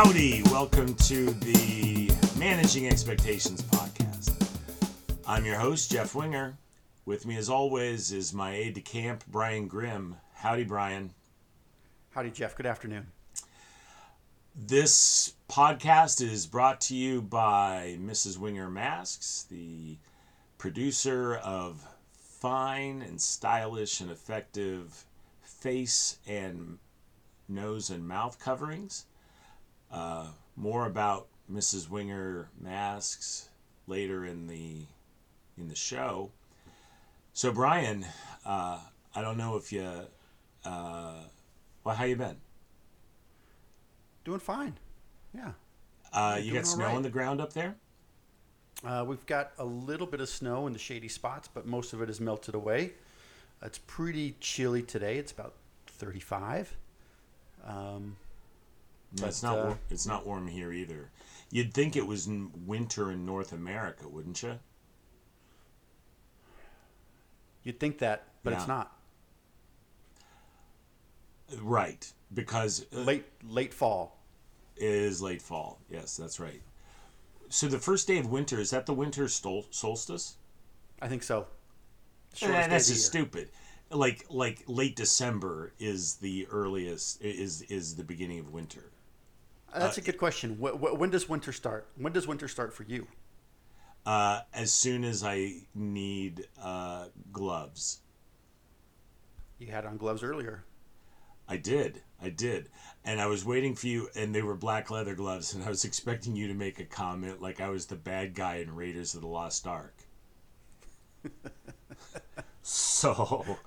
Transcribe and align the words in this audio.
Howdy, 0.00 0.44
welcome 0.44 0.94
to 0.94 1.26
the 1.26 2.08
Managing 2.38 2.86
Expectations 2.86 3.62
podcast. 3.62 4.30
I'm 5.26 5.44
your 5.44 5.58
host, 5.58 5.90
Jeff 5.90 6.14
Wenger. 6.14 6.56
With 7.04 7.26
me, 7.26 7.36
as 7.36 7.50
always, 7.50 8.12
is 8.12 8.32
my 8.32 8.54
aide 8.54 8.74
de 8.74 8.80
camp, 8.80 9.24
Brian 9.26 9.66
Grimm. 9.66 10.14
Howdy, 10.34 10.62
Brian. 10.62 11.10
Howdy, 12.10 12.30
Jeff. 12.30 12.54
Good 12.54 12.64
afternoon. 12.64 13.08
This 14.54 15.32
podcast 15.48 16.22
is 16.22 16.46
brought 16.46 16.80
to 16.82 16.94
you 16.94 17.20
by 17.20 17.98
Mrs. 18.00 18.38
Wenger 18.38 18.70
Masks, 18.70 19.46
the 19.50 19.96
producer 20.58 21.34
of 21.34 21.84
fine 22.12 23.02
and 23.02 23.20
stylish 23.20 24.00
and 24.00 24.12
effective 24.12 25.06
face 25.42 26.18
and 26.24 26.78
nose 27.48 27.90
and 27.90 28.06
mouth 28.06 28.38
coverings. 28.38 29.04
Uh, 29.90 30.26
more 30.56 30.86
about 30.86 31.28
Mrs. 31.50 31.88
Wenger 31.88 32.48
masks 32.60 33.48
later 33.86 34.24
in 34.24 34.46
the 34.46 34.82
in 35.56 35.68
the 35.68 35.74
show. 35.74 36.30
So 37.32 37.52
Brian, 37.52 38.04
uh, 38.44 38.78
I 39.14 39.22
don't 39.22 39.38
know 39.38 39.56
if 39.56 39.72
you, 39.72 39.88
uh, 40.64 41.14
well, 41.84 41.94
how 41.94 42.04
you 42.04 42.16
been? 42.16 42.36
Doing 44.24 44.40
fine. 44.40 44.76
Yeah. 45.34 45.52
Uh, 46.12 46.38
you 46.42 46.54
got 46.54 46.66
snow 46.66 46.86
right. 46.86 46.96
on 46.96 47.02
the 47.02 47.10
ground 47.10 47.40
up 47.40 47.52
there? 47.52 47.76
Uh, 48.84 49.04
we've 49.06 49.24
got 49.26 49.52
a 49.58 49.64
little 49.64 50.06
bit 50.06 50.20
of 50.20 50.28
snow 50.28 50.66
in 50.66 50.72
the 50.72 50.78
shady 50.78 51.08
spots, 51.08 51.48
but 51.52 51.66
most 51.66 51.92
of 51.92 52.00
it 52.00 52.08
is 52.08 52.20
melted 52.20 52.54
away. 52.54 52.92
It's 53.62 53.78
pretty 53.86 54.36
chilly 54.40 54.82
today. 54.82 55.18
It's 55.18 55.32
about 55.32 55.54
35. 55.86 56.76
Um, 57.66 58.16
No, 59.20 59.26
it's 59.26 59.42
not. 59.42 59.58
uh, 59.58 59.74
it's 59.90 60.06
not 60.06 60.26
warm 60.26 60.46
here 60.48 60.72
either. 60.72 61.10
You'd 61.50 61.72
think 61.72 61.96
it 61.96 62.06
was 62.06 62.28
winter 62.28 63.10
in 63.10 63.24
North 63.24 63.52
America, 63.52 64.08
wouldn't 64.08 64.42
you? 64.42 64.58
you'd 67.62 67.80
think 67.80 67.98
that, 67.98 68.24
but 68.42 68.52
Yeah. 68.52 68.58
it's 68.58 68.68
not. 68.68 68.96
Right, 71.60 72.10
because 72.34 72.84
uh, 72.94 73.00
Late 73.00 73.24
late 73.48 73.72
fall. 73.72 74.18
is 74.76 75.22
late 75.22 75.40
fall. 75.42 75.80
Yes, 75.90 76.16
that's 76.16 76.38
right. 76.38 76.62
So 77.48 77.66
the 77.68 77.78
first 77.78 78.06
day 78.06 78.18
of 78.18 78.30
winter 78.30 78.60
is 78.60 78.70
that 78.70 78.84
the 78.86 78.92
winter 78.94 79.24
stol- 79.24 79.72
solstice? 79.72 80.36
I 81.00 81.08
think 81.08 81.22
so. 81.22 81.46
Eh, 82.42 82.66
that's 82.68 82.88
just 82.88 83.06
stupid. 83.06 83.48
Like 83.90 84.26
like 84.28 84.64
late 84.68 84.94
December 84.96 85.72
is 85.78 86.16
the 86.16 86.46
earliest. 86.50 87.22
Is 87.22 87.62
is 87.62 87.96
the 87.96 88.04
beginning 88.04 88.38
of 88.40 88.52
winter. 88.52 88.90
Uh, 89.72 89.80
That's 89.80 89.98
a 89.98 90.00
good 90.00 90.18
question. 90.18 90.56
Wh- 90.56 90.76
wh- 90.76 90.98
when 90.98 91.10
does 91.10 91.28
winter 91.28 91.52
start? 91.52 91.88
When 91.96 92.12
does 92.12 92.26
winter 92.26 92.48
start 92.48 92.72
for 92.72 92.84
you? 92.84 93.06
Uh, 94.06 94.40
as 94.54 94.72
soon 94.72 95.04
as 95.04 95.22
I 95.22 95.56
need 95.74 96.46
uh, 96.60 97.06
gloves. 97.30 98.00
You 99.58 99.66
had 99.68 99.84
on 99.84 99.98
gloves 99.98 100.22
earlier. 100.22 100.64
I 101.48 101.56
did. 101.56 102.02
I 102.22 102.30
did. 102.30 102.68
And 103.04 103.20
I 103.20 103.26
was 103.26 103.44
waiting 103.44 103.74
for 103.74 103.86
you, 103.86 104.08
and 104.14 104.34
they 104.34 104.42
were 104.42 104.54
black 104.54 104.90
leather 104.90 105.14
gloves, 105.14 105.52
and 105.52 105.62
I 105.62 105.68
was 105.68 105.84
expecting 105.86 106.36
you 106.36 106.48
to 106.48 106.54
make 106.54 106.78
a 106.78 106.84
comment 106.84 107.42
like 107.42 107.60
I 107.60 107.68
was 107.68 107.86
the 107.86 107.96
bad 107.96 108.34
guy 108.34 108.56
in 108.56 108.74
Raiders 108.74 109.14
of 109.14 109.20
the 109.20 109.26
Lost 109.28 109.66
Ark. 109.66 109.94
so, 112.62 113.58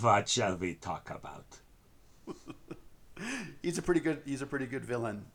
what 0.00 0.28
shall 0.28 0.56
we 0.56 0.74
talk 0.74 1.10
about? 1.10 1.46
He's 3.62 3.76
a 3.78 3.82
pretty 3.82 4.00
good. 4.00 4.22
He's 4.24 4.42
a 4.42 4.46
pretty 4.46 4.66
good 4.66 4.84
villain 4.84 5.26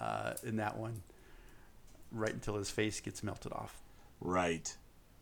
uh, 0.00 0.34
in 0.42 0.56
that 0.56 0.76
one. 0.76 1.02
Right 2.12 2.32
until 2.32 2.56
his 2.56 2.70
face 2.70 3.00
gets 3.00 3.22
melted 3.24 3.52
off. 3.52 3.76
Right. 4.20 4.74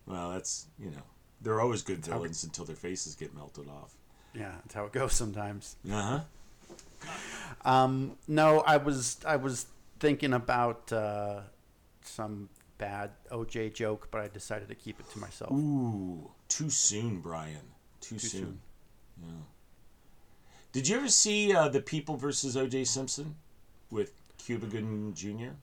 Well, 0.07 0.31
that's, 0.33 0.67
you 0.79 0.91
know, 0.91 1.03
they're 1.41 1.61
always 1.61 1.83
good 1.83 2.05
we- 2.07 2.13
villains 2.13 2.45
until 2.45 2.65
their 2.67 2.77
faces 2.77 3.15
get 3.15 3.35
melted 3.35 3.69
off. 3.69 3.95
Yeah, 4.35 4.53
that's 4.63 4.75
how 4.75 4.85
it 4.87 4.93
goes 4.93 5.13
sometimes. 5.15 5.77
Uh 5.91 6.03
huh. 6.03 6.21
Um, 7.65 8.17
no, 8.29 8.61
I 8.61 8.77
was 8.79 9.19
I 9.27 9.37
was 9.37 9.67
thinking 10.01 10.33
about 10.33 10.93
uh, 10.93 11.41
some 12.03 12.49
bad 12.79 13.11
OJ 13.31 13.75
joke, 13.75 14.09
but 14.11 14.21
I 14.21 14.29
decided 14.29 14.69
to 14.69 14.75
keep 14.75 14.99
it 15.01 15.11
to 15.13 15.19
myself. 15.19 15.53
Ooh, 15.53 16.31
too 16.49 16.71
soon, 16.71 17.21
Brian. 17.21 17.57
Too, 18.01 18.17
Too 18.17 18.27
soon. 18.27 18.41
soon. 18.41 18.61
Yeah. 19.23 19.29
Did 20.73 20.89
you 20.89 20.97
ever 20.97 21.09
see 21.09 21.55
uh, 21.55 21.69
the 21.69 21.81
People 21.81 22.17
versus 22.17 22.57
O.J. 22.57 22.85
Simpson 22.85 23.37
with 23.91 24.13
Cuba 24.45 24.67
Gooding 24.67 25.15
Jr.? 25.15 25.55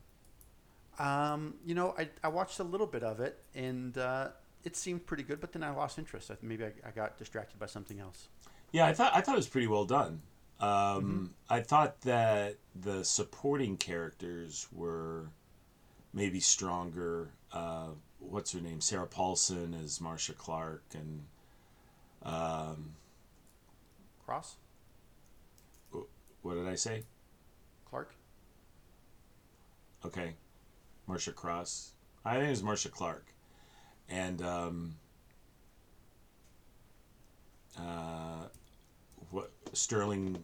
Um, 1.02 1.56
you 1.66 1.76
know, 1.76 1.96
I, 1.98 2.10
I 2.24 2.28
watched 2.28 2.60
a 2.60 2.64
little 2.64 2.88
bit 2.88 3.04
of 3.04 3.20
it, 3.20 3.42
and 3.56 3.98
uh, 3.98 4.30
it 4.64 4.76
seemed 4.76 5.06
pretty 5.06 5.24
good, 5.24 5.40
but 5.40 5.54
then 5.54 5.64
I 5.64 5.70
lost 5.72 5.98
interest. 5.98 6.30
I, 6.32 6.36
maybe 6.42 6.66
I, 6.66 6.72
I 6.86 6.92
got 6.92 7.18
distracted 7.18 7.60
by 7.60 7.68
something 7.68 8.00
else. 8.00 8.28
Yeah, 8.72 8.86
I 8.86 8.94
thought 8.94 9.14
I 9.16 9.22
thought 9.22 9.34
it 9.36 9.38
was 9.38 9.48
pretty 9.48 9.68
well 9.68 9.86
done. 9.86 10.22
Um, 10.60 10.68
Mm-hmm. 10.70 11.26
I 11.50 11.62
thought 11.62 12.02
that 12.02 12.58
the 12.76 13.04
supporting 13.04 13.78
characters 13.78 14.68
were 14.72 15.30
maybe 16.14 16.40
stronger. 16.40 17.30
Uh, 17.52 17.90
what's 18.20 18.52
her 18.52 18.60
name? 18.60 18.82
Sarah 18.82 19.08
Paulson 19.08 19.74
as 19.84 20.02
Marcia 20.02 20.34
Clark, 20.34 20.84
and 20.94 21.24
um, 22.24 22.92
Cross, 24.26 24.58
what 26.42 26.56
did 26.56 26.68
I 26.68 26.76
say? 26.76 27.04
Clark. 27.90 28.14
Okay, 30.06 30.34
Marcia 31.08 31.32
Cross. 31.32 31.94
I 32.24 32.36
think 32.36 32.48
it 32.48 32.52
was 32.52 32.64
Marcia 32.64 32.90
Clark, 32.90 33.26
and 34.10 34.42
um, 34.42 34.96
uh, 37.78 38.48
what 39.32 39.52
Sterling 39.74 40.38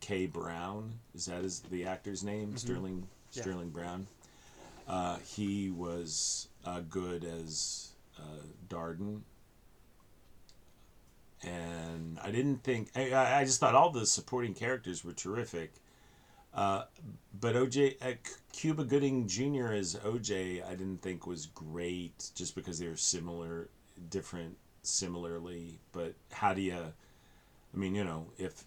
K. 0.00 0.26
Brown 0.26 0.92
is 1.14 1.26
that 1.26 1.44
is 1.44 1.60
the 1.70 1.86
actor's 1.86 2.22
name? 2.22 2.56
Sterling 2.56 3.06
Yeah. 3.32 3.42
Sterling 3.42 3.70
Brown. 3.70 4.06
Uh, 4.88 5.18
he 5.18 5.70
was 5.70 6.48
uh, 6.64 6.80
good 6.88 7.24
as 7.24 7.90
uh, 8.18 8.42
Darden. 8.68 9.20
And 11.42 12.18
I 12.22 12.30
didn't 12.30 12.62
think 12.62 12.90
I 12.94 13.40
I 13.40 13.44
just 13.44 13.60
thought 13.60 13.74
all 13.74 13.90
the 13.90 14.04
supporting 14.04 14.52
characters 14.52 15.04
were 15.04 15.14
terrific. 15.14 15.72
Uh, 16.52 16.82
but 17.38 17.54
OJ 17.54 17.96
uh, 18.02 18.14
Cuba 18.52 18.84
Gooding 18.84 19.26
Jr. 19.26 19.72
as 19.72 19.94
OJ, 19.96 20.66
I 20.66 20.70
didn't 20.70 21.00
think 21.02 21.26
was 21.26 21.46
great 21.46 22.30
just 22.34 22.54
because 22.54 22.78
they 22.78 22.88
were 22.88 22.96
similar, 22.96 23.68
different, 24.08 24.56
similarly. 24.82 25.78
But 25.92 26.14
how 26.32 26.54
do 26.54 26.60
you? 26.60 26.74
I 26.74 27.76
mean, 27.76 27.94
you 27.94 28.04
know, 28.04 28.26
if 28.36 28.64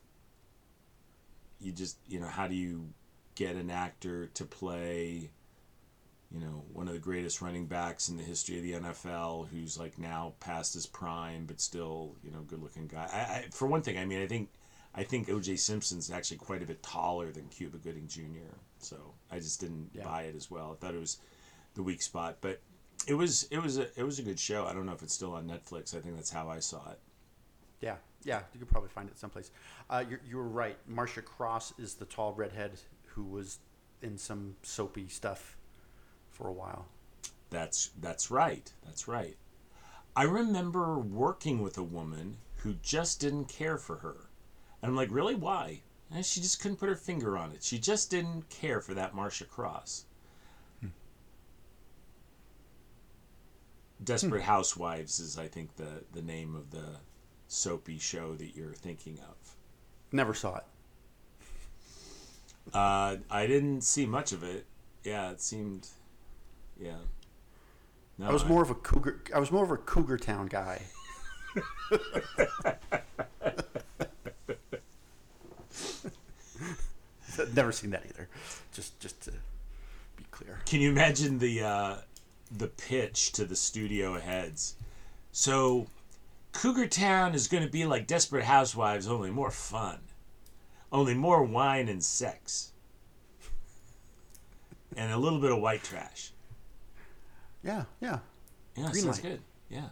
you 1.59 1.71
just 1.71 1.97
you 2.07 2.19
know, 2.19 2.27
how 2.27 2.47
do 2.47 2.55
you 2.55 2.87
get 3.35 3.55
an 3.55 3.69
actor 3.69 4.27
to 4.27 4.45
play? 4.45 5.29
You 6.31 6.39
know, 6.39 6.63
one 6.71 6.87
of 6.87 6.93
the 6.93 6.99
greatest 6.99 7.41
running 7.41 7.67
backs 7.67 8.09
in 8.09 8.17
the 8.17 8.23
history 8.23 8.57
of 8.57 8.63
the 8.63 8.89
NFL, 8.89 9.49
who's 9.49 9.77
like 9.77 9.99
now 9.99 10.33
past 10.39 10.73
his 10.73 10.87
prime, 10.87 11.45
but 11.45 11.61
still, 11.61 12.15
you 12.23 12.31
know, 12.31 12.39
good-looking 12.39 12.87
guy. 12.87 13.07
I, 13.13 13.17
I, 13.17 13.45
for 13.51 13.67
one 13.67 13.83
thing, 13.83 13.99
I 13.99 14.05
mean, 14.05 14.19
I 14.19 14.25
think 14.25 14.49
I 14.95 15.03
think 15.03 15.29
O.J. 15.29 15.55
Simpson's 15.55 16.11
actually 16.11 16.37
quite 16.37 16.61
a 16.61 16.65
bit 16.65 16.83
taller 16.83 17.31
than 17.31 17.47
Cuba 17.49 17.77
Gooding 17.77 18.07
Jr. 18.07 18.55
So 18.77 18.97
I 19.31 19.39
just 19.39 19.59
didn't 19.59 19.89
Yeah. 19.93 20.03
buy 20.03 20.23
it 20.23 20.35
as 20.35 20.51
well. 20.51 20.71
I 20.71 20.75
thought 20.75 20.93
it 20.93 20.99
was 20.99 21.17
the 21.73 21.83
weak 21.83 22.01
spot, 22.01 22.37
but 22.41 22.61
it 23.07 23.15
was 23.15 23.43
it 23.51 23.57
was 23.59 23.77
a 23.77 23.87
it 23.99 24.03
was 24.03 24.19
a 24.19 24.23
good 24.23 24.39
show. 24.39 24.65
I 24.65 24.73
don't 24.73 24.85
know 24.85 24.93
if 24.93 25.01
it's 25.01 25.13
still 25.13 25.33
on 25.33 25.47
Netflix. 25.47 25.95
I 25.95 25.99
think 25.99 26.15
that's 26.15 26.29
how 26.29 26.49
I 26.49 26.59
saw 26.59 26.91
it. 26.91 26.99
Yeah, 27.81 27.95
yeah, 28.23 28.41
you 28.53 28.59
could 28.59 28.69
probably 28.69 28.89
find 28.89 29.09
it 29.09 29.17
someplace. 29.17 29.51
Uh, 29.89 30.03
you're, 30.07 30.21
you 30.25 30.37
were 30.37 30.47
right. 30.47 30.77
Marcia 30.87 31.21
Cross 31.21 31.73
is 31.77 31.95
the 31.95 32.05
tall 32.05 32.33
redhead 32.33 32.79
who 33.07 33.23
was 33.23 33.59
in 34.01 34.17
some 34.17 34.55
soapy 34.63 35.07
stuff 35.07 35.57
for 36.29 36.47
a 36.47 36.53
while. 36.53 36.85
That's 37.49 37.89
that's 37.99 38.29
right. 38.31 38.71
That's 38.85 39.07
right. 39.07 39.37
I 40.15 40.23
remember 40.23 40.99
working 40.99 41.61
with 41.61 41.77
a 41.77 41.83
woman 41.83 42.37
who 42.57 42.75
just 42.83 43.19
didn't 43.19 43.45
care 43.45 43.77
for 43.77 43.97
her. 43.97 44.22
And 44.83 44.89
I'm 44.89 44.95
like, 44.97 45.09
really? 45.11 45.33
Why? 45.33 45.79
And 46.13 46.25
she 46.25 46.41
just 46.41 46.61
couldn't 46.61 46.77
put 46.77 46.89
her 46.89 46.95
finger 46.95 47.37
on 47.37 47.53
it. 47.53 47.63
She 47.63 47.79
just 47.79 48.11
didn't 48.11 48.49
care 48.49 48.81
for 48.81 48.93
that 48.93 49.15
Marcia 49.15 49.45
Cross. 49.45 50.05
Desperate 54.03 54.43
Housewives 54.43 55.21
is, 55.21 55.37
I 55.37 55.47
think, 55.47 55.77
the, 55.77 56.03
the 56.11 56.21
name 56.21 56.55
of 56.55 56.71
the 56.71 56.97
soapy 57.47 57.97
show 57.97 58.35
that 58.35 58.57
you're 58.57 58.73
thinking 58.73 59.17
of. 59.19 59.55
Never 60.11 60.33
saw 60.33 60.57
it. 60.57 60.65
Uh, 62.73 63.15
I 63.31 63.47
didn't 63.47 63.81
see 63.81 64.05
much 64.05 64.33
of 64.33 64.43
it. 64.43 64.65
Yeah, 65.05 65.31
it 65.31 65.41
seemed. 65.41 65.87
Yeah. 66.77 66.97
No, 68.17 68.27
I 68.27 68.33
was 68.33 68.43
more 68.45 68.61
of 68.61 68.69
a 68.69 68.75
cougar. 68.75 69.21
I 69.33 69.39
was 69.39 69.51
more 69.51 69.63
of 69.63 69.71
a 69.71 69.77
Cougar 69.77 70.17
Town 70.17 70.47
guy. 70.47 70.81
Never 77.55 77.71
seen 77.71 77.91
that 77.91 78.03
either. 78.09 78.27
Just 78.73 78.99
just 78.99 79.21
to 79.23 79.31
be 80.17 80.25
clear. 80.31 80.59
Can 80.65 80.81
you 80.81 80.89
imagine 80.91 81.39
the 81.39 81.61
uh, 81.63 81.95
the 82.51 82.67
pitch 82.67 83.31
to 83.33 83.45
the 83.45 83.55
studio 83.55 84.19
heads? 84.19 84.75
So, 85.31 85.87
Cougar 86.51 86.87
Town 86.87 87.33
is 87.33 87.47
going 87.47 87.63
to 87.63 87.69
be 87.69 87.85
like 87.85 88.05
Desperate 88.05 88.43
Housewives, 88.43 89.07
only 89.07 89.31
more 89.31 89.49
fun, 89.51 89.99
only 90.91 91.15
more 91.15 91.43
wine 91.43 91.89
and 91.89 92.03
sex, 92.03 92.71
and 94.95 95.11
a 95.11 95.17
little 95.17 95.39
bit 95.39 95.51
of 95.51 95.59
white 95.59 95.83
trash. 95.83 96.31
Yeah, 97.63 97.85
yeah. 98.01 98.19
Yeah, 98.75 98.91
Green 98.91 99.03
sounds 99.03 99.23
light. 99.23 99.31
good. 99.31 99.41
Yeah. 99.69 99.89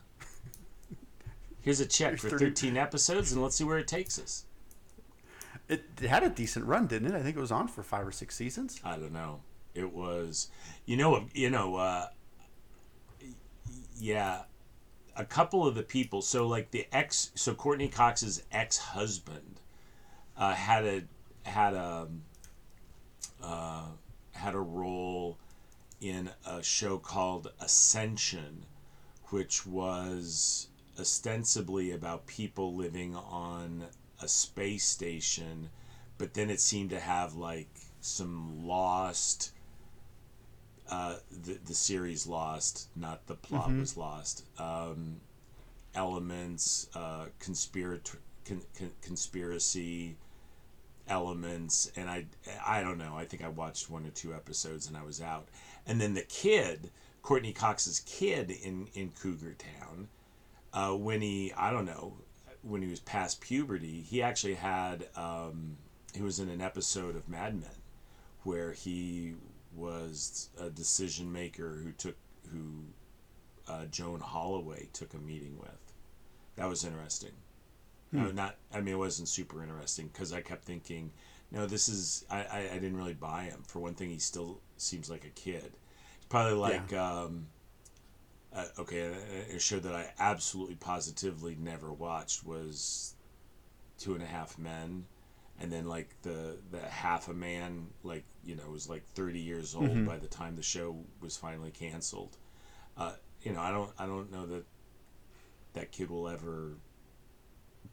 Here's 1.61 1.79
a 1.79 1.85
check 1.85 2.09
Here's 2.09 2.21
for 2.21 2.29
30 2.29 2.45
13 2.45 2.77
episodes, 2.77 3.31
and 3.31 3.41
let's 3.41 3.55
see 3.55 3.63
where 3.63 3.77
it 3.77 3.87
takes 3.87 4.19
us. 4.19 4.45
It, 5.71 5.85
had 6.05 6.23
a 6.23 6.29
decent 6.29 6.65
run, 6.65 6.87
didn't 6.87 7.13
it? 7.13 7.17
I 7.17 7.23
think 7.23 7.37
it 7.37 7.39
was 7.39 7.51
on 7.51 7.69
for 7.69 7.81
five 7.81 8.05
or 8.05 8.11
six 8.11 8.35
seasons. 8.35 8.81
I 8.83 8.97
don't 8.97 9.13
know. 9.13 9.39
It 9.73 9.93
was, 9.93 10.49
you 10.85 10.97
know, 10.97 11.27
you 11.33 11.49
know, 11.49 11.77
uh, 11.77 12.07
yeah, 13.97 14.41
a 15.15 15.23
couple 15.23 15.65
of 15.65 15.75
the 15.75 15.83
people. 15.83 16.21
So 16.21 16.45
like 16.45 16.71
the 16.71 16.87
ex, 16.91 17.31
so 17.35 17.53
Courteney 17.53 17.87
Cox's 17.87 18.43
ex 18.51 18.77
husband 18.77 19.61
uh, 20.35 20.53
had 20.53 20.85
a 20.85 21.03
had 21.43 21.73
a 21.73 22.09
uh, 23.41 23.85
had 24.33 24.55
a 24.55 24.59
role 24.59 25.37
in 26.01 26.31
a 26.45 26.61
show 26.61 26.97
called 26.97 27.49
Ascension, 27.61 28.65
which 29.29 29.65
was 29.65 30.67
ostensibly 30.99 31.91
about 31.91 32.27
people 32.27 32.75
living 32.75 33.15
on 33.15 33.85
a 34.21 34.27
space 34.27 34.85
station, 34.85 35.69
but 36.17 36.33
then 36.33 36.49
it 36.49 36.61
seemed 36.61 36.91
to 36.91 36.99
have 36.99 37.35
like 37.35 37.69
some 38.01 38.65
lost. 38.65 39.51
Uh, 40.89 41.15
the 41.45 41.57
the 41.65 41.73
series 41.73 42.27
lost, 42.27 42.87
not 42.95 43.25
the 43.27 43.35
plot 43.35 43.71
was 43.71 43.95
lost. 43.97 44.43
Um, 44.59 45.21
elements, 45.95 46.87
uh, 46.95 47.25
conspirator, 47.39 48.19
con, 48.45 48.61
con, 48.77 48.91
conspiracy 49.01 50.15
elements, 51.07 51.91
and 51.95 52.09
I 52.09 52.25
I 52.65 52.81
don't 52.81 52.97
know. 52.97 53.15
I 53.15 53.25
think 53.25 53.43
I 53.43 53.49
watched 53.49 53.89
one 53.89 54.05
or 54.05 54.11
two 54.11 54.33
episodes 54.33 54.87
and 54.87 54.97
I 54.97 55.03
was 55.03 55.21
out. 55.21 55.47
And 55.87 55.99
then 55.99 56.13
the 56.13 56.21
kid, 56.21 56.91
Courteney 57.21 57.53
Cox's 57.53 58.01
kid 58.01 58.51
in 58.51 58.87
in 58.93 59.11
Cougar 59.11 59.55
Town, 59.55 60.07
uh, 60.73 60.95
when 60.95 61.21
he 61.21 61.53
I 61.55 61.71
don't 61.71 61.85
know 61.85 62.13
when 62.63 62.81
he 62.81 62.89
was 62.89 62.99
past 62.99 63.41
puberty, 63.41 64.01
he 64.01 64.21
actually 64.21 64.55
had 64.55 65.07
um, 65.15 65.77
he 66.13 66.21
was 66.21 66.39
in 66.39 66.49
an 66.49 66.61
episode 66.61 67.15
of 67.15 67.27
Mad 67.27 67.59
Men 67.59 67.69
where 68.43 68.71
he 68.71 69.33
was 69.75 70.49
a 70.59 70.69
decision 70.69 71.31
maker 71.31 71.79
who 71.83 71.91
took 71.91 72.15
who 72.51 72.83
uh, 73.67 73.85
Joan 73.85 74.19
Holloway 74.19 74.89
took 74.93 75.13
a 75.13 75.17
meeting 75.17 75.57
with. 75.59 75.93
That 76.55 76.67
was 76.67 76.83
interesting. 76.83 77.31
No, 78.11 78.29
not. 78.31 78.57
I 78.73 78.81
mean, 78.81 78.95
it 78.95 78.97
wasn't 78.97 79.29
super 79.29 79.63
interesting 79.63 80.09
because 80.11 80.33
I 80.33 80.41
kept 80.41 80.65
thinking, 80.65 81.11
no, 81.49 81.65
this 81.65 81.87
is. 81.87 82.25
I, 82.29 82.39
I, 82.43 82.69
I 82.73 82.73
didn't 82.73 82.97
really 82.97 83.13
buy 83.13 83.43
him. 83.43 83.63
For 83.65 83.79
one 83.79 83.93
thing, 83.93 84.09
he 84.09 84.19
still 84.19 84.59
seems 84.75 85.09
like 85.09 85.23
a 85.23 85.29
kid. 85.29 85.71
It's 86.17 86.25
probably 86.27 86.57
like. 86.57 86.91
Um, 86.93 87.47
uh, 88.53 88.65
okay, 88.79 89.01
a- 89.01 89.55
a 89.55 89.59
show 89.59 89.79
that 89.79 89.95
I 89.95 90.11
absolutely 90.19 90.75
positively 90.75 91.55
never 91.59 91.91
watched 91.93 92.45
was 92.45 93.15
Two 93.97 94.13
and 94.15 94.23
a 94.23 94.25
Half 94.27 94.57
Men, 94.57 95.05
and 95.59 95.71
then 95.71 95.87
like 95.87 96.15
the 96.23 96.57
the 96.71 96.81
Half 96.81 97.27
a 97.29 97.33
Man, 97.33 97.87
like 98.03 98.25
you 98.43 98.55
know, 98.55 98.69
was 98.69 98.89
like 98.89 99.05
thirty 99.15 99.39
years 99.39 99.75
old 99.75 100.05
by 100.05 100.17
the 100.17 100.27
time 100.27 100.55
the 100.55 100.63
show 100.63 101.05
was 101.21 101.37
finally 101.37 101.71
canceled. 101.71 102.37
Uh, 102.97 103.13
you 103.43 103.53
know, 103.53 103.61
I 103.61 103.71
don't 103.71 103.91
I 103.99 104.05
don't 104.05 104.31
know 104.31 104.45
that 104.47 104.65
that 105.73 105.91
kid 105.91 106.09
will 106.09 106.27
ever 106.27 106.73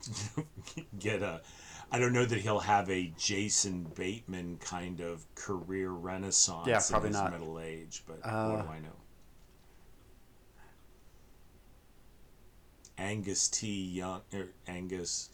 get 0.99 1.22
a. 1.22 1.40
I 1.90 1.99
don't 1.99 2.12
know 2.12 2.25
that 2.26 2.40
he'll 2.40 2.60
have 2.60 2.90
a 2.90 3.12
Jason 3.16 3.84
Bateman 3.94 4.58
kind 4.58 5.00
of 5.00 5.25
career 5.34 5.90
renaissance 5.90 6.66
Yeah, 6.66 6.76
in 6.78 6.82
probably 6.90 7.08
his 7.08 7.16
not. 7.19 7.31
middle 7.32 7.58
age, 7.58 8.05
but 8.06 8.20
Uh, 8.22 8.50
what 8.50 8.62
do 8.62 8.69
I 8.69 8.78
know? 8.81 8.96
Angus 12.99 13.49
T. 13.49 13.69
Young 13.85 14.21
or 14.35 14.47
Angus. 14.67 15.31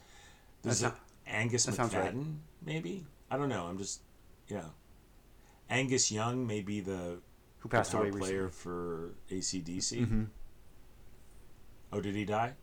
There's 0.63 0.81
That 0.81 0.95
a 1.27 1.31
Angus 1.31 1.65
that 1.65 1.75
sounds 1.75 1.95
right. 1.95 2.15
McFadden, 2.15 2.37
maybe. 2.65 3.07
I 3.31 3.37
don't 3.37 3.49
know. 3.49 3.65
I'm 3.67 3.79
just 3.79 4.01
yeah. 4.49 4.65
Angus 5.71 6.13
Young 6.13 6.47
may 6.47 6.61
be 6.61 6.81
the 6.81 7.19
Who 7.61 7.69
passed 7.69 7.95
away 7.95 8.11
player 8.11 8.45
recently. 8.45 8.51
for 8.51 9.15
ACDC. 9.31 10.07
Mhm. 10.07 10.27
Oh, 11.93 12.01
did 12.01 12.15
he 12.15 12.25
die? 12.25 12.55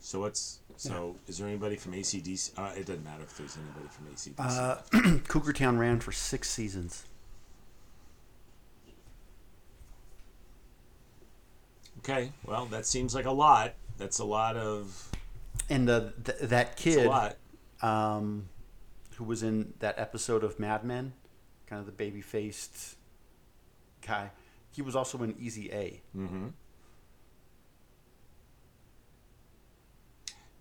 So 0.00 0.20
what's 0.20 0.60
so? 0.76 1.16
Is 1.28 1.38
there 1.38 1.46
anybody 1.46 1.76
from 1.76 1.92
ACDC? 1.92 2.52
Uh, 2.58 2.72
it 2.74 2.86
doesn't 2.86 3.04
matter 3.04 3.22
if 3.22 3.36
there's 3.36 3.56
anybody 3.56 3.86
from 3.90 4.06
ACDC. 4.06 4.34
Uh, 4.38 5.18
Cougar 5.28 5.52
Town 5.52 5.78
ran 5.78 6.00
for 6.00 6.10
six 6.10 6.48
seasons. 6.50 7.04
Okay, 12.00 12.32
well 12.44 12.66
that 12.66 12.86
seems 12.86 13.14
like 13.14 13.26
a 13.26 13.30
lot. 13.30 13.74
That's 13.98 14.18
a 14.18 14.24
lot 14.24 14.56
of. 14.56 15.10
And 15.68 15.88
the, 15.88 16.12
th- 16.24 16.38
that 16.50 16.76
kid, 16.76 17.06
lot. 17.06 17.36
um, 17.82 18.48
who 19.16 19.24
was 19.24 19.42
in 19.42 19.74
that 19.78 19.98
episode 19.98 20.42
of 20.42 20.58
Mad 20.58 20.84
Men, 20.84 21.12
kind 21.66 21.78
of 21.80 21.86
the 21.86 21.92
baby 21.92 22.20
faced 22.20 22.96
guy, 24.04 24.30
he 24.72 24.82
was 24.82 24.96
also 24.96 25.22
in 25.22 25.36
Easy 25.38 25.70
A. 25.70 26.00
Mm-hmm. 26.16 26.48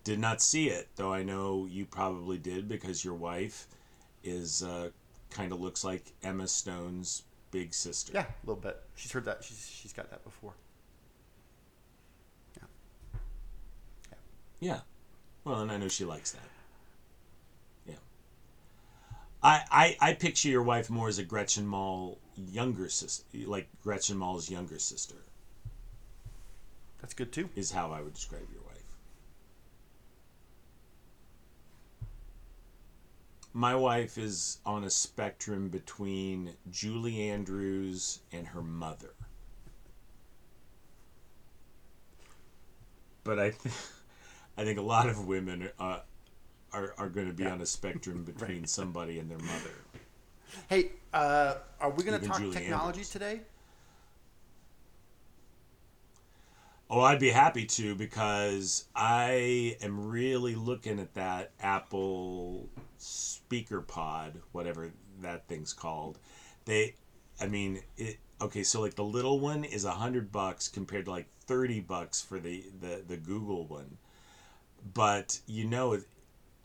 Did 0.04 0.20
not 0.20 0.42
see 0.42 0.70
it, 0.70 0.88
though 0.96 1.14
I 1.14 1.24
know 1.24 1.68
you 1.70 1.86
probably 1.86 2.38
did 2.38 2.68
because 2.68 3.04
your 3.04 3.14
wife 3.14 3.68
is 4.24 4.64
uh, 4.64 4.90
kind 5.30 5.52
of 5.52 5.62
looks 5.62 5.84
like 5.84 6.14
Emma 6.24 6.48
Stone's 6.48 7.24
big 7.52 7.74
sister. 7.74 8.12
Yeah, 8.14 8.26
a 8.26 8.46
little 8.46 8.62
bit. 8.62 8.82
She's 8.96 9.12
heard 9.12 9.26
that. 9.26 9.44
She's 9.44 9.70
she's 9.70 9.94
got 9.94 10.10
that 10.10 10.24
before. 10.24 10.54
Yeah. 14.60 14.82
Well, 15.44 15.62
and 15.62 15.72
I 15.72 15.78
know 15.78 15.88
she 15.88 16.06
likes 16.06 16.32
that. 16.32 16.50
Yeah. 17.86 17.96
I, 19.44 19.64
I 19.72 19.98
I 20.10 20.14
picture 20.14 20.48
your 20.50 20.64
wife 20.64 20.90
more 20.90 21.08
as 21.10 21.18
a 21.18 21.24
Gretchen 21.24 21.68
Mol 21.68 22.20
younger 22.36 22.88
sister, 22.90 23.26
like 23.46 23.68
Gretchen 23.82 24.18
Mol's 24.18 24.50
younger 24.50 24.80
sister, 24.80 25.26
That's 27.02 27.14
good 27.14 27.32
too. 27.34 27.50
is 27.56 27.72
how 27.72 27.92
I 27.92 28.02
would 28.02 28.14
describe 28.14 28.50
your 28.52 28.62
wife. 28.64 28.98
My 33.54 33.76
wife 33.76 34.18
is 34.18 34.58
on 34.66 34.84
a 34.84 34.90
spectrum 34.90 35.70
between 35.70 36.58
Julie 36.72 37.30
Andrews 37.30 38.22
and 38.32 38.48
her 38.48 38.64
mother. 38.64 39.14
But 43.24 43.40
I, 43.40 43.52
th- 43.52 43.76
I 44.60 44.66
think 44.66 44.78
a 44.78 44.82
lot 44.82 45.08
of 45.08 45.26
women 45.26 45.70
uh, 45.80 46.00
are 46.74 46.94
are 46.98 47.08
going 47.08 47.28
to 47.28 47.34
be 47.34 47.44
Yeah. 47.44 47.54
on 47.54 47.62
a 47.62 47.66
spectrum 47.66 48.24
between 48.32 48.66
somebody 48.68 49.18
and 49.20 49.32
their 49.32 49.38
mother. 49.40 49.72
Hey, 50.68 50.92
uh, 51.14 51.56
are 51.80 51.92
we 51.92 52.04
going 52.04 52.20
to 52.20 52.28
talk 52.28 52.40
Julie 52.40 52.54
technology 52.54 52.88
Andrews. 52.88 53.10
today? 53.10 53.42
Oh, 56.90 57.02
I'd 57.02 57.20
be 57.20 57.30
happy 57.30 57.66
to 57.66 57.96
because 57.96 58.86
I 58.96 59.78
am 59.82 60.08
really 60.10 60.56
looking 60.56 61.00
at 61.00 61.14
that 61.14 61.52
Apple 61.62 62.68
speaker 62.98 63.80
pod, 63.82 64.42
whatever 64.52 64.92
that 65.22 65.48
thing's 65.48 65.72
called. 65.72 66.18
They, 66.66 66.96
I 67.40 67.48
mean, 67.48 67.82
it. 67.96 68.18
Okay, 68.42 68.64
so 68.64 68.82
like 68.82 68.96
the 68.96 69.04
little 69.04 69.40
one 69.40 69.64
is 69.64 69.86
a 69.86 69.92
hundred 69.92 70.32
bucks 70.32 70.68
compared 70.68 71.06
to 71.06 71.12
like 71.12 71.28
thirty 71.46 71.80
bucks 71.80 72.22
for 72.22 72.40
the 72.40 72.64
the 72.82 73.04
the 73.08 73.18
Google 73.18 73.68
one, 73.68 73.98
but 74.94 75.40
you 75.48 75.66
know, 75.66 76.00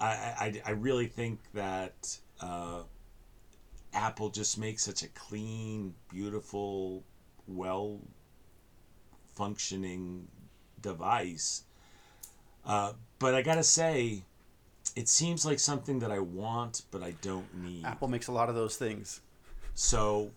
I 0.00 0.06
I 0.06 0.62
I 0.66 0.71
really 0.73 1.06
think 1.06 1.40
that. 1.54 2.18
Uh, 2.40 2.83
Apple 3.94 4.28
just 4.28 4.59
makes 4.59 4.83
such 4.83 5.04
a 5.04 5.09
clean, 5.09 5.94
beautiful, 6.11 7.04
well 7.47 8.00
functioning 9.35 10.28
device. 10.80 11.64
Uh, 12.64 12.92
but 13.18 13.35
I 13.35 13.42
gotta 13.42 13.62
say, 13.62 14.23
it 14.97 15.09
seems 15.09 15.44
like 15.44 15.59
something 15.59 15.99
that 16.00 16.11
I 16.11 16.18
want, 16.18 16.83
but 16.90 17.02
I 17.02 17.12
don't 17.23 17.52
need. 17.62 17.85
Apple 17.85 18.09
makes 18.09 18.28
a 18.28 18.33
lot 18.33 18.49
of 18.49 18.54
those 18.54 18.76
things. 18.76 19.21
So, 19.75 20.30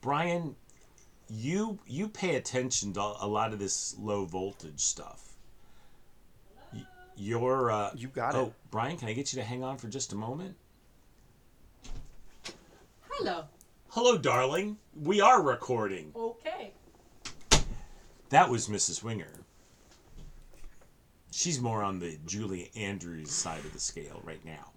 Brian, 0.00 0.56
you 1.28 1.78
you 1.86 2.08
pay 2.08 2.36
attention 2.36 2.92
to 2.94 3.00
a 3.00 3.26
lot 3.26 3.52
of 3.52 3.58
this 3.58 3.96
low 3.98 4.24
voltage 4.24 4.80
stuff. 4.80 5.33
Y- 7.16 7.24
You're 7.24 7.70
uh, 7.70 7.90
You 7.94 8.08
got 8.08 8.34
it 8.34 8.38
oh, 8.38 8.46
it. 8.46 8.52
Brian, 8.70 8.96
can 8.96 9.08
I 9.08 9.12
get 9.12 9.32
you 9.32 9.40
to 9.40 9.44
hang 9.44 9.62
on 9.62 9.76
for 9.78 9.88
just 9.88 10.12
a 10.12 10.16
moment? 10.16 10.56
Hello. 13.10 13.44
Hello, 13.88 14.18
darling. 14.18 14.76
We 15.00 15.20
are 15.20 15.40
recording. 15.40 16.12
Okay. 16.16 16.72
That 18.30 18.50
was 18.50 18.68
Mrs. 18.68 19.02
Wenger. 19.02 19.30
She's 21.30 21.60
more 21.60 21.82
on 21.82 22.00
the 22.00 22.18
Julie 22.26 22.70
Andrews 22.74 23.30
side 23.30 23.64
of 23.64 23.72
the 23.72 23.78
scale 23.78 24.20
right 24.24 24.44
now. 24.44 24.72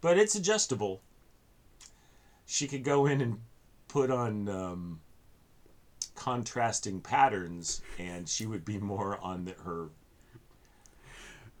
But 0.00 0.18
it's 0.18 0.34
adjustable. 0.34 1.00
She 2.46 2.66
could 2.66 2.84
go 2.84 3.06
in 3.06 3.20
and 3.20 3.38
put 3.88 4.10
on 4.10 4.48
um, 4.48 5.00
contrasting 6.14 7.00
patterns, 7.00 7.80
and 7.98 8.28
she 8.28 8.46
would 8.46 8.64
be 8.64 8.78
more 8.78 9.18
on 9.20 9.44
the, 9.44 9.52
her 9.64 9.88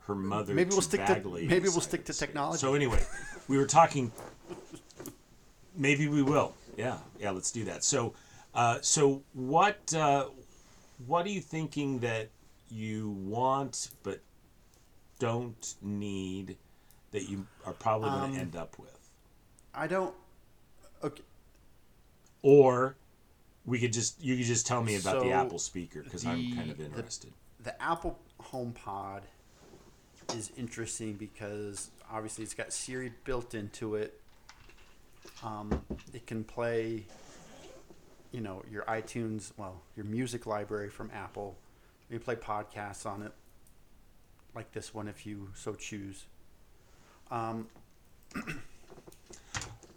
her 0.06 0.14
mother. 0.14 0.54
Maybe 0.54 0.70
we'll 0.70 0.82
stick 0.82 1.04
to- 1.06 1.22
maybe 1.46 1.68
we'll 1.68 1.80
stick 1.80 2.04
to 2.06 2.12
technology. 2.12 2.58
So 2.60 2.74
anyway, 2.74 3.02
we 3.48 3.56
were 3.56 3.66
talking. 3.66 4.12
Maybe 5.76 6.08
we 6.08 6.22
will. 6.22 6.54
Yeah, 6.76 6.98
yeah. 7.18 7.30
Let's 7.30 7.50
do 7.50 7.64
that. 7.64 7.84
So, 7.84 8.14
uh, 8.54 8.78
so 8.80 9.22
what? 9.32 9.92
Uh, 9.94 10.28
what 11.06 11.26
are 11.26 11.30
you 11.30 11.40
thinking 11.40 11.98
that 12.00 12.28
you 12.70 13.10
want 13.10 13.90
but 14.02 14.20
don't 15.18 15.74
need 15.82 16.56
that 17.12 17.28
you 17.28 17.46
are 17.64 17.72
probably 17.72 18.10
going 18.10 18.22
Um, 18.22 18.34
to 18.34 18.40
end 18.40 18.56
up 18.56 18.78
with? 18.78 19.10
I 19.74 19.86
don't. 19.86 20.14
Okay. 21.02 21.22
Or 22.42 22.96
we 23.64 23.78
could 23.80 23.92
just 23.92 24.22
you 24.22 24.36
could 24.36 24.44
just 24.46 24.66
tell 24.66 24.82
me 24.82 24.96
about 24.96 25.22
the 25.22 25.30
Apple 25.32 25.58
speaker 25.58 26.02
because 26.02 26.24
I'm 26.26 26.54
kind 26.54 26.70
of 26.70 26.76
the- 26.78 26.84
interested. 26.84 27.32
the 27.60 27.80
Apple 27.82 28.18
HomePod 28.40 29.22
is 30.32 30.50
interesting 30.56 31.14
because 31.14 31.90
obviously 32.10 32.44
it's 32.44 32.54
got 32.54 32.72
Siri 32.72 33.12
built 33.24 33.54
into 33.54 33.96
it. 33.96 34.20
Um, 35.42 35.82
it 36.12 36.26
can 36.26 36.44
play, 36.44 37.04
you 38.32 38.40
know, 38.40 38.62
your 38.70 38.82
iTunes, 38.84 39.52
well, 39.56 39.82
your 39.96 40.06
music 40.06 40.46
library 40.46 40.90
from 40.90 41.10
Apple. 41.12 41.56
You 42.08 42.18
can 42.18 42.24
play 42.24 42.36
podcasts 42.36 43.06
on 43.06 43.22
it, 43.22 43.32
like 44.54 44.72
this 44.72 44.94
one 44.94 45.08
if 45.08 45.26
you 45.26 45.50
so 45.54 45.74
choose. 45.74 46.24
Um, 47.30 47.66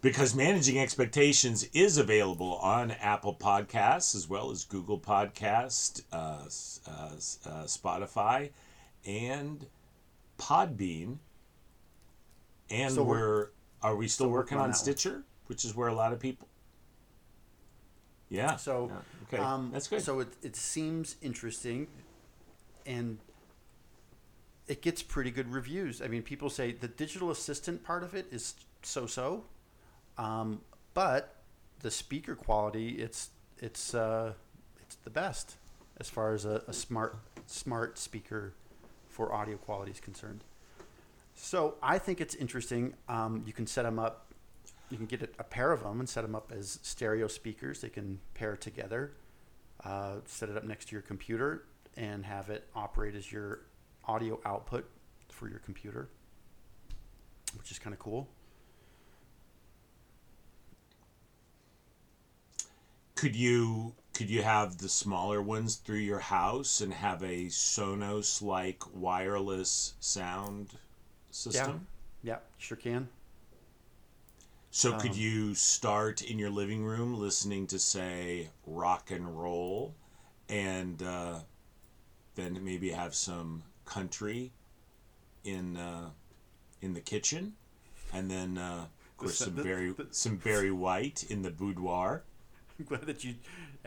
because 0.00 0.34
managing 0.34 0.78
expectations 0.78 1.68
is 1.72 1.98
available 1.98 2.56
on 2.56 2.90
Apple 2.92 3.34
Podcasts 3.34 4.14
as 4.14 4.28
well 4.28 4.50
as 4.50 4.64
Google 4.64 4.98
Podcast, 4.98 6.02
uh, 6.12 6.44
uh, 6.86 7.10
uh, 7.50 7.64
Spotify, 7.64 8.50
and 9.04 9.66
Podbean. 10.38 11.18
And 12.70 12.96
we're 12.96 13.48
are 13.82 13.96
we 13.96 14.08
still 14.08 14.26
still 14.26 14.30
working 14.30 14.58
on 14.58 14.64
on 14.64 14.70
that 14.70 14.76
one. 14.76 14.78
Stitcher, 14.78 15.22
which 15.46 15.64
is 15.64 15.74
where 15.74 15.88
a 15.88 15.94
lot 15.94 16.12
of 16.12 16.20
people. 16.20 16.48
Yeah. 18.28 18.56
So, 18.56 18.90
yeah, 18.90 19.38
okay, 19.38 19.42
Um, 19.42 19.70
that's 19.72 19.88
good. 19.88 20.02
So 20.02 20.20
it, 20.20 20.28
it 20.42 20.54
seems 20.54 21.16
interesting, 21.22 21.86
and 22.84 23.18
it 24.66 24.82
gets 24.82 25.02
pretty 25.02 25.30
good 25.30 25.50
reviews. 25.50 26.02
I 26.02 26.08
mean, 26.08 26.22
people 26.22 26.50
say 26.50 26.72
the 26.72 26.88
digital 26.88 27.30
assistant 27.30 27.82
part 27.84 28.02
of 28.02 28.14
it 28.14 28.26
is 28.30 28.54
so-so, 28.82 29.44
um, 30.18 30.60
but 30.92 31.36
the 31.80 31.90
speaker 31.90 32.34
quality 32.34 33.00
it's 33.00 33.30
it's 33.58 33.94
uh, 33.94 34.32
it's 34.82 34.96
the 34.96 35.10
best 35.10 35.56
as 35.98 36.10
far 36.10 36.34
as 36.34 36.44
a, 36.44 36.62
a 36.66 36.72
smart 36.72 37.16
smart 37.46 37.98
speaker 37.98 38.52
for 39.18 39.34
audio 39.34 39.56
quality 39.56 39.90
is 39.90 39.98
concerned. 39.98 40.44
So 41.34 41.74
I 41.82 41.98
think 41.98 42.20
it's 42.20 42.36
interesting. 42.36 42.94
Um, 43.08 43.42
you 43.44 43.52
can 43.52 43.66
set 43.66 43.82
them 43.82 43.98
up 43.98 44.24
you 44.90 44.96
can 44.96 45.04
get 45.04 45.22
a, 45.38 45.44
pair 45.44 45.70
of 45.70 45.82
them 45.82 46.00
and 46.00 46.08
set 46.08 46.22
them 46.22 46.34
up 46.34 46.50
as 46.50 46.78
stereo 46.82 47.28
speakers. 47.28 47.82
They 47.82 47.90
can 47.90 48.20
pair 48.32 48.56
together. 48.56 49.12
Uh, 49.84 50.20
set 50.24 50.48
it 50.48 50.56
up 50.56 50.64
next 50.64 50.86
to 50.88 50.92
your 50.92 51.02
computer 51.02 51.64
and 51.94 52.24
have 52.24 52.48
it 52.48 52.66
operate 52.74 53.14
as 53.14 53.30
your 53.30 53.60
audio 54.06 54.40
output 54.46 54.88
for 55.28 55.46
your 55.46 55.58
computer, 55.58 56.08
which 57.58 57.70
is 57.70 57.78
kind 57.78 57.92
of 57.92 57.98
cool. 57.98 58.28
could 63.18 63.34
you 63.34 63.92
could 64.18 64.28
you 64.30 64.42
have 64.42 64.78
the 64.78 64.88
smaller 64.88 65.40
ones 65.40 65.76
through 65.76 65.98
your 66.00 66.18
house 66.18 66.80
and 66.80 66.92
have 66.92 67.22
a 67.22 67.46
Sonos 67.46 68.42
like 68.42 68.82
wireless 68.92 69.94
sound 70.00 70.74
system? 71.30 71.86
Yeah, 72.22 72.34
yeah, 72.34 72.38
sure 72.58 72.76
can. 72.76 73.08
So 74.70 74.92
could 74.94 75.12
Um, 75.12 75.16
you 75.16 75.54
start 75.54 76.22
in 76.22 76.38
your 76.38 76.50
living 76.50 76.84
room 76.84 77.18
listening 77.18 77.66
to 77.68 77.78
say 77.78 78.50
rock 78.66 79.10
and 79.10 79.38
roll, 79.38 79.94
and 80.48 81.02
uh, 81.02 81.40
then 82.34 82.64
maybe 82.64 82.90
have 82.90 83.14
some 83.14 83.64
country 83.84 84.52
in 85.44 85.76
uh, 85.76 86.10
in 86.80 86.94
the 86.94 87.00
kitchen, 87.00 87.56
and 88.12 88.30
then 88.30 88.58
uh, 88.58 88.86
of 88.86 89.16
course 89.16 89.38
some 89.38 89.54
Barry 89.54 89.92
the- 89.92 90.08
some 90.10 90.36
Barry 90.36 90.70
White 90.72 91.24
in 91.30 91.42
the 91.42 91.50
boudoir. 91.50 92.24
I'm 92.78 92.84
glad 92.84 93.06
that 93.06 93.24
you 93.24 93.36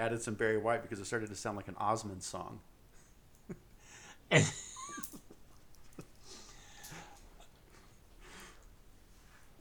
added 0.01 0.21
some 0.21 0.33
Barry 0.33 0.57
White 0.57 0.81
because 0.81 0.99
it 0.99 1.05
started 1.05 1.29
to 1.29 1.35
sound 1.35 1.55
like 1.55 1.67
an 1.67 1.75
Osmond 1.77 2.23
song. 2.23 2.59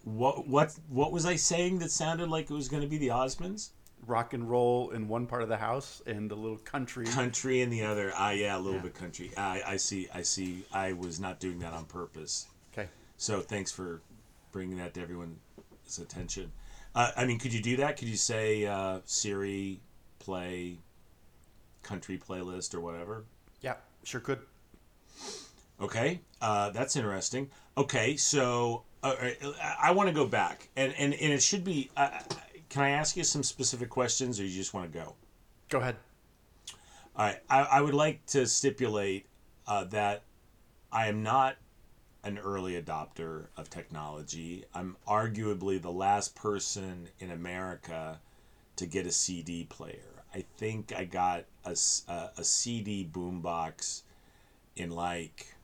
What 0.04 0.49
what 0.49 0.75
what 0.88 1.12
was 1.12 1.26
I 1.26 1.37
saying 1.37 1.80
that 1.80 1.90
sounded 1.90 2.30
like 2.30 2.50
it 2.50 2.54
was 2.54 2.68
going 2.68 2.82
to 2.82 2.88
be 2.88 2.99
the 2.99 3.09
Osmonds? 3.09 3.70
Rock 4.06 4.32
and 4.32 4.49
roll 4.49 4.90
in 4.90 5.09
one 5.09 5.26
part 5.26 5.42
of 5.42 5.49
the 5.50 5.59
house 5.59 6.00
and 6.06 6.32
a 6.32 6.35
little 6.35 6.56
country. 6.56 7.04
Country 7.04 7.61
in 7.61 7.68
the 7.68 7.85
other. 7.85 8.11
Ah, 8.16 8.30
yeah, 8.30 8.56
a 8.56 8.59
little 8.59 8.76
Yeah. 8.76 8.85
bit 8.85 8.94
country. 8.94 9.30
I 9.37 9.62
I 9.66 9.76
see. 9.76 10.09
I 10.12 10.23
see. 10.23 10.64
I 10.73 10.94
was 10.94 11.20
not 11.20 11.38
doing 11.38 11.59
that 11.59 11.75
on 11.75 11.85
purpose. 11.85 12.47
Okay. 12.73 12.88
So 13.18 13.40
thanks 13.40 13.70
for 13.70 14.00
bringing 14.52 14.78
that 14.78 14.94
to 14.94 15.02
everyone's 15.02 15.99
attention. 16.00 16.50
Uh, 16.94 17.11
I 17.16 17.26
mean, 17.26 17.38
could 17.38 17.52
you 17.52 17.61
do 17.61 17.76
that? 17.76 17.99
Could 17.99 18.09
you 18.09 18.16
say 18.16 18.66
uh, 18.66 19.00
Siri 19.04 19.80
play 20.21 20.79
country 21.83 22.19
playlist 22.19 22.75
or 22.75 22.81
whatever? 22.81 23.25
Yeah, 23.61 23.75
sure 24.05 24.21
could. 24.21 24.39
Okay, 25.81 26.21
uh, 26.41 26.71
that's 26.71 26.95
interesting. 26.95 27.50
Okay, 27.77 28.17
so 28.17 28.85
uh, 29.03 29.15
I, 29.19 29.77
I 29.85 29.91
want 29.93 30.09
to 30.09 30.15
go 30.15 30.27
back, 30.27 30.69
and 30.77 30.95
and 30.97 31.12
and 31.15 31.33
it 31.33 31.43
should 31.43 31.65
be. 31.65 31.91
Uh, 31.97 32.11
can 32.69 32.83
I 32.83 32.91
ask 32.91 33.17
you 33.17 33.25
some 33.25 33.43
specific 33.43 33.91
questions, 33.91 34.39
or 34.39 34.45
you 34.45 34.50
just 34.50 34.75
want 34.75 34.93
to 34.93 34.97
go? 34.97 35.15
Go 35.69 35.79
ahead. 35.79 35.97
All 37.17 37.27
right, 37.27 37.39
I, 37.50 37.61
I 37.62 37.81
would 37.81 37.95
like 37.95 38.25
to 38.27 38.47
stipulate 38.47 39.27
uh, 39.67 39.85
that 39.85 40.23
I 40.93 41.09
am 41.09 41.23
not 41.23 41.57
an 42.23 42.39
early 42.39 42.81
adopter 42.81 43.47
of 43.57 43.71
technology. 43.71 44.65
I'm 44.75 44.97
arguably 45.09 45.81
the 45.81 45.91
last 45.91 46.35
person 46.35 47.09
in 47.19 47.31
America 47.31 48.21
to 48.77 48.87
get 48.87 49.07
a 49.07 49.12
CD 49.12 49.65
player. 49.65 50.10
I 50.35 50.45
think 50.57 50.93
I 50.95 51.05
got 51.05 51.45
a 51.65 51.71
a 52.37 52.45
CD 52.45 53.09
boombox 53.11 54.03
in 54.77 54.91
like 54.91 55.55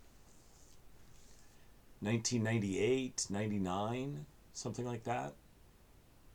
1998, 2.00 3.26
99, 3.30 4.26
something 4.52 4.84
like 4.86 5.04
that. 5.04 5.34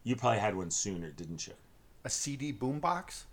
You 0.04 0.16
probably 0.16 0.40
had 0.40 0.56
one 0.56 0.72
sooner, 0.72 1.12
didn't 1.12 1.46
you? 1.48 1.54
A 2.04 2.10
CD 2.10 2.52
boombox? 2.54 3.24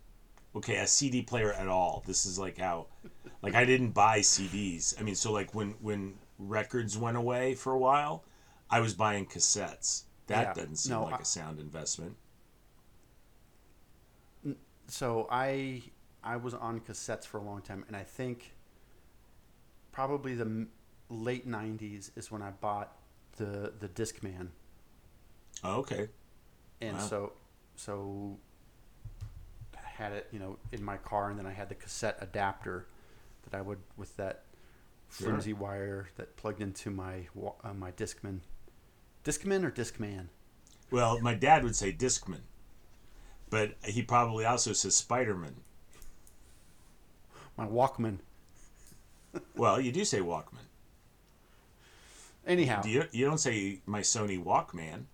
okay 0.54 0.76
a 0.78 0.86
cd 0.86 1.20
player 1.20 1.52
at 1.52 1.68
all 1.68 2.02
this 2.06 2.24
is 2.24 2.38
like 2.38 2.56
how 2.56 2.86
like 3.42 3.54
i 3.54 3.66
didn't 3.66 3.90
buy 3.90 4.20
cds 4.20 4.98
i 4.98 5.02
mean 5.04 5.14
so 5.14 5.30
like 5.30 5.54
when 5.54 5.72
when 5.82 6.14
records 6.38 6.96
went 6.96 7.18
away 7.18 7.54
for 7.54 7.74
a 7.74 7.78
while 7.78 8.24
i 8.70 8.80
was 8.80 8.94
buying 8.94 9.26
cassettes 9.26 10.04
that 10.26 10.46
Yeah. 10.46 10.52
doesn't 10.54 10.76
seem 10.76 10.94
No, 10.94 11.04
like 11.04 11.20
I- 11.20 11.22
a 11.22 11.24
sound 11.26 11.60
investment 11.60 12.16
so 14.88 15.28
I 15.30 15.82
I 16.24 16.36
was 16.36 16.54
on 16.54 16.80
cassettes 16.80 17.26
for 17.26 17.38
a 17.38 17.42
long 17.42 17.62
time, 17.62 17.84
and 17.86 17.96
I 17.96 18.02
think 18.02 18.52
probably 19.92 20.34
the 20.34 20.66
late 21.08 21.48
'90s 21.48 22.10
is 22.16 22.30
when 22.30 22.42
I 22.42 22.50
bought 22.50 22.96
the 23.36 23.72
the 23.78 23.88
Discman, 23.88 24.48
oh, 25.64 25.76
okay 25.80 26.08
and 26.80 26.96
Wow. 26.96 27.02
so 27.06 27.32
so 27.76 28.38
I 29.74 29.88
had 29.88 30.12
it 30.12 30.28
you 30.32 30.38
know 30.38 30.58
in 30.72 30.82
my 30.82 30.96
car, 30.96 31.30
and 31.30 31.38
then 31.38 31.46
I 31.46 31.52
had 31.52 31.68
the 31.68 31.74
cassette 31.74 32.18
adapter 32.20 32.86
that 33.44 33.56
I 33.56 33.60
would 33.62 33.78
with 33.96 34.16
that 34.16 34.44
Sure. 35.10 35.28
flimsy 35.28 35.54
wire 35.54 36.08
that 36.16 36.36
plugged 36.36 36.60
into 36.60 36.90
my 36.90 37.26
uh, 37.64 37.72
my 37.72 37.92
Discman. 37.92 38.40
Discman 39.24 39.64
or 39.64 39.70
Discman? 39.70 40.26
well 40.90 41.18
my 41.20 41.34
dad 41.34 41.64
would 41.64 41.74
say 41.76 41.92
discman 41.92 42.40
but 43.50 43.74
he 43.84 44.02
probably 44.02 44.44
also 44.44 44.72
says 44.72 45.00
spiderman 45.00 45.54
My 47.56 47.66
Walkman. 47.66 48.18
well 49.56 49.80
you 49.80 49.92
do 49.92 50.04
say 50.04 50.20
walkman 50.20 50.66
Anyhow, 52.46 52.80
do 52.80 52.88
you, 52.88 53.04
you 53.12 53.26
don't 53.26 53.38
say 53.38 53.80
my 53.84 54.00
sony 54.00 54.42
walkman 54.42 55.04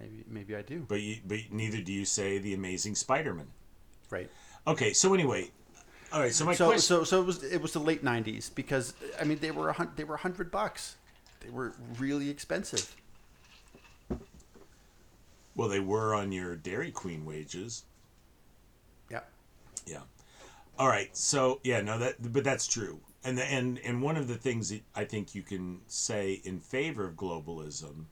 maybe 0.00 0.24
maybe 0.28 0.56
I 0.56 0.62
do. 0.62 0.84
But 0.88 1.00
you, 1.00 1.16
but 1.26 1.38
neither 1.50 1.80
do 1.80 1.92
you 1.92 2.04
say 2.04 2.38
the 2.38 2.54
Amazing 2.54 2.94
Spider-Man. 2.94 3.46
Right. 4.10 4.30
Okay, 4.66 4.92
so 4.92 5.12
anyway, 5.14 5.50
all 6.12 6.20
right. 6.20 6.32
So 6.32 6.44
my 6.44 6.54
So 6.54 6.66
question. 6.66 6.80
so 6.80 7.04
so 7.04 7.20
it 7.20 7.26
was 7.26 7.42
it 7.44 7.60
was 7.60 7.72
the 7.72 7.78
late 7.80 8.04
'90s 8.04 8.54
because 8.54 8.94
I 9.20 9.24
mean 9.24 9.38
they 9.40 9.50
were 9.50 9.68
a 9.68 9.72
hun- 9.74 9.92
they 9.96 10.04
were 10.04 10.14
a 10.14 10.18
hundred 10.18 10.50
bucks. 10.50 10.96
They 11.40 11.50
were 11.50 11.74
really 11.98 12.30
expensive. 12.30 12.94
Well, 15.54 15.68
they 15.68 15.80
were 15.80 16.14
on 16.14 16.32
your 16.32 16.56
Dairy 16.56 16.90
Queen 16.90 17.24
wages. 17.24 17.84
Yeah. 19.10 19.20
Yeah. 19.86 20.02
All 20.78 20.88
right. 20.88 21.16
So 21.16 21.60
yeah, 21.62 21.80
no, 21.80 21.98
that 21.98 22.32
but 22.32 22.44
that's 22.44 22.66
true. 22.66 23.00
And 23.22 23.38
the, 23.38 23.44
and 23.44 23.78
and 23.78 24.02
one 24.02 24.16
of 24.16 24.28
the 24.28 24.34
things 24.34 24.70
that 24.70 24.82
I 24.94 25.04
think 25.04 25.34
you 25.34 25.42
can 25.42 25.80
say 25.86 26.40
in 26.44 26.58
favor 26.58 27.06
of 27.06 27.14
globalism 27.14 28.06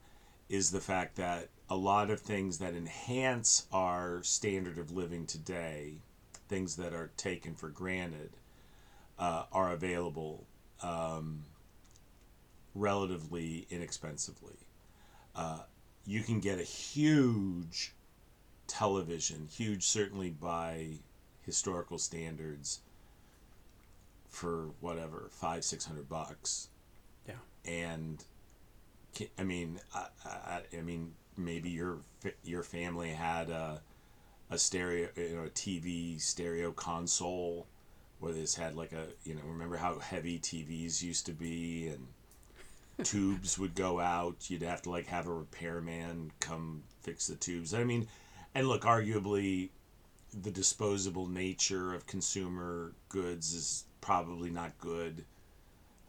is 0.48 0.70
the 0.70 0.80
fact 0.80 1.16
that 1.16 1.48
a 1.68 1.76
lot 1.76 2.10
of 2.10 2.20
things 2.20 2.58
that 2.58 2.74
enhance 2.74 3.66
our 3.72 4.22
standard 4.22 4.78
of 4.78 4.90
living 4.90 5.26
today, 5.26 5.94
things 6.48 6.76
that 6.76 6.92
are 6.92 7.10
taken 7.16 7.54
for 7.54 7.70
granted, 7.70 8.36
uh, 9.18 9.44
are 9.52 9.72
available 9.72 10.46
um, 10.82 11.44
relatively 12.74 13.66
inexpensively. 13.70 14.56
Uh, 15.34 15.60
you 16.06 16.22
can 16.22 16.40
get 16.40 16.58
a 16.58 16.64
huge 16.64 17.94
television, 18.66 19.48
huge 19.50 19.84
certainly 19.84 20.30
by 20.30 20.98
historical 21.42 21.98
standards, 21.98 22.80
for 24.28 24.70
whatever 24.80 25.28
five 25.30 25.64
six 25.64 25.84
hundred 25.84 26.08
bucks, 26.08 26.68
Yeah. 27.28 27.34
and 27.64 28.24
I 29.38 29.42
mean, 29.44 29.78
I, 29.94 30.06
I, 30.24 30.60
I 30.76 30.80
mean, 30.80 31.12
maybe 31.36 31.70
your 31.70 31.98
your 32.44 32.62
family 32.62 33.10
had 33.10 33.50
a 33.50 33.82
a 34.50 34.58
stereo, 34.58 35.08
you 35.16 35.36
know, 35.36 35.44
a 35.44 35.50
TV 35.50 36.20
stereo 36.20 36.72
console, 36.72 37.66
where 38.20 38.32
this 38.32 38.54
had 38.54 38.74
like 38.76 38.92
a, 38.92 39.08
you 39.24 39.34
know, 39.34 39.42
remember 39.46 39.76
how 39.76 39.98
heavy 39.98 40.38
TVs 40.38 41.02
used 41.02 41.26
to 41.26 41.32
be, 41.32 41.88
and 41.88 42.06
tubes 43.04 43.58
would 43.58 43.74
go 43.74 44.00
out. 44.00 44.50
You'd 44.50 44.62
have 44.62 44.82
to 44.82 44.90
like 44.90 45.06
have 45.06 45.26
a 45.26 45.32
repairman 45.32 46.32
come 46.40 46.82
fix 47.02 47.26
the 47.26 47.36
tubes. 47.36 47.74
I 47.74 47.84
mean, 47.84 48.08
and 48.54 48.68
look, 48.68 48.82
arguably, 48.82 49.70
the 50.32 50.50
disposable 50.50 51.26
nature 51.26 51.94
of 51.94 52.06
consumer 52.06 52.92
goods 53.08 53.52
is 53.52 53.84
probably 54.00 54.50
not 54.50 54.78
good 54.78 55.24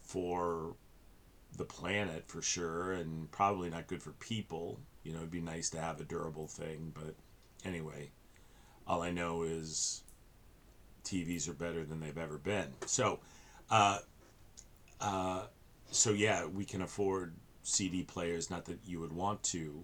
for 0.02 0.76
the 1.58 1.66
planet 1.66 2.24
for 2.28 2.42
sure 2.42 2.94
and 2.94 3.30
probably 3.32 3.70
not 3.70 3.88
good 3.88 4.02
for 4.02 4.12
people 4.14 4.80
you 5.04 5.12
know 5.12 5.20
it'd 5.20 5.32
be 5.32 5.42
nice 5.42 5.70
to 5.70 5.80
have 5.80 6.02
a 6.02 6.04
durable 6.04 6.48
thing 6.48 6.92
but 6.96 7.14
anyway 7.64 8.10
all 8.88 9.04
i 9.04 9.12
know 9.12 9.44
is 9.44 10.02
tvs 11.04 11.48
are 11.48 11.54
better 11.54 11.86
than 11.86 12.00
they've 12.00 12.18
ever 12.18 12.38
been 12.38 12.68
so 12.86 13.20
uh, 13.70 14.00
uh, 15.00 15.44
so 15.94 16.12
yeah 16.12 16.46
we 16.46 16.66
can 16.66 16.82
afford 16.82 17.34
cd 17.64 18.04
players 18.04 18.50
not 18.50 18.66
that 18.66 18.80
you 18.86 19.00
would 19.00 19.14
want 19.14 19.42
to. 19.44 19.84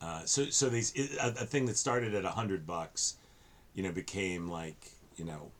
Uh, 0.00 0.24
so 0.24 0.46
so 0.46 0.68
these 0.68 0.94
a, 1.18 1.28
a 1.28 1.46
thing 1.46 1.66
that 1.66 1.76
started 1.76 2.14
at 2.14 2.24
a 2.24 2.30
hundred 2.30 2.66
bucks 2.66 3.16
you 3.74 3.82
know 3.82 3.92
became 3.92 4.48
like 4.48 4.92
you 5.16 5.24
know 5.24 5.50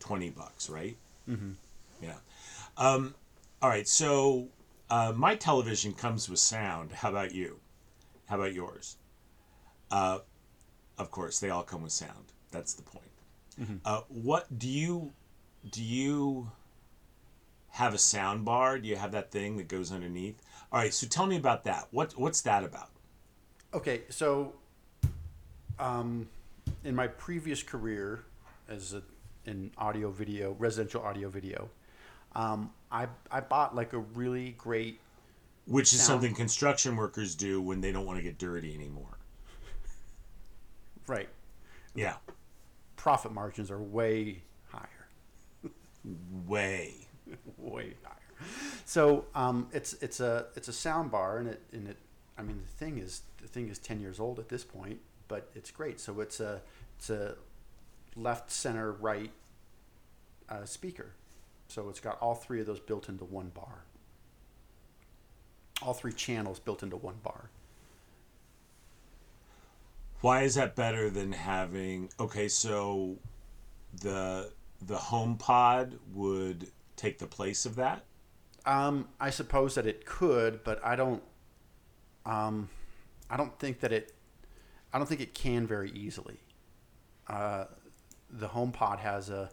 20 0.00 0.30
bucks 0.30 0.68
right? 0.68 0.96
Mm-hmm. 1.28 1.52
yeah. 2.02 2.16
Um, 2.76 3.14
all 3.62 3.68
right 3.68 3.86
so 3.86 4.48
uh, 4.90 5.12
my 5.16 5.34
television 5.34 5.92
comes 5.92 6.28
with 6.28 6.38
sound. 6.38 6.92
How 6.92 7.08
about 7.08 7.32
you? 7.32 7.58
How 8.26 8.36
about 8.36 8.52
yours? 8.52 8.96
Uh, 9.90 10.18
of 10.98 11.10
course 11.10 11.40
they 11.40 11.50
all 11.50 11.62
come 11.62 11.82
with 11.82 11.92
sound. 11.92 12.32
That's 12.50 12.74
the 12.74 12.82
point. 12.82 13.04
Uh, 13.84 14.00
what 14.08 14.58
do 14.58 14.68
you 14.68 15.12
do 15.70 15.82
you 15.82 16.50
have 17.74 17.92
a 17.92 17.98
sound 17.98 18.44
bar 18.44 18.78
do 18.78 18.86
you 18.86 18.94
have 18.94 19.10
that 19.10 19.32
thing 19.32 19.56
that 19.56 19.66
goes 19.66 19.90
underneath? 19.90 20.40
All 20.70 20.80
right 20.80 20.94
so 20.94 21.06
tell 21.08 21.26
me 21.26 21.36
about 21.36 21.64
that. 21.64 21.88
What 21.90 22.12
what's 22.12 22.40
that 22.42 22.62
about? 22.62 22.90
Okay, 23.72 24.02
so 24.08 24.52
um, 25.80 26.28
in 26.84 26.94
my 26.94 27.08
previous 27.08 27.64
career 27.64 28.22
as 28.68 28.94
a, 28.94 29.02
in 29.46 29.72
audio 29.76 30.12
video, 30.12 30.54
residential 30.60 31.02
audio 31.02 31.28
video, 31.28 31.68
um, 32.36 32.70
I 32.92 33.08
I 33.30 33.40
bought 33.40 33.74
like 33.74 33.92
a 33.92 33.98
really 33.98 34.52
great 34.56 35.00
which 35.66 35.92
is 35.92 35.98
Sound. 35.98 36.22
something 36.22 36.34
construction 36.36 36.94
workers 36.94 37.34
do 37.34 37.60
when 37.60 37.80
they 37.80 37.90
don't 37.90 38.06
want 38.06 38.18
to 38.18 38.22
get 38.22 38.38
dirty 38.38 38.72
anymore. 38.72 39.18
Right. 41.08 41.28
Yeah. 41.96 42.14
Profit 42.94 43.32
margins 43.32 43.70
are 43.70 43.82
way 43.82 44.42
higher, 44.70 45.08
way 46.46 47.03
way 47.58 47.94
higher. 48.02 48.48
So 48.84 49.24
um, 49.34 49.68
it's 49.72 49.94
it's 49.94 50.20
a 50.20 50.46
it's 50.56 50.68
a 50.68 50.72
sound 50.72 51.10
bar 51.10 51.38
and 51.38 51.48
it 51.48 51.62
and 51.72 51.88
it 51.88 51.96
I 52.38 52.42
mean 52.42 52.60
the 52.62 52.84
thing 52.84 52.98
is 52.98 53.22
the 53.40 53.48
thing 53.48 53.68
is 53.68 53.78
ten 53.78 54.00
years 54.00 54.20
old 54.20 54.38
at 54.38 54.48
this 54.48 54.64
point, 54.64 55.00
but 55.28 55.50
it's 55.54 55.70
great. 55.70 56.00
So 56.00 56.20
it's 56.20 56.40
a 56.40 56.60
it's 56.98 57.10
a 57.10 57.36
left 58.16 58.50
center 58.50 58.92
right 58.92 59.30
uh, 60.48 60.64
speaker. 60.64 61.12
So 61.68 61.88
it's 61.88 62.00
got 62.00 62.18
all 62.20 62.34
three 62.34 62.60
of 62.60 62.66
those 62.66 62.80
built 62.80 63.08
into 63.08 63.24
one 63.24 63.50
bar. 63.54 63.84
All 65.82 65.94
three 65.94 66.12
channels 66.12 66.58
built 66.58 66.82
into 66.82 66.96
one 66.96 67.16
bar. 67.22 67.50
Why 70.20 70.42
is 70.42 70.54
that 70.54 70.74
better 70.74 71.10
than 71.10 71.32
having 71.32 72.10
okay, 72.18 72.48
so 72.48 73.16
the 74.00 74.50
the 74.86 74.96
home 74.96 75.36
pod 75.36 75.98
would 76.12 76.70
take 76.96 77.18
the 77.18 77.26
place 77.26 77.66
of 77.66 77.76
that? 77.76 78.04
Um, 78.66 79.08
I 79.20 79.30
suppose 79.30 79.74
that 79.74 79.86
it 79.86 80.06
could, 80.06 80.64
but 80.64 80.84
I 80.84 80.96
don't. 80.96 81.22
Um, 82.24 82.70
I 83.28 83.36
don't 83.36 83.58
think 83.58 83.80
that 83.80 83.92
it. 83.92 84.14
I 84.92 84.98
don't 84.98 85.06
think 85.06 85.20
it 85.20 85.34
can 85.34 85.66
very 85.66 85.90
easily. 85.90 86.38
Uh, 87.28 87.64
the 88.30 88.48
HomePod 88.48 88.98
has 89.00 89.28
a, 89.28 89.50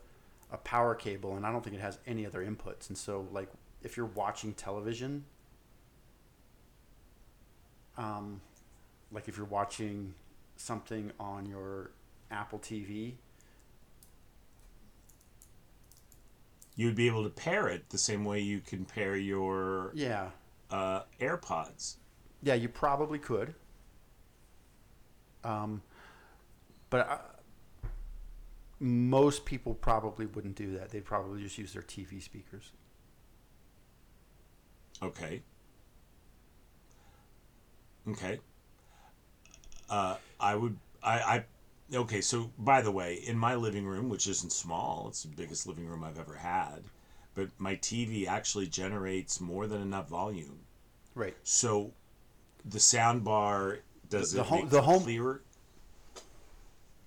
a 0.51 0.58
power 0.58 0.95
cable, 0.95 1.36
and 1.36 1.45
I 1.45 1.51
don't 1.51 1.63
think 1.63 1.75
it 1.75 1.82
has 1.82 1.99
any 2.08 2.25
other 2.25 2.45
inputs. 2.45 2.89
And 2.89 2.97
so, 2.97 3.27
like, 3.32 3.49
if 3.84 3.97
you're 3.97 4.06
watching 4.08 4.54
television, 4.54 5.25
um, 7.97 8.41
like 9.12 9.27
if 9.27 9.38
you're 9.38 9.45
watching 9.45 10.13
something 10.56 11.12
on 11.19 11.45
your 11.45 11.91
Apple 12.30 12.60
TV, 12.60 13.13
You 16.82 16.88
would 16.88 16.96
be 16.96 17.06
able 17.06 17.24
to 17.26 17.30
pair 17.30 17.67
it 17.67 17.91
the 17.91 17.98
same 18.00 18.26
way 18.26 18.39
you 18.39 18.60
can 18.60 18.86
pair 18.86 19.15
your 19.15 19.91
yeah, 19.94 20.30
uh, 20.72 21.04
AirPods. 21.20 21.98
Yeah, 22.41 22.56
you 22.56 22.70
probably 22.70 23.20
could. 23.20 23.54
Um, 25.44 25.84
but 26.89 27.08
I, 27.08 27.20
most 28.80 29.46
people 29.46 29.76
probably 29.76 30.26
wouldn't 30.26 30.56
do 30.56 30.76
that. 30.80 30.89
They'd 30.89 31.06
probably 31.06 31.44
just 31.44 31.56
use 31.60 31.72
their 31.72 31.84
TV 31.84 32.20
speakers. 32.20 32.72
Okay. 35.04 35.44
Okay. 38.10 38.39
Uh, 39.88 40.15
I 40.39 40.56
would. 40.56 40.78
I. 41.04 41.20
I. 41.20 41.44
Okay. 41.93 42.21
So, 42.21 42.51
by 42.58 42.82
the 42.82 42.91
way, 42.91 43.15
in 43.15 43.38
my 43.38 43.56
living 43.56 43.86
room, 43.86 44.10
which 44.10 44.27
isn't 44.27 44.51
small, 44.51 45.08
it's 45.10 45.23
the 45.23 45.36
biggest 45.36 45.67
living 45.67 45.86
room 45.88 46.04
I've 46.04 46.19
ever 46.19 46.36
had, 46.36 46.84
but 47.36 47.49
my 47.58 47.75
TV 47.75 48.27
actually 48.27 48.67
generates 48.67 49.41
more 49.41 49.67
than 49.67 49.82
enough 49.82 50.08
volume. 50.10 50.60
Right. 51.15 51.36
So, 51.43 51.91
the 52.63 52.80
sound 52.80 53.23
bar 53.23 53.80
does 54.10 54.32
The- 54.32 54.38
the 54.38 54.43
it 54.43 54.47
home- 54.47 54.69
the 54.69 54.82
home- 54.82 55.04
clearer? 55.04 55.41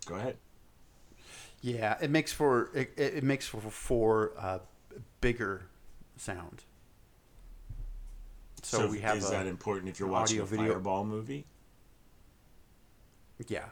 Go 0.07 0.17
ahead. 0.17 0.37
Yeah, 1.63 1.97
it 2.03 2.11
makes 2.11 2.31
for 2.31 2.69
it, 2.75 2.93
it 2.99 3.25
makes 3.25 3.47
for 3.47 3.61
for 3.63 4.33
uh, 4.37 4.59
bigger 5.23 5.67
sound. 6.19 6.63
So, 8.63 8.87
we 8.91 9.01
have 9.01 9.17
is 9.17 9.29
a, 9.29 9.31
that 9.31 9.47
important 9.47 9.89
if 9.89 9.99
you're 9.99 10.09
watching 10.09 10.41
a 10.41 10.45
video- 10.45 10.73
Fireball 10.75 11.05
movie? 11.07 11.47
yeah. 13.49 13.65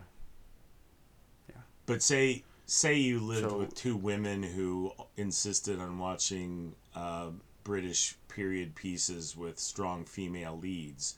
But 1.87 2.03
say 2.03 2.45
say 2.67 2.95
you 2.95 3.21
lived 3.21 3.51
So- 3.51 3.59
with 3.59 3.75
two 3.75 3.97
women 3.97 4.43
who 4.43 4.93
insisted 5.17 5.79
on 5.79 5.99
watching 5.99 6.75
uh, 6.95 7.31
British 7.65 8.17
period 8.29 8.75
pieces 8.75 9.37
with 9.37 9.59
strong 9.59 10.05
female 10.05 10.59
leads. 10.59 11.17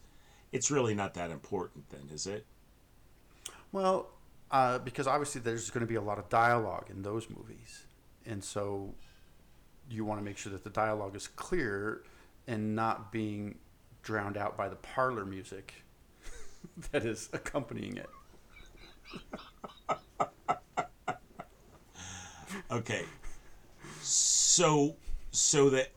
It's 0.53 0.71
really 0.71 0.95
not 0.95 1.15
that 1.15 1.31
important, 1.31 1.89
then, 1.91 2.09
is 2.13 2.27
it? 2.27 2.45
Well, 3.73 4.11
uh, 4.51 4.79
because 4.79 5.07
obviously 5.07 5.41
there's 5.41 5.71
going 5.71 5.81
to 5.81 5.87
be 5.87 5.97
a 5.97 6.01
lot 6.03 6.19
of 6.19 6.29
dialogue 6.29 6.87
in 6.91 7.03
those 7.03 7.29
movies, 7.29 7.87
and 8.25 8.43
so 8.43 8.95
you 9.91 10.05
want 10.05 10.21
to 10.21 10.25
make 10.25 10.39
sure 10.39 10.53
that 10.53 10.63
the 10.65 10.71
dialogue 10.71 11.17
is 11.17 11.27
clear 11.29 12.03
and 12.47 12.77
not 12.77 13.11
being 13.11 13.57
drowned 14.03 14.37
out 14.37 14.57
by 14.57 14.69
the 14.69 14.77
parlor 14.77 15.25
music. 15.25 15.75
that 16.93 17.05
is 17.05 17.29
accompanying 17.33 17.97
it. 17.97 18.11
Okay. 22.75 23.05
So 24.03 24.97
so 25.31 25.71
that 25.71 25.89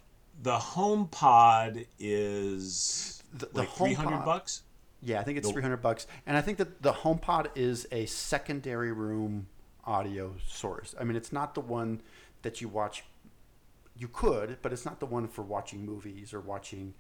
the 0.42 0.58
home 0.58 1.08
pod 1.08 1.86
is 2.00 3.24
The- 3.34 3.48
the 3.48 3.60
like 3.60 3.70
three 3.72 3.94
hundred 3.94 4.24
bucks. 4.24 4.64
Yeah, 5.02 5.20
I 5.20 5.24
think 5.24 5.38
it's 5.38 5.48
The- 5.48 5.54
three 5.54 5.62
hundred 5.62 5.82
bucks, 5.82 6.08
and 6.26 6.38
I 6.38 6.42
think 6.42 6.58
that 6.58 6.82
the 6.82 6.92
HomePod 6.92 7.52
is 7.56 7.88
a 7.92 8.06
secondary 8.08 8.92
room 8.92 9.48
audio 9.86 10.36
source. 10.48 10.96
I 11.00 11.04
mean, 11.04 11.16
it's 11.16 11.32
not 11.32 11.54
the 11.54 11.62
one 11.62 12.02
that 12.42 12.62
you 12.62 12.68
watch. 12.68 13.04
You 13.96 14.08
could, 14.08 14.58
but 14.62 14.74
it's 14.74 14.86
not 14.86 15.00
the 15.00 15.06
one 15.06 15.28
for 15.28 15.42
watching 15.44 15.86
movies 15.86 16.34
or 16.34 16.40
watching 16.40 16.94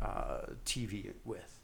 uh, 0.00 0.42
TV 0.64 1.12
with. 1.24 1.60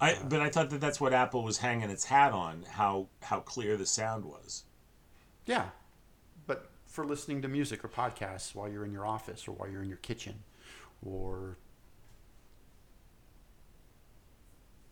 I 0.00 0.18
but 0.28 0.40
I 0.40 0.48
thought 0.50 0.70
that 0.70 0.80
that's 0.80 1.00
what 1.00 1.12
Apple 1.12 1.42
was 1.44 1.58
hanging 1.58 1.90
its 1.90 2.04
hat 2.04 2.32
on 2.32 2.64
how 2.68 3.08
how 3.22 3.40
clear 3.40 3.76
the 3.76 3.86
sound 3.86 4.24
was. 4.24 4.64
Yeah, 5.46 5.70
for 6.94 7.04
listening 7.04 7.42
to 7.42 7.48
music 7.48 7.84
or 7.84 7.88
podcasts 7.88 8.54
while 8.54 8.70
you're 8.70 8.84
in 8.84 8.92
your 8.92 9.04
office 9.04 9.48
or 9.48 9.52
while 9.52 9.68
you're 9.68 9.82
in 9.82 9.88
your 9.88 9.98
kitchen, 9.98 10.44
or 11.04 11.58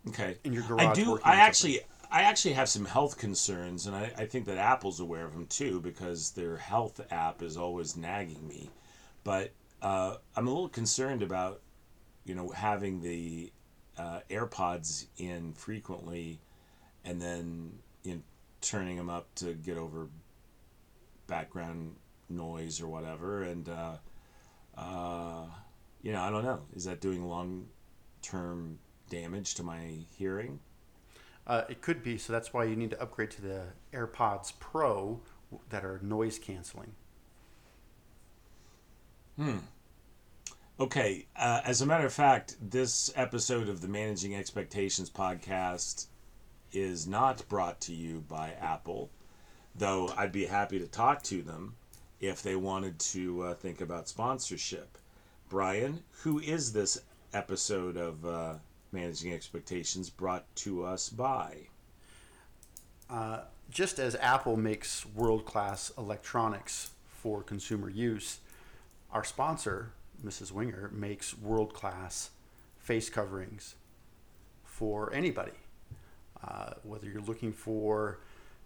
Okay. 0.08 0.36
in 0.44 0.52
your 0.52 0.64
garage 0.64 0.98
I 0.98 1.02
do. 1.04 1.20
I 1.22 1.36
actually, 1.36 1.80
I 2.10 2.22
actually 2.22 2.54
have 2.54 2.68
some 2.68 2.84
health 2.84 3.18
concerns, 3.18 3.86
and 3.86 3.94
I, 3.94 4.12
I 4.18 4.26
think 4.26 4.46
that 4.46 4.58
Apple's 4.58 4.98
aware 4.98 5.24
of 5.24 5.32
them 5.32 5.46
too 5.46 5.80
because 5.80 6.32
their 6.32 6.56
health 6.56 7.00
app 7.12 7.40
is 7.40 7.56
always 7.56 7.96
nagging 7.96 8.46
me. 8.48 8.70
But 9.22 9.52
uh, 9.80 10.16
I'm 10.36 10.48
a 10.48 10.50
little 10.50 10.68
concerned 10.68 11.22
about, 11.22 11.60
you 12.24 12.34
know, 12.34 12.48
having 12.50 13.00
the 13.00 13.52
uh, 13.96 14.20
AirPods 14.28 15.06
in 15.18 15.52
frequently, 15.52 16.40
and 17.04 17.22
then 17.22 17.78
in 18.04 18.24
turning 18.60 18.96
them 18.96 19.08
up 19.08 19.32
to 19.36 19.54
get 19.54 19.76
over 19.76 20.08
background 21.26 21.96
noise 22.28 22.80
or 22.80 22.88
whatever, 22.88 23.42
and 23.42 23.68
uh, 23.68 23.96
uh, 24.76 25.46
you 26.02 26.12
know, 26.12 26.20
I 26.20 26.30
don't 26.30 26.44
know. 26.44 26.60
Is 26.74 26.84
that 26.84 27.00
doing 27.00 27.24
long 27.24 27.66
term 28.22 28.78
damage 29.08 29.54
to 29.56 29.62
my 29.62 29.98
hearing? 30.16 30.60
Uh, 31.46 31.62
it 31.68 31.80
could 31.80 32.02
be, 32.02 32.18
so 32.18 32.32
that's 32.32 32.52
why 32.52 32.64
you 32.64 32.76
need 32.76 32.90
to 32.90 33.02
upgrade 33.02 33.30
to 33.32 33.42
the 33.42 33.64
AirPods 33.92 34.52
Pro 34.60 35.20
that 35.70 35.84
are 35.84 35.98
noise 36.02 36.38
canceling. 36.38 36.92
Hmm. 39.36 39.58
Okay, 40.78 41.26
uh, 41.36 41.60
as 41.64 41.80
a 41.80 41.86
matter 41.86 42.06
of 42.06 42.12
fact, 42.12 42.56
this 42.60 43.12
episode 43.14 43.68
of 43.68 43.80
the 43.80 43.88
Managing 43.88 44.34
Expectations 44.34 45.10
podcast 45.10 46.06
is 46.72 47.06
not 47.06 47.46
brought 47.48 47.80
to 47.82 47.92
you 47.92 48.20
by 48.20 48.52
Apple, 48.60 49.10
though 49.74 50.12
I'd 50.16 50.32
be 50.32 50.46
happy 50.46 50.78
to 50.78 50.86
talk 50.86 51.22
to 51.24 51.42
them 51.42 51.74
if 52.20 52.42
they 52.42 52.56
wanted 52.56 52.98
to 52.98 53.42
uh, 53.42 53.54
think 53.54 53.80
about 53.80 54.08
sponsorship. 54.08 54.98
Brian, 55.48 56.02
who 56.22 56.38
is 56.38 56.72
this 56.72 57.02
episode 57.34 57.96
of 57.96 58.24
uh, 58.24 58.54
Managing 58.92 59.32
Expectations 59.32 60.08
brought 60.08 60.44
to 60.56 60.84
us 60.84 61.08
by? 61.08 61.56
Uh, 63.10 63.40
just 63.70 63.98
as 63.98 64.14
Apple 64.16 64.56
makes 64.56 65.04
world 65.06 65.44
class 65.44 65.92
electronics 65.98 66.90
for 67.06 67.42
consumer 67.42 67.90
use, 67.90 68.38
our 69.12 69.24
sponsor, 69.24 69.92
Mrs. 70.24 70.52
Wenger, 70.52 70.90
makes 70.92 71.36
world 71.36 71.74
class 71.74 72.30
face 72.78 73.10
coverings 73.10 73.74
for 74.64 75.12
anybody. 75.12 75.52
Uh, 76.42 76.74
whether 76.82 77.06
you're 77.06 77.22
looking 77.22 77.52
for 77.52 78.18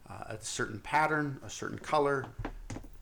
uh, 0.09 0.25
a 0.29 0.39
certain 0.41 0.81
pattern, 0.81 1.39
a 1.45 1.51
certain 1.51 1.79
color, 1.79 2.27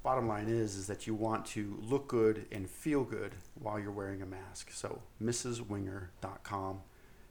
bottom 0.03 0.29
line 0.29 0.49
is 0.49 0.77
is 0.77 0.87
that 0.87 1.07
you 1.07 1.15
want 1.15 1.47
to 1.47 1.79
look 1.83 2.09
good 2.09 2.47
and 2.53 2.69
feel 2.69 3.05
good 3.05 3.35
while 3.55 3.81
you're 3.81 3.91
wearing 3.91 4.23
a 4.23 4.27
mask. 4.27 4.71
So, 4.71 5.03
mrswenger.com. 5.23 6.81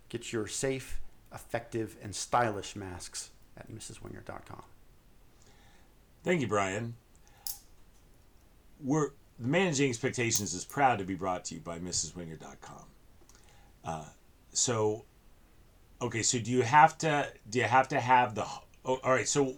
Get 0.09 0.33
your 0.33 0.47
safe, 0.47 0.99
effective, 1.33 1.95
and 2.01 2.15
stylish 2.15 2.75
masks 2.75 3.31
at 3.57 3.71
mrswenger.com. 3.71 4.63
Thank 6.23 6.41
you, 6.41 6.47
Brian. 6.47 6.95
We're 8.81 9.11
Managing 9.39 9.89
Expectations 9.89 10.53
is 10.53 10.63
proud 10.63 10.99
to 10.99 11.05
be 11.05 11.15
brought 11.15 11.45
to 11.45 11.55
you 11.55 11.61
by 11.61 11.79
MrsWenger.com. 11.79 12.85
Uh, 13.83 14.05
so, 14.51 15.05
okay, 16.01 16.21
so 16.21 16.39
do 16.39 16.51
you 16.51 16.61
have 16.61 16.97
to 16.99 17.27
do 17.49 17.59
you 17.59 17.65
have 17.65 17.87
to 17.89 17.99
have 17.99 18.35
the 18.35 18.45
oh, 18.85 18.99
all 19.03 19.11
right? 19.11 19.27
So, 19.27 19.55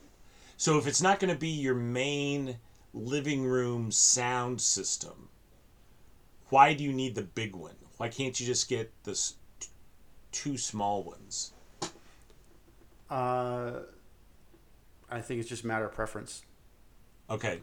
so 0.58 0.78
if 0.78 0.88
it's 0.88 1.02
not 1.02 1.20
going 1.20 1.34
to 1.34 1.40
be 1.40 1.50
your 1.50 1.76
main 1.76 2.58
living 2.94 3.44
room 3.46 3.92
sound 3.92 4.62
system, 4.62 5.30
why 6.50 6.74
do 6.74 6.84
you 6.84 6.94
need 6.94 7.16
the 7.16 7.24
big 7.24 7.56
one? 7.56 7.76
Why 7.98 8.10
can't 8.10 8.40
you 8.40 8.46
just 8.46 8.68
get 8.70 8.92
the 9.04 9.14
t- 9.60 9.68
two 10.32 10.58
small 10.58 11.04
ones? 11.04 11.54
Uh, 13.10 13.82
I 15.10 15.22
think 15.22 15.40
it's 15.40 15.50
just 15.50 15.64
a 15.64 15.68
matter 15.68 15.86
of 15.86 15.94
preference. 15.94 16.44
Okay, 17.30 17.62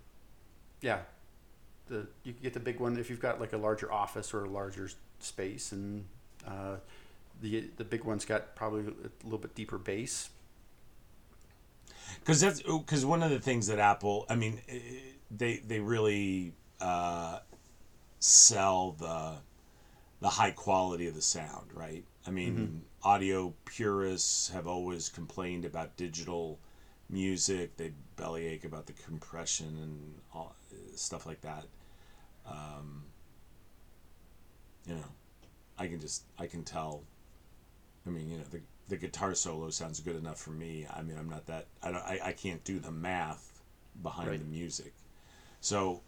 Yeah, 0.81 1.01
the 1.89 2.09
you 2.25 2.33
can 2.33 2.43
get 2.43 2.55
the 2.55 2.61
big 2.61 2.81
one 2.81 2.99
if 2.99 3.09
you've 3.11 3.21
got 3.21 3.41
like 3.41 3.53
a 3.53 3.57
larger 3.57 3.93
office 3.93 4.35
or 4.35 4.45
a 4.45 4.49
larger 4.49 4.91
space, 5.21 5.73
and 5.73 6.07
uh, 6.47 6.77
the 7.41 7.71
the 7.77 7.85
big 7.85 8.05
one's 8.05 8.25
got 8.25 8.57
probably 8.57 8.83
a 8.83 9.25
little 9.25 9.39
bit 9.39 9.55
deeper 9.55 9.79
bass. 9.79 10.31
Because 12.23 12.41
that's 12.41 12.63
because 12.63 13.05
one 13.05 13.23
of 13.23 13.31
the 13.31 13.41
things 13.41 13.67
that 13.67 13.79
Apple, 13.79 14.27
I 14.29 14.37
mean, 14.37 14.61
eh, 14.69 14.79
they 15.31 15.57
they 15.59 15.81
really 15.81 16.53
uh, 16.81 17.41
sell 18.21 18.93
the 18.93 19.35
the 20.21 20.29
high 20.29 20.53
quality 20.53 21.09
of 21.09 21.15
the 21.15 21.23
sound, 21.23 21.71
right? 21.75 22.05
I 22.27 22.31
mean, 22.31 22.83
audio 23.03 23.53
purists 23.65 24.51
have 24.51 24.69
always 24.69 25.09
complained 25.09 25.65
about 25.65 25.97
digital 25.97 26.61
music. 27.11 27.77
They 27.77 27.93
bellyache 28.17 28.65
about 28.65 28.87
the 28.87 28.93
compression 28.93 29.67
and 29.83 30.15
all, 30.33 30.55
stuff 30.95 31.27
like 31.27 31.41
that. 31.41 31.65
Um, 32.47 33.03
you 34.87 34.95
know, 34.95 35.05
I 35.77 35.89
can 35.89 36.01
just 36.01 36.25
I 36.39 36.47
can 36.47 36.63
tell. 36.63 37.03
I 38.07 38.11
mean, 38.11 38.29
you 38.29 38.39
know, 38.39 38.45
the 38.51 38.61
the 38.93 38.99
guitar 38.99 39.35
solo 39.35 39.71
sounds 39.71 40.01
good 40.01 40.17
enough 40.17 40.39
for 40.39 40.51
me. 40.51 40.87
I 40.95 41.01
mean, 41.01 41.17
I'm 41.19 41.29
not 41.31 41.47
that 41.47 41.67
I 41.83 41.91
don't 41.91 42.03
I, 42.05 42.21
I 42.27 42.33
can't 42.33 42.63
do 42.63 42.79
the 42.79 42.91
math 42.93 43.63
behind 44.03 44.29
Right. 44.29 44.39
the 44.39 44.45
music, 44.45 44.93
so 45.61 46.03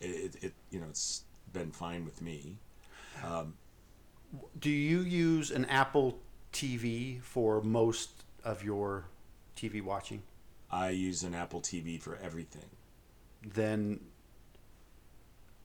it, 0.00 0.36
it, 0.40 0.52
you 0.70 0.80
know 0.80 0.86
it's 0.90 1.24
been 1.52 1.72
fine 1.72 2.04
with 2.04 2.22
me. 2.22 2.56
Do 4.58 4.70
you 4.70 5.00
use 5.00 5.50
an 5.50 5.64
Apple 5.64 6.18
TV 6.52 7.20
for 7.22 7.60
most 7.62 8.10
of 8.44 8.62
your 8.62 9.06
TV 9.56 9.82
watching? 9.82 10.22
I 10.70 10.90
use 10.90 11.24
an 11.24 11.34
Apple 11.34 11.60
TV 11.60 12.00
for 12.00 12.16
everything. 12.22 12.70
Then, 13.42 14.00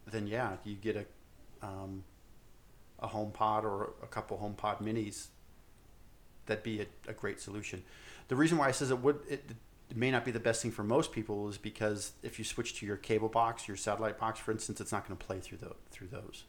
then 0.07 0.27
yeah, 0.27 0.57
you 0.63 0.75
get 0.75 0.95
a 0.95 1.05
um, 1.65 2.03
a 2.99 3.07
HomePod 3.07 3.63
or 3.63 3.93
a 4.01 4.07
couple 4.07 4.37
HomePod 4.37 4.81
Minis. 4.81 5.27
That'd 6.45 6.63
be 6.63 6.81
a, 6.81 6.85
a 7.09 7.13
great 7.13 7.39
solution. 7.39 7.83
The 8.27 8.35
reason 8.35 8.57
why 8.57 8.67
I 8.67 8.71
says 8.71 8.91
it 8.91 8.99
would 8.99 9.19
it, 9.29 9.43
it 9.89 9.97
may 9.97 10.11
not 10.11 10.25
be 10.25 10.31
the 10.31 10.39
best 10.39 10.61
thing 10.61 10.71
for 10.71 10.83
most 10.83 11.11
people 11.11 11.47
is 11.49 11.57
because 11.57 12.13
if 12.23 12.39
you 12.39 12.45
switch 12.45 12.79
to 12.79 12.85
your 12.85 12.97
cable 12.97 13.29
box, 13.29 13.67
your 13.67 13.77
satellite 13.77 14.17
box, 14.17 14.39
for 14.39 14.51
instance, 14.51 14.81
it's 14.81 14.91
not 14.91 15.07
going 15.07 15.17
to 15.17 15.25
play 15.25 15.39
through 15.39 15.59
the 15.59 15.71
through 15.91 16.07
those. 16.07 16.43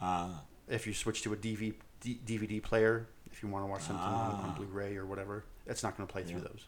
Uh, 0.00 0.28
If 0.68 0.86
you 0.86 0.94
switch 0.94 1.22
to 1.22 1.32
a 1.32 1.36
DV, 1.36 1.74
D, 2.00 2.18
DVD 2.26 2.62
player, 2.62 3.06
if 3.30 3.42
you 3.42 3.48
want 3.48 3.64
to 3.64 3.70
watch 3.70 3.82
something 3.82 4.04
on, 4.04 4.12
on 4.32 4.50
Ah. 4.50 4.54
Blu-ray 4.56 4.96
or 4.96 5.06
whatever, 5.06 5.44
it's 5.66 5.82
not 5.82 5.96
going 5.96 6.06
to 6.06 6.12
play 6.12 6.22
through 6.24 6.40
those. 6.40 6.66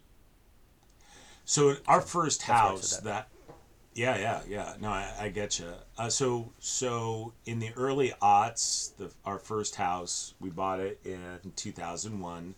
so 1.44 1.76
our 1.86 2.00
first 2.00 2.40
that's 2.46 2.60
house 2.60 2.88
said 2.90 3.04
that. 3.04 3.28
yeah, 3.94 4.16
yeah, 4.16 4.40
yeah. 4.48 4.74
No, 4.80 4.88
I, 4.90 5.10
I 5.20 5.28
get 5.28 5.58
you. 5.58 5.66
Uh, 5.98 6.08
so, 6.08 6.52
so 6.58 7.32
in 7.46 7.58
the 7.58 7.70
early 7.76 8.12
aughts, 8.22 8.96
the 8.96 9.10
our 9.24 9.38
first 9.38 9.74
house, 9.76 10.34
we 10.40 10.50
bought 10.50 10.80
it 10.80 11.00
in 11.04 11.52
two 11.56 11.72
thousand 11.72 12.20
one, 12.20 12.54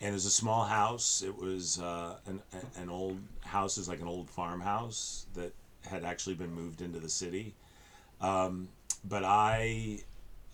and 0.00 0.10
it 0.10 0.12
was 0.12 0.26
a 0.26 0.30
small 0.30 0.64
house. 0.64 1.22
It 1.22 1.36
was 1.36 1.78
uh, 1.80 2.16
an 2.26 2.40
an 2.76 2.88
old 2.88 3.20
house, 3.40 3.78
is 3.78 3.88
like 3.88 4.00
an 4.00 4.08
old 4.08 4.30
farmhouse 4.30 5.26
that 5.34 5.52
had 5.82 6.04
actually 6.04 6.34
been 6.34 6.52
moved 6.52 6.80
into 6.82 6.98
the 6.98 7.08
city. 7.08 7.54
Um, 8.20 8.68
but 9.04 9.24
I 9.24 10.00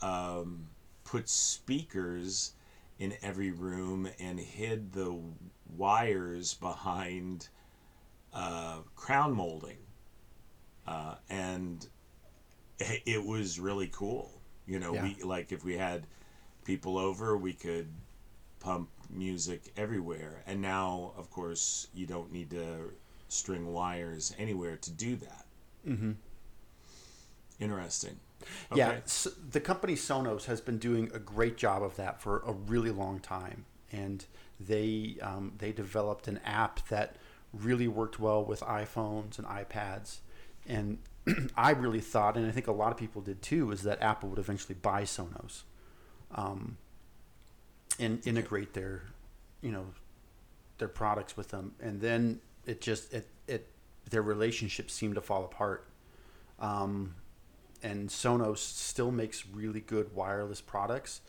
um, 0.03 0.69
put 1.05 1.29
speakers 1.29 2.53
in 2.99 3.15
every 3.23 3.51
room 3.51 4.09
and 4.19 4.39
hid 4.39 4.93
the 4.93 5.19
wires 5.77 6.55
behind 6.55 7.49
uh, 8.33 8.79
crown 8.95 9.35
molding, 9.35 9.79
uh, 10.87 11.15
and 11.29 11.87
it, 12.79 13.25
was 13.25 13.59
really 13.59 13.89
cool. 13.93 14.31
You 14.67 14.79
know, 14.79 14.95
Yeah. 14.95 15.03
we 15.05 15.23
like 15.23 15.53
if 15.53 15.65
we 15.65 15.77
had 15.77 16.07
people 16.65 16.99
over, 16.99 17.37
we 17.37 17.53
could 17.53 17.89
pump 18.61 18.89
music 19.11 19.73
everywhere. 19.77 20.43
And 20.47 20.61
now, 20.61 21.13
of 21.17 21.31
course, 21.31 21.89
you 21.95 22.07
don't 22.07 22.33
need 22.33 22.51
to 22.51 22.93
string 23.29 23.73
wires 23.73 24.35
anywhere 24.39 24.77
to 24.77 24.91
do 24.91 25.17
that. 25.17 25.47
Mm-hmm. 25.87 26.13
Interesting. 27.59 28.21
Yeah, 28.73 28.91
Okay. 28.91 28.99
s 29.05 29.27
the 29.51 29.61
company 29.61 29.95
Sonos 29.95 30.45
has 30.45 30.61
been 30.61 30.79
doing 30.79 31.11
a 31.15 31.19
great 31.19 31.57
job 31.57 31.83
of 31.83 31.97
that 31.97 32.21
for 32.21 32.43
a 32.47 32.53
really 32.53 32.91
long 32.91 33.19
time, 33.19 33.65
and 33.91 34.25
they 34.61 35.17
um, 35.23 35.53
they 35.59 35.73
developed 35.73 36.29
an 36.29 36.39
app 36.45 36.87
that 36.89 37.17
really 37.53 37.89
worked 37.89 38.19
well 38.21 38.45
with 38.45 38.61
iPhones 38.61 39.39
and 39.39 39.47
iPads, 39.49 40.19
and 40.67 40.99
I 41.57 41.71
really 41.71 42.01
thought, 42.01 42.37
and 42.37 42.47
I 42.47 42.51
think 42.53 42.67
a 42.67 42.73
lot 42.73 42.93
of 42.93 42.99
people 42.99 43.23
did 43.23 43.41
too, 43.43 43.71
is 43.73 43.83
that 43.83 44.03
Apple 44.03 44.29
would 44.31 44.39
eventually 44.39 44.75
buy 44.75 45.03
Sonos, 45.05 45.63
um, 46.35 46.77
and 47.99 48.27
integrate 48.27 48.75
their, 48.75 49.03
you 49.63 49.71
know, 49.71 49.87
their 50.79 50.89
products 50.89 51.37
with 51.37 51.49
them, 51.49 51.75
and 51.81 52.01
then 52.01 52.41
it 52.67 52.81
just 52.81 53.13
it 53.13 53.29
it 53.47 53.69
their 54.11 54.23
relationships 54.23 54.93
seem 54.93 55.15
to 55.15 55.21
fall 55.21 55.45
apart. 55.45 55.87
Um, 56.59 57.15
and 57.83 58.09
Sonos 58.09 58.59
still 58.59 59.11
makes 59.11 59.47
really 59.47 59.81
good 59.81 60.15
wireless 60.15 60.61
products. 60.61 61.21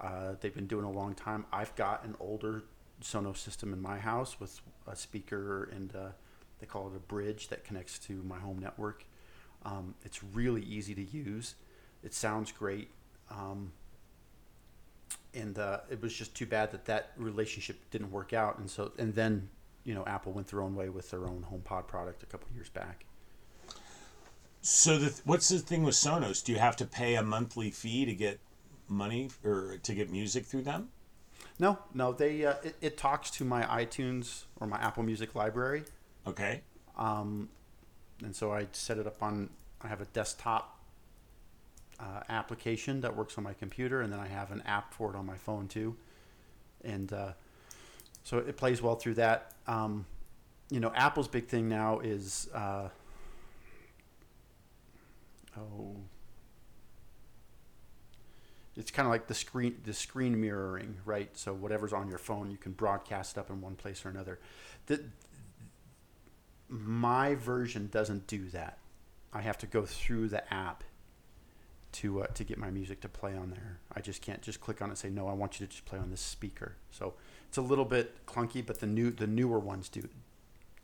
Uh, 0.00 0.34
they've 0.40 0.54
been 0.54 0.66
doing 0.66 0.84
a 0.84 0.90
long 0.90 1.14
time. 1.14 1.46
I've 1.52 1.74
got 1.76 2.04
an 2.04 2.16
older 2.18 2.64
Sonos 3.02 3.36
system 3.36 3.72
in 3.72 3.80
my 3.80 3.98
house 3.98 4.40
with 4.40 4.60
a 4.86 4.96
speaker 4.96 5.68
and 5.72 5.94
uh, 5.94 6.08
they 6.58 6.66
call 6.66 6.88
it 6.88 6.96
a 6.96 7.00
bridge 7.00 7.48
that 7.48 7.64
connects 7.64 7.98
to 8.00 8.22
my 8.24 8.38
home 8.38 8.58
network. 8.58 9.04
Um, 9.64 9.94
it's 10.04 10.22
really 10.24 10.62
easy 10.62 10.94
to 10.94 11.02
use. 11.02 11.54
It 12.02 12.14
sounds 12.14 12.50
great. 12.50 12.90
Um, 13.30 13.72
and 15.34 15.58
uh, 15.58 15.80
it 15.90 16.00
was 16.02 16.14
just 16.14 16.34
too 16.34 16.46
bad 16.46 16.72
that 16.72 16.84
that 16.86 17.12
relationship 17.16 17.78
didn't 17.90 18.10
work 18.10 18.32
out. 18.32 18.58
And 18.58 18.70
so, 18.70 18.92
and 18.98 19.14
then, 19.14 19.48
you 19.84 19.94
know, 19.94 20.04
Apple 20.06 20.32
went 20.32 20.48
their 20.48 20.60
own 20.62 20.74
way 20.74 20.88
with 20.88 21.10
their 21.10 21.26
own 21.26 21.46
HomePod 21.50 21.86
product 21.86 22.22
a 22.22 22.26
couple 22.26 22.48
years 22.54 22.68
back. 22.68 23.04
So 24.60 24.98
the 24.98 25.20
what's 25.24 25.48
the 25.48 25.58
thing 25.58 25.82
with 25.82 25.94
Sonos? 25.96 26.44
Do 26.44 26.52
you 26.52 26.58
have 26.58 26.76
to 26.76 26.84
pay 26.84 27.16
a 27.16 27.22
monthly 27.22 27.70
fee 27.70 28.04
to 28.04 28.14
get 28.14 28.38
money 28.88 29.30
or 29.42 29.78
to 29.82 29.94
get 29.94 30.10
music 30.10 30.44
through 30.44 30.62
them? 30.62 30.90
No, 31.58 31.78
no, 31.94 32.12
they 32.12 32.44
uh, 32.44 32.54
it, 32.62 32.76
it 32.80 32.96
talks 32.96 33.30
to 33.32 33.44
my 33.44 33.62
iTunes 33.64 34.44
or 34.60 34.66
my 34.66 34.78
Apple 34.78 35.02
Music 35.02 35.34
library, 35.34 35.82
Okay. 36.26 36.62
um, 36.96 37.48
and 38.24 38.34
so 38.34 38.52
I 38.52 38.68
set 38.72 38.98
it 38.98 39.06
up 39.06 39.22
on. 39.22 39.50
I 39.80 39.88
have 39.88 40.00
a 40.00 40.04
desktop 40.06 40.78
uh, 42.00 42.20
application 42.28 43.00
that 43.00 43.16
works 43.16 43.38
on 43.38 43.44
my 43.44 43.52
computer, 43.52 44.00
and 44.00 44.12
then 44.12 44.20
I 44.20 44.28
have 44.28 44.50
an 44.50 44.62
app 44.66 44.92
for 44.94 45.10
it 45.10 45.16
on 45.16 45.26
my 45.26 45.36
phone 45.36 45.68
too, 45.68 45.96
and 46.84 47.12
uh, 47.12 47.32
so 48.24 48.38
it 48.38 48.56
plays 48.56 48.82
well 48.82 48.96
through 48.96 49.14
that. 49.14 49.52
Um, 49.66 50.06
you 50.70 50.80
know, 50.80 50.92
Apple's 50.94 51.28
big 51.28 51.48
thing 51.48 51.68
now 51.68 52.00
is 52.00 52.48
uh, 52.54 52.88
oh. 55.58 55.96
It's 58.74 58.90
kind 58.90 59.06
of 59.06 59.10
like 59.10 59.26
the 59.26 59.34
screen, 59.34 59.76
the 59.84 59.92
screen 59.92 60.40
mirroring, 60.40 60.96
right? 61.04 61.28
So 61.36 61.52
whatever's 61.52 61.92
on 61.92 62.08
your 62.08 62.16
phone, 62.16 62.50
you 62.50 62.56
can 62.56 62.72
broadcast 62.72 63.36
up 63.36 63.50
in 63.50 63.60
one 63.60 63.74
place 63.74 64.02
or 64.06 64.08
another. 64.08 64.38
The, 64.86 65.04
my 66.70 67.34
version 67.34 67.88
doesn't 67.92 68.26
do 68.26 68.48
that. 68.48 68.78
I 69.30 69.42
have 69.42 69.58
to 69.58 69.66
go 69.66 69.84
through 69.84 70.28
the 70.28 70.52
app 70.52 70.84
to 71.92 72.22
uh, 72.22 72.26
to 72.28 72.44
get 72.44 72.58
my 72.58 72.70
music 72.70 73.00
to 73.02 73.08
play 73.08 73.34
on 73.36 73.50
there. 73.50 73.78
I 73.94 74.00
just 74.00 74.22
can't 74.22 74.42
just 74.42 74.60
click 74.60 74.80
on 74.82 74.88
it 74.88 74.92
and 74.92 74.98
say 74.98 75.10
no. 75.10 75.28
I 75.28 75.32
want 75.32 75.60
you 75.60 75.66
to 75.66 75.70
just 75.70 75.84
play 75.84 75.98
on 75.98 76.10
this 76.10 76.20
speaker. 76.20 76.76
So 76.90 77.14
it's 77.48 77.58
a 77.58 77.62
little 77.62 77.84
bit 77.84 78.26
clunky, 78.26 78.64
but 78.64 78.80
the 78.80 78.86
new 78.86 79.10
the 79.10 79.26
newer 79.26 79.58
ones 79.58 79.88
do. 79.88 80.08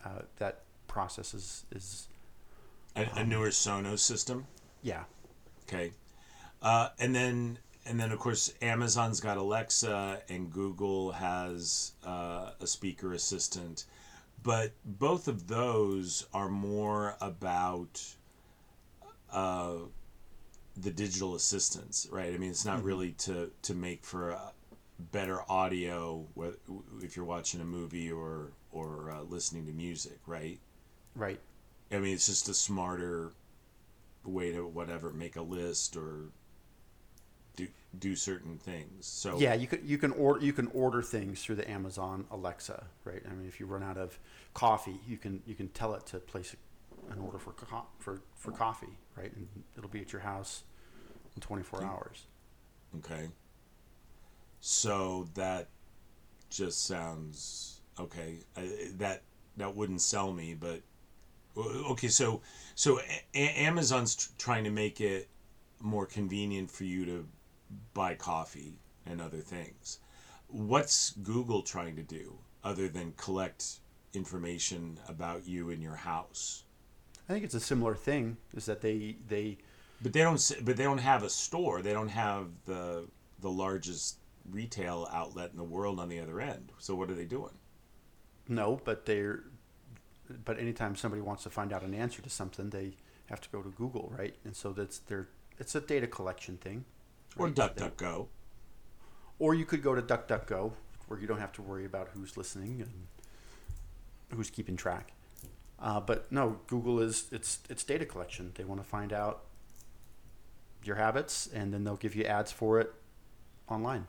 Uh, 0.05 0.23
that 0.37 0.63
process 0.87 1.35
is 1.35 1.65
is 1.75 2.09
A, 2.97 3.09
a 3.17 3.25
newer 3.25 3.49
Sonos 3.49 4.01
system. 4.01 4.47
yeah 4.83 5.05
Okay. 5.69 5.93
Uh, 6.63 6.89
and 6.99 7.15
then 7.15 7.59
and 7.87 8.01
then 8.01 8.11
of 8.11 8.19
course 8.19 8.53
Amazon's 8.63 9.21
got 9.21 9.37
Alexa 9.37 10.23
and 10.29 10.51
Google 10.51 11.13
has 11.13 11.93
uh, 12.05 12.51
a 12.61 12.67
speaker 12.67 13.13
assistant, 13.13 13.85
but 14.43 14.73
both 14.85 15.29
of 15.29 15.47
those 15.47 16.27
are 16.33 16.49
more 16.49 17.17
about 17.21 18.03
uh, 19.31 19.75
the 20.81 20.91
digital 20.91 21.35
assistants, 21.35 22.09
right? 22.11 22.33
I 22.33 22.39
mean, 22.39 22.51
it's 22.51 22.65
not 22.65 22.83
really 22.83 23.13
to 23.13 23.51
to 23.63 23.75
make 23.75 24.05
for 24.05 24.31
a 24.31 24.53
better 24.99 25.41
audio 25.49 26.27
if 27.03 27.17
you're 27.17 27.25
watching 27.25 27.61
a 27.61 27.65
movie 27.65 28.11
or 28.11 28.53
or 28.73 29.11
uh, 29.11 29.23
listening 29.23 29.67
to 29.67 29.73
music, 29.73 30.19
right? 30.27 30.59
right 31.15 31.41
I 31.91 31.99
mean, 31.99 32.15
it's 32.15 32.27
just 32.27 32.49
a 32.49 32.55
smarter 32.55 33.33
way 34.25 34.53
to 34.53 34.67
whatever 34.67 35.11
make 35.13 35.37
a 35.37 35.43
list 35.43 35.97
or 35.97 36.31
do 37.57 37.69
do 37.99 38.15
certain 38.15 38.59
things. 38.59 39.07
So 39.07 39.39
Yeah, 39.39 39.55
you 39.55 39.67
can 39.67 39.81
you 39.85 39.99
can 39.99 40.13
order 40.13 40.45
you 40.45 40.53
can 40.53 40.69
order 40.69 41.03
things 41.03 41.43
through 41.43 41.57
the 41.57 41.69
Amazon 41.71 42.27
Alexa, 42.31 42.85
right? 43.05 43.23
I 43.29 43.35
mean, 43.35 43.47
if 43.49 43.59
you 43.61 43.67
run 43.67 43.83
out 43.83 43.97
of 43.97 44.19
coffee, 44.55 45.01
you 45.07 45.17
can 45.19 45.43
you 45.47 45.55
can 45.55 45.69
tell 45.69 45.95
it 45.95 46.07
to 46.07 46.19
place 46.19 46.55
an 47.11 47.19
order 47.19 47.39
for 47.39 47.53
co- 47.53 47.87
for 47.99 48.21
for 48.37 48.53
coffee, 48.53 48.99
right? 49.17 49.35
And 49.35 49.49
it'll 49.77 49.91
be 49.91 50.01
at 50.01 50.13
your 50.13 50.23
house 50.23 50.65
in 51.39 51.41
24 51.41 51.85
hours. 51.85 52.27
okay. 52.99 53.29
So 54.61 55.29
that 55.35 55.69
just 56.51 56.85
sounds 56.87 57.81
okay. 58.01 58.39
I, 58.57 58.91
that 58.97 59.23
that 59.57 59.75
wouldn't 59.77 60.01
sell 60.01 60.33
me, 60.33 60.55
but 60.55 60.81
okay. 61.57 62.09
So 62.09 62.43
so 62.75 62.99
a- 62.99 63.25
A- 63.35 63.67
Amazon's 63.67 64.17
tr- 64.17 64.31
trying 64.37 64.65
to 64.65 64.71
make 64.71 65.01
it 65.01 65.29
more 65.81 66.07
convenient 66.07 66.71
for 66.73 66.83
you 66.85 67.05
to 67.07 67.29
buy 67.95 68.15
coffee 68.15 68.75
and 69.07 69.21
other 69.21 69.39
things. 69.39 70.01
What's 70.49 71.13
Google 71.23 71.63
trying 71.63 71.95
to 71.97 72.03
do 72.03 72.37
other 72.65 72.89
than 72.89 73.13
collect 73.17 73.79
information 74.13 74.99
about 75.09 75.47
you 75.47 75.71
and 75.71 75.81
your 75.81 75.95
house? 75.95 76.65
I 77.29 77.33
think 77.33 77.45
it's 77.45 77.55
a 77.55 77.61
similar 77.61 77.95
thing. 77.95 78.39
Is 78.57 78.67
that 78.67 78.81
they 78.81 79.19
they 79.29 79.59
But 80.03 80.13
they 80.13 80.21
don't. 80.21 80.53
But 80.63 80.77
they 80.77 80.85
don't 80.85 80.99
have 80.99 81.23
a 81.23 81.31
store. 81.31 81.83
They 81.83 81.93
don't 81.93 82.09
have 82.09 82.47
the 82.67 83.07
the 83.41 83.51
largest 83.51 84.17
retail 84.51 85.09
outlet 85.13 85.51
in 85.51 85.59
the 85.59 85.65
world 85.65 86.01
on 86.01 86.09
the 86.09 86.21
other 86.21 86.41
end. 86.41 86.73
So 86.79 86.95
what 86.95 87.11
are 87.11 87.15
they 87.15 87.25
doing? 87.27 87.53
no, 88.51 88.81
but 88.85 89.05
they're 89.07 89.45
but 90.45 90.59
anytime 90.59 90.95
somebody 90.97 91.23
wants 91.23 91.43
to 91.45 91.51
find 91.51 91.73
out 91.73 91.83
an 91.83 91.95
answer 91.95 92.21
to 92.23 92.31
something, 92.31 92.71
they 92.71 92.93
have 93.27 93.41
to 93.43 93.49
go 93.51 93.63
to 93.63 93.69
Google, 93.71 94.13
right? 94.17 94.35
And 94.45 94.55
so 94.57 94.73
that's 94.73 94.99
their 95.01 95.29
it's 95.59 95.75
a 95.75 95.81
data 95.81 96.07
collection 96.07 96.57
thing. 96.57 96.85
Or 97.37 97.47
right? 97.47 97.55
They- 97.55 97.63
DuckDuckGo. 97.63 98.29
Or 99.39 99.55
you 99.55 99.65
could 99.65 99.83
go 99.83 99.95
to 99.95 100.03
DuckDuckGo, 100.03 100.73
where 101.07 101.21
you 101.21 101.27
don't 101.27 101.39
have 101.41 101.53
to 101.53 101.63
worry 101.63 101.85
about 101.85 102.09
who's 102.15 102.37
listening 102.37 102.81
and 102.83 104.37
who's 104.37 104.51
keeping 104.51 104.77
track. 104.77 105.13
Uh, 105.81 106.01
but 106.01 106.31
no, 106.33 106.59
Google 106.67 107.01
is 107.01 107.27
it's 107.31 107.61
it's 107.71 107.85
data 107.85 108.05
collection. 108.07 108.53
They 108.55 108.65
want 108.65 108.83
to 108.83 108.89
find 108.89 109.13
out 109.13 109.45
your 110.85 110.97
habits, 110.97 111.49
and 111.53 111.73
then 111.73 111.85
they'll 111.85 111.97
give 111.97 112.15
you 112.15 112.25
ads 112.25 112.53
for 112.53 112.81
it 112.81 112.93
online. 113.69 114.07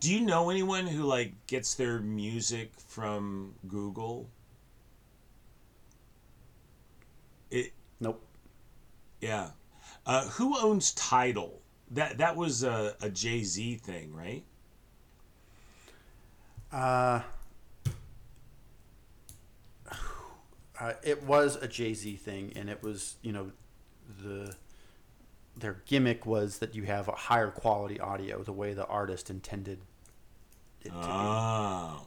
Do 0.00 0.12
you 0.14 0.20
know 0.20 0.50
anyone 0.50 0.86
who 0.86 1.02
like 1.02 1.32
gets 1.46 1.74
their 1.74 1.98
music 1.98 2.72
from 2.86 3.54
Google? 3.66 4.28
It 7.50 7.72
Nope. 8.00 8.24
yeah. 9.20 9.50
Uh, 10.06 10.26
who 10.28 10.56
owns 10.58 10.92
Tidal? 10.92 11.60
That 11.90 12.18
that 12.18 12.36
was 12.36 12.62
a, 12.62 12.94
a 13.00 13.10
Jay 13.10 13.42
Z 13.42 13.76
thing, 13.76 14.14
right? 14.14 14.44
Uh, 16.72 17.22
uh, 20.80 20.92
it 21.02 21.22
was 21.24 21.56
a 21.56 21.66
Jay 21.66 21.94
Z 21.94 22.16
thing, 22.16 22.52
and 22.56 22.68
it 22.70 22.82
was 22.82 23.16
you 23.22 23.32
know 23.32 23.50
the 24.22 24.54
their 25.60 25.82
gimmick 25.86 26.26
was 26.26 26.58
that 26.58 26.74
you 26.74 26.84
have 26.84 27.08
a 27.08 27.12
higher 27.12 27.50
quality 27.50 28.00
audio, 28.00 28.42
the 28.42 28.52
way 28.52 28.74
the 28.74 28.86
artist 28.86 29.30
intended 29.30 29.80
it 30.82 30.90
to 30.90 30.94
be. 30.94 31.04
Oh, 31.04 32.02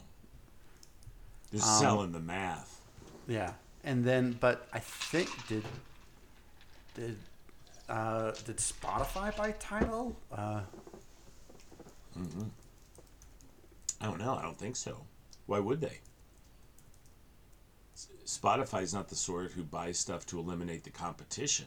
they're 1.52 1.62
Um, 1.62 1.80
selling 1.80 2.12
the 2.12 2.20
math. 2.20 2.82
Yeah, 3.28 3.54
and 3.84 4.04
then 4.04 4.38
but 4.40 4.68
I 4.74 4.80
think 4.80 5.30
did 5.48 5.64
did 6.96 7.18
uh, 7.90 8.32
did 8.46 8.58
Spotify 8.58 9.36
buy 9.36 9.52
Tidal? 9.60 10.16
Uh, 10.32 10.62
mm-hmm. 12.18 12.44
I 14.00 14.06
don't 14.06 14.20
know. 14.20 14.34
I 14.34 14.42
don't 14.42 14.58
think 14.58 14.76
so. 14.76 15.06
Why 15.46 15.60
would 15.60 15.82
they? 15.82 16.00
Spotify's 18.26 18.94
not 18.94 19.10
the 19.10 19.16
sort 19.16 19.52
who 19.52 19.64
buys 19.64 20.00
stuff 20.00 20.26
to 20.28 20.40
eliminate 20.40 20.84
the 20.84 20.90
competition. 20.90 21.66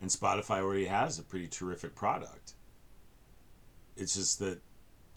And 0.00 0.10
Spotify 0.10 0.60
already 0.60 0.86
has 0.86 1.18
a 1.18 1.22
pretty 1.22 1.48
terrific 1.48 1.94
product. 1.94 2.54
It's 3.96 4.14
just 4.14 4.38
that 4.40 4.60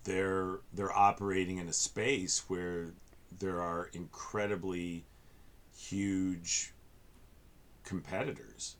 they're 0.03 0.59
they're 0.73 0.95
operating 0.95 1.57
in 1.57 1.67
a 1.67 1.73
space 1.73 2.43
where 2.47 2.93
there 3.37 3.59
are 3.61 3.89
incredibly 3.93 5.05
huge 5.75 6.73
competitors 7.83 8.77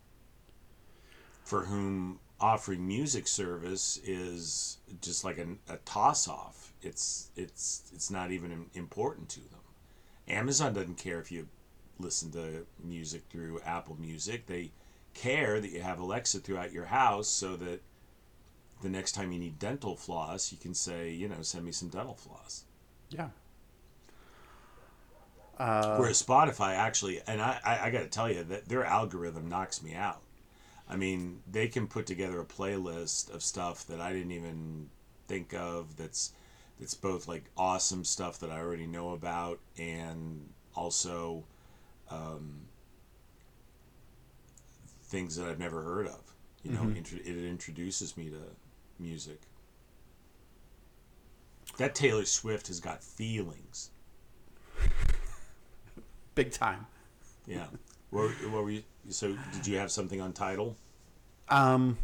for 1.44 1.66
whom 1.66 2.20
offering 2.40 2.88
music 2.88 3.28
service 3.28 4.00
is 4.06 4.78
just 5.02 5.24
like 5.24 5.38
a, 5.38 5.48
a 5.74 5.78
toss 5.78 6.28
off 6.28 6.68
it's 6.82 7.30
it's 7.36 7.92
it's 7.94 8.12
not 8.12 8.32
even 8.32 8.66
important 8.74 9.30
to 9.30 9.40
them. 9.40 9.60
Amazon 10.28 10.74
doesn't 10.74 10.98
care 10.98 11.20
if 11.20 11.32
you 11.32 11.48
listen 12.00 12.32
to 12.32 12.66
music 12.84 13.24
through 13.30 13.60
apple 13.62 13.98
music. 14.00 14.46
They 14.46 14.72
care 15.18 15.60
that 15.60 15.72
you 15.72 15.82
have 15.82 16.00
alexa 16.00 16.40
throughout 16.40 16.72
your 16.72 16.86
house 16.86 17.28
so 17.28 17.56
that 17.56 17.82
the 18.82 18.90
next 18.90 19.14
time 19.14 19.32
you 19.32 19.40
need 19.40 19.58
dental 19.60 19.96
floss 19.96 20.52
you 20.52 20.58
can 20.58 20.74
say 20.74 21.12
you 21.12 21.28
know 21.28 21.42
send 21.42 21.66
me 21.66 21.72
some 21.72 21.90
dental 21.90 22.16
floss 22.16 22.64
Yeah. 23.10 23.30
Whereas 25.98 26.22
Spotify 26.22 26.76
actually, 26.76 27.22
and 27.26 27.42
I, 27.42 27.60
I, 27.66 27.88
I 27.88 27.90
got 27.90 28.02
to 28.02 28.08
tell 28.10 28.32
you 28.32 28.44
that 28.44 28.68
their 28.70 28.86
algorithm 28.86 29.50
knocks 29.50 29.82
me 29.82 29.96
out. 29.96 30.22
I 30.90 30.96
mean, 30.96 31.42
they 31.52 31.68
can 31.68 31.88
put 31.88 32.06
together 32.06 32.40
a 32.40 32.46
playlist 32.46 33.34
of 33.34 33.42
stuff 33.44 33.86
that 33.88 34.00
I 34.00 34.14
didn't 34.14 34.32
even 34.32 34.90
think 35.28 35.54
of. 35.54 35.98
That's 35.98 36.32
that's 36.80 36.94
both 36.94 37.28
like 37.28 37.46
awesome 37.58 38.04
stuff 38.04 38.40
that 38.40 38.52
I 38.52 38.60
already 38.60 38.86
know 38.86 39.12
about, 39.12 39.60
and 39.78 40.50
also 40.76 41.44
um, 42.12 42.67
things 45.08 45.36
that 45.38 45.48
I've 45.48 45.60
never 45.60 45.82
heard 45.82 46.08
of. 46.08 46.22
You 46.64 46.72
know, 46.72 46.84
intro 46.96 47.20
it 47.20 47.46
introduces 47.46 48.18
me 48.18 48.30
to 48.30 48.42
music. 49.00 49.40
That 51.78 51.96
Taylor 51.96 52.26
Swift 52.26 52.68
has 52.68 52.80
got 52.80 53.04
feelings. 53.04 53.92
Big 56.36 56.52
time. 56.52 56.86
Yeah. 57.46 57.68
what, 58.10 58.30
what 58.50 58.64
were 58.64 58.72
you? 58.72 58.84
So, 59.10 59.38
did 59.54 59.68
you 59.68 59.78
have 59.78 59.92
something 59.92 60.20
on 60.20 60.34
Tidal? 60.34 60.76
Um, 61.50 61.98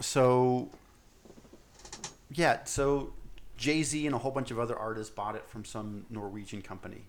so, 0.00 0.70
yeah, 2.30 2.62
so 2.64 3.12
Jay 3.56 3.82
Z 3.82 4.06
and 4.06 4.14
a 4.14 4.18
whole 4.18 4.30
bunch 4.30 4.50
of 4.50 4.60
other 4.60 4.76
artists 4.76 5.12
bought 5.12 5.34
it 5.34 5.48
from 5.48 5.64
some 5.64 6.06
Norwegian 6.10 6.62
company. 6.62 7.06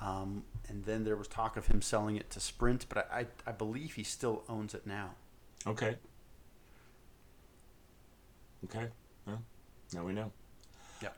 Um, 0.00 0.44
and 0.68 0.84
then 0.84 1.04
there 1.04 1.16
was 1.16 1.28
talk 1.28 1.56
of 1.56 1.66
him 1.66 1.80
selling 1.80 2.16
it 2.16 2.30
to 2.30 2.40
Sprint, 2.40 2.86
but 2.88 3.08
I, 3.10 3.20
I, 3.20 3.26
I 3.46 3.52
believe 3.52 3.94
he 3.94 4.02
still 4.02 4.42
owns 4.48 4.74
it 4.74 4.86
now. 4.86 5.10
Okay. 5.66 5.96
Okay. 8.64 8.88
Well, 9.26 9.42
now 9.94 10.04
we 10.04 10.12
know. 10.12 10.32
Yeah. 11.02 11.10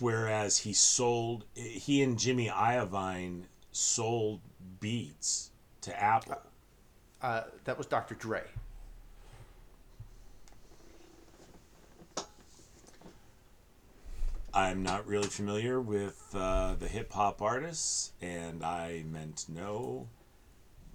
Whereas 0.00 0.58
he 0.58 0.72
sold, 0.72 1.44
he 1.54 2.02
and 2.02 2.18
Jimmy 2.18 2.48
Iovine 2.48 3.44
sold 3.72 4.40
Beats 4.80 5.50
to 5.82 6.00
Apple. 6.00 6.38
Uh, 7.22 7.42
that 7.64 7.78
was 7.78 7.86
Dr. 7.86 8.14
Dre. 8.14 8.42
I'm 14.54 14.82
not 14.82 15.06
really 15.06 15.26
familiar 15.28 15.80
with 15.80 16.22
uh, 16.34 16.74
the 16.78 16.86
hip 16.86 17.12
hop 17.12 17.42
artists, 17.42 18.12
and 18.22 18.62
I 18.64 19.02
meant 19.10 19.46
no. 19.48 20.08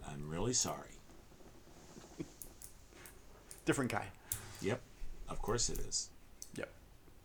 I'm 0.07 0.29
really 0.29 0.53
sorry. 0.53 0.89
Different 3.65 3.91
guy. 3.91 4.05
Yep, 4.61 4.81
of 5.27 5.41
course 5.41 5.69
it 5.69 5.79
is. 5.79 6.09
Yep. 6.55 6.69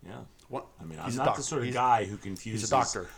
Yeah. 0.06 0.12
What? 0.48 0.66
I 0.80 0.84
mean, 0.84 0.98
I'm 0.98 1.06
He's 1.06 1.16
not 1.16 1.36
the 1.36 1.42
sort 1.42 1.60
of 1.60 1.64
He's- 1.66 1.74
guy 1.74 2.04
who 2.04 2.16
confuses. 2.16 2.62
He's 2.62 2.68
a 2.68 2.74
doctor. 2.74 3.08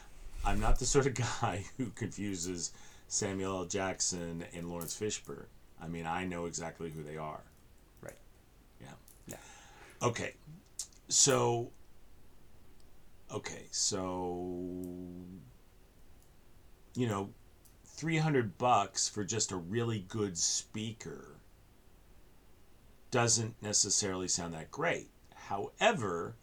I'm 0.44 0.60
not 0.60 0.78
the 0.78 0.86
sort 0.86 1.06
of 1.06 1.14
guy 1.40 1.64
who 1.76 1.86
confuses 1.86 2.72
Samuel 3.08 3.56
L. 3.58 3.64
Jackson 3.64 4.44
and 4.54 4.68
Laurence 4.68 4.94
Fishburne. 4.98 5.46
I 5.82 5.88
mean, 5.88 6.06
I 6.06 6.24
know 6.24 6.46
exactly 6.46 6.90
who 6.90 7.02
they 7.02 7.16
are. 7.16 7.40
Right. 8.00 8.16
Yeah. 8.80 8.88
Yeah. 9.26 9.36
Okay. 10.02 10.34
So. 11.08 11.70
Okay, 13.32 13.66
so. 13.70 14.72
You 16.94 17.06
know, 17.08 17.30
300 17.84 18.58
bucks 18.58 19.08
for 19.08 19.24
just 19.24 19.52
a 19.52 19.56
really 19.56 20.00
good 20.08 20.36
speaker 20.38 21.36
doesn't 23.10 23.54
necessarily 23.62 24.28
sound 24.28 24.54
that 24.54 24.70
great. 24.70 25.10
However, 25.34 26.36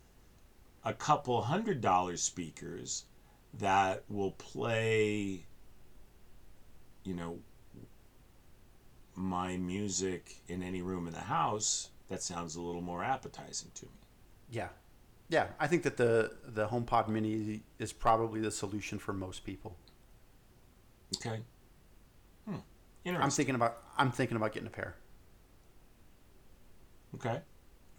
a 0.83 0.93
couple 0.93 1.41
hundred 1.43 1.81
dollar 1.81 2.17
speakers 2.17 3.05
that 3.53 4.03
will 4.09 4.31
play, 4.31 5.45
you 7.03 7.13
know, 7.13 7.39
my 9.15 9.57
music 9.57 10.41
in 10.47 10.63
any 10.63 10.81
room 10.81 11.07
in 11.07 11.13
the 11.13 11.19
house, 11.19 11.89
that 12.07 12.23
sounds 12.23 12.55
a 12.55 12.61
little 12.61 12.81
more 12.81 13.03
appetizing 13.03 13.69
to 13.75 13.85
me. 13.85 13.91
Yeah. 14.49 14.69
Yeah. 15.33 15.47
I 15.59 15.65
think 15.65 15.81
that 15.81 15.97
the, 15.97 16.31
the 16.45 16.67
HomePod 16.67 17.07
Mini 17.07 17.63
is 17.79 17.91
probably 17.91 18.39
the 18.39 18.51
solution 18.51 18.99
for 18.99 19.13
most 19.13 19.43
people. 19.43 19.75
Okay. 21.17 21.39
Hmm. 22.47 22.57
I'm 23.03 23.31
thinking 23.31 23.55
about 23.55 23.79
I'm 23.97 24.11
thinking 24.11 24.37
about 24.37 24.53
getting 24.53 24.67
a 24.67 24.71
pair. 24.71 24.95
Okay. 27.15 27.41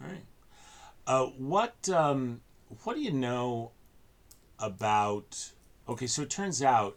All 0.01 0.07
right. 0.07 0.25
Uh, 1.05 1.25
what 1.37 1.89
um, 1.89 2.39
what 2.83 2.95
do 2.95 3.01
you 3.01 3.11
know 3.11 3.71
about? 4.57 5.51
Okay, 5.89 6.07
so 6.07 6.21
it 6.21 6.29
turns 6.29 6.63
out 6.63 6.95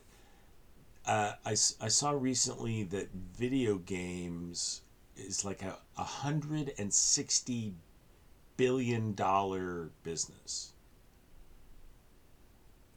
uh, 1.05 1.33
I, 1.45 1.51
I 1.51 1.89
saw 1.89 2.11
recently 2.13 2.85
that 2.85 3.09
video 3.13 3.75
games 3.77 4.83
is 5.17 5.45
like 5.45 5.63
a, 5.63 5.79
a 5.97 6.05
hundred 6.05 6.75
and 6.79 6.95
sixty 6.95 7.75
billion 8.59 9.15
dollar 9.15 9.89
business. 10.03 10.73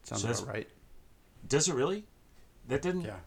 Sounds 0.03 0.21
So 0.23 0.27
that's- 0.27 0.43
right. 0.43 0.69
Does 1.47 1.69
it 1.69 1.73
really? 1.75 2.05
That 2.67 2.81
didn't. 2.81 3.01
Yeah. 3.03 3.19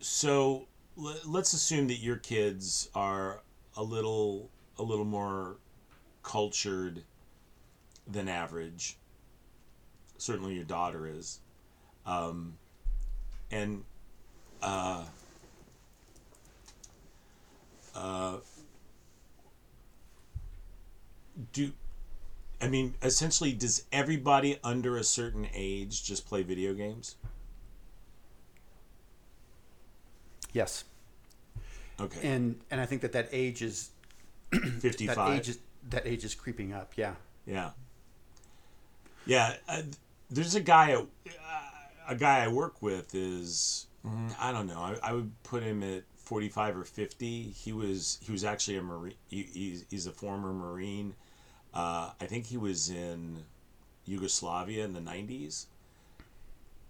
So 0.00 0.66
l- 0.96 1.20
let's 1.26 1.52
assume 1.52 1.88
that 1.88 1.96
your 1.98 2.16
kids 2.16 2.88
are 2.94 3.42
a 3.76 3.82
little 3.82 4.50
a 4.78 4.82
little 4.82 5.04
more 5.04 5.56
cultured 6.22 7.02
than 8.06 8.28
average. 8.28 8.96
Certainly, 10.18 10.54
your 10.54 10.64
daughter 10.64 11.06
is, 11.06 11.40
um, 12.06 12.58
and 13.50 13.84
uh, 14.62 15.04
uh, 17.98 18.36
do 21.52 21.72
I 22.60 22.68
mean 22.68 22.94
essentially 23.02 23.52
does 23.52 23.84
everybody 23.92 24.58
under 24.64 24.96
a 24.96 25.04
certain 25.04 25.48
age 25.54 26.04
just 26.04 26.26
play 26.26 26.42
video 26.42 26.74
games? 26.74 27.16
Yes. 30.52 30.84
Okay, 32.00 32.20
And 32.22 32.60
and 32.70 32.80
I 32.80 32.86
think 32.86 33.02
that 33.02 33.12
that 33.12 33.28
age 33.32 33.62
is 33.62 33.90
55 34.52 35.16
that 35.16 35.28
age 35.30 35.48
is 35.48 35.58
that 35.90 36.06
age 36.06 36.24
is 36.24 36.34
creeping 36.34 36.72
up. 36.72 36.92
Yeah. 36.96 37.14
Yeah. 37.46 37.70
Yeah. 39.26 39.54
Uh, 39.68 39.82
there's 40.30 40.54
a 40.54 40.60
guy, 40.60 40.94
uh, 40.94 41.04
a 42.08 42.14
guy 42.14 42.44
I 42.44 42.48
work 42.48 42.82
with 42.82 43.14
is, 43.14 43.86
mm, 44.06 44.34
I 44.38 44.52
don't 44.52 44.66
know, 44.66 44.80
I, 44.80 44.96
I 45.02 45.12
would 45.12 45.30
put 45.42 45.62
him 45.62 45.82
at 45.82 46.02
45 46.28 46.76
or 46.76 46.84
50. 46.84 47.42
He 47.50 47.72
was, 47.72 48.18
he 48.22 48.30
was 48.32 48.44
actually 48.44 48.76
a 48.76 48.82
Marine, 48.82 49.14
he, 49.28 49.42
he's, 49.44 49.84
he's 49.90 50.06
a 50.06 50.12
former 50.12 50.52
Marine. 50.52 51.14
Uh, 51.72 52.10
I 52.20 52.26
think 52.26 52.46
he 52.46 52.56
was 52.58 52.90
in 52.90 53.44
Yugoslavia 54.04 54.84
in 54.84 54.92
the 54.92 55.00
90s. 55.00 55.66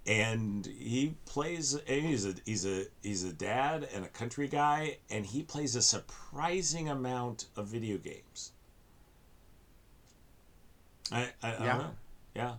And 0.07 0.67
he 0.67 1.15
plays. 1.27 1.75
and 1.75 2.07
He's 2.07 2.25
a 2.27 2.35
he's 2.47 2.65
a 2.65 2.87
he's 3.03 3.25
a 3.25 3.33
dad 3.33 3.87
and 3.95 4.05
a 4.07 4.09
country 4.09 4.49
guy, 4.49 4.97
and 5.11 5.27
he 5.27 5.43
plays 5.43 5.77
a 5.77 5.83
surprising 5.83 6.89
amount 6.89 7.45
of 7.57 7.67
video 7.67 7.99
games. 7.99 8.53
I, 11.13 11.29
I, 11.43 11.49
I 11.49 11.51
Yeah. 11.59 11.67
don't 11.69 11.79
know. 11.79 11.97
Yeah. 12.35 12.55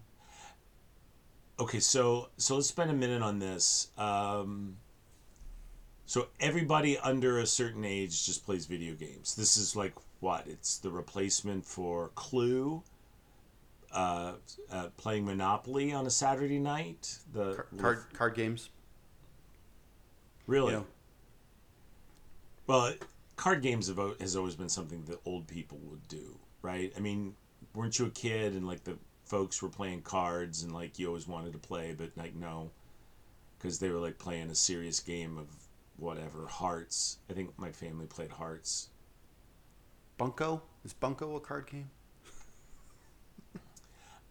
Okay, 1.59 1.79
so 1.79 2.29
so 2.37 2.55
let's 2.55 2.67
spend 2.67 2.89
a 2.89 2.93
minute 2.93 3.21
on 3.21 3.39
this. 3.39 3.89
Um, 3.97 4.77
so 6.09 6.25
everybody 6.39 6.97
under 6.97 7.37
a 7.37 7.45
certain 7.45 7.85
age 7.85 8.25
just 8.25 8.43
plays 8.43 8.65
video 8.65 8.95
games. 8.95 9.35
This 9.35 9.57
is 9.57 9.75
like 9.75 9.93
what? 10.21 10.47
It's 10.47 10.79
the 10.79 10.89
replacement 10.89 11.63
for 11.63 12.09
Clue. 12.15 12.81
Uh, 13.91 14.33
uh, 14.71 14.87
playing 14.97 15.25
Monopoly 15.25 15.93
on 15.93 16.07
a 16.07 16.09
Saturday 16.09 16.57
night. 16.57 17.19
The 17.31 17.53
Car- 17.53 17.67
card 17.77 18.05
card 18.13 18.35
games. 18.35 18.69
really. 20.47 20.73
Know. 20.73 20.87
Well, 22.65 22.95
card 23.35 23.61
games 23.61 23.87
have 23.87 23.99
has 24.19 24.35
always 24.35 24.55
been 24.55 24.69
something 24.69 25.03
that 25.05 25.19
old 25.25 25.45
people 25.45 25.77
would 25.83 26.07
do, 26.07 26.39
right? 26.63 26.91
I 26.97 27.01
mean, 27.01 27.35
weren't 27.75 27.99
you 27.99 28.07
a 28.07 28.09
kid 28.09 28.53
and 28.53 28.65
like 28.65 28.83
the 28.83 28.97
folks 29.25 29.61
were 29.61 29.69
playing 29.69 30.01
cards 30.01 30.63
and 30.63 30.73
like 30.73 30.97
you 30.97 31.05
always 31.05 31.27
wanted 31.27 31.53
to 31.53 31.59
play, 31.59 31.93
but 31.95 32.09
like 32.17 32.33
no, 32.33 32.71
because 33.59 33.77
they 33.77 33.91
were 33.91 33.99
like 33.99 34.17
playing 34.17 34.49
a 34.49 34.55
serious 34.55 34.99
game 34.99 35.37
of 35.37 35.47
whatever 35.99 36.47
hearts. 36.47 37.17
I 37.29 37.33
think 37.33 37.57
my 37.57 37.71
family 37.71 38.05
played 38.05 38.31
hearts. 38.31 38.89
Bunko 40.17 40.61
is 40.83 40.93
Bunko 40.93 41.35
a 41.35 41.39
card 41.39 41.67
game? 41.67 41.89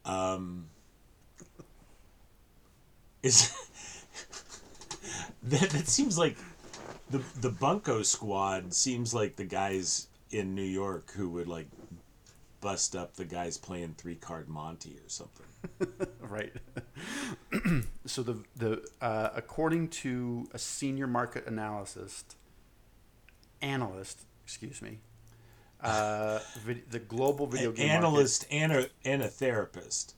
Um, 0.05 0.67
is 3.23 3.53
that 5.43 5.71
that 5.71 5.89
seems 5.89 6.17
like 6.19 6.37
the 7.11 7.23
the 7.41 7.51
Bunko 7.51 8.03
squad 8.03 8.73
seems 8.73 9.13
like 9.13 9.37
the 9.37 9.45
guys 9.45 10.09
in 10.31 10.55
New 10.55 10.63
York 10.63 11.13
who 11.13 11.29
would 11.31 11.49
like 11.49 11.69
bust 12.61 12.97
up 12.97 13.15
the 13.15 13.25
guys 13.25 13.57
playing 13.57 13.95
three 13.99 14.15
card 14.17 14.49
Monty 14.49 14.97
or 15.05 15.09
something. 15.09 15.47
Right. 16.21 16.53
so 18.05 18.23
the 18.23 18.45
the 18.57 18.87
uh, 19.01 19.31
according 19.35 19.89
to 19.89 20.47
a 20.53 20.59
senior 20.59 21.07
market 21.07 21.47
analyst 21.47 22.37
analyst, 23.63 24.27
excuse 24.45 24.83
me, 24.83 24.99
uh, 25.81 26.41
vid- 26.61 26.91
the 26.91 26.99
global 26.99 27.47
video 27.47 27.71
An 27.71 27.77
game 27.77 27.91
analyst 27.91 28.47
and 28.51 28.73
a 28.73 28.87
and 29.05 29.23
a 29.23 29.29
therapist. 29.29 30.17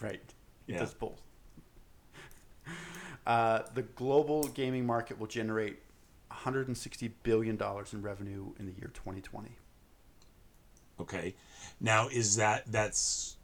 Right? 0.00 0.22
Yeah. 0.66 0.78
does 0.78 0.94
both. 0.94 1.20
Uh, 3.26 3.62
the 3.74 3.82
global 3.82 4.44
gaming 4.48 4.86
market 4.86 5.18
will 5.18 5.26
generate 5.26 5.78
160 6.28 7.08
billion 7.22 7.56
dollars 7.56 7.92
in 7.92 8.02
revenue 8.02 8.52
in 8.58 8.66
the 8.66 8.72
year 8.72 8.90
2020. 8.94 9.50
Okay, 11.00 11.34
now 11.80 12.08
is 12.08 12.36
that 12.36 12.64
that's 12.70 13.36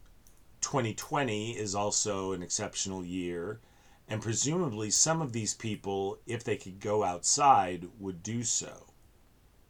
2020 0.61 1.53
is 1.53 1.75
also 1.75 2.33
an 2.33 2.43
exceptional 2.43 3.05
year, 3.05 3.61
and 4.09 4.21
presumably 4.23 4.91
some 4.91 5.23
of 5.23 5.33
these 5.33 5.55
people, 5.55 6.19
if 6.27 6.45
they 6.45 6.57
could 6.57 6.81
go 6.81 7.03
outside, 7.05 7.89
would 7.99 8.23
do 8.23 8.43
so, 8.43 8.87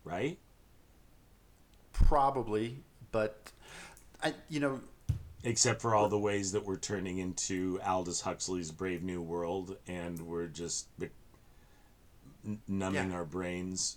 right? 0.05 0.39
Probably, 1.93 2.83
but 3.13 3.51
I, 4.23 4.35
you 4.49 4.61
know, 4.61 4.81
Except 5.43 5.81
for 5.81 5.95
all 5.95 6.11
the 6.11 6.19
ways 6.19 6.53
that 6.53 6.67
we're 6.67 6.77
turning 6.77 7.17
into 7.17 7.81
Aldous 7.83 8.21
Huxley's 8.21 8.71
Brave 8.71 9.03
New 9.03 9.23
World, 9.23 9.79
and 9.89 10.21
we're 10.21 10.49
just 10.49 10.87
numbing 12.69 13.11
Yeah. 13.11 13.17
our 13.17 13.25
brains 13.25 13.97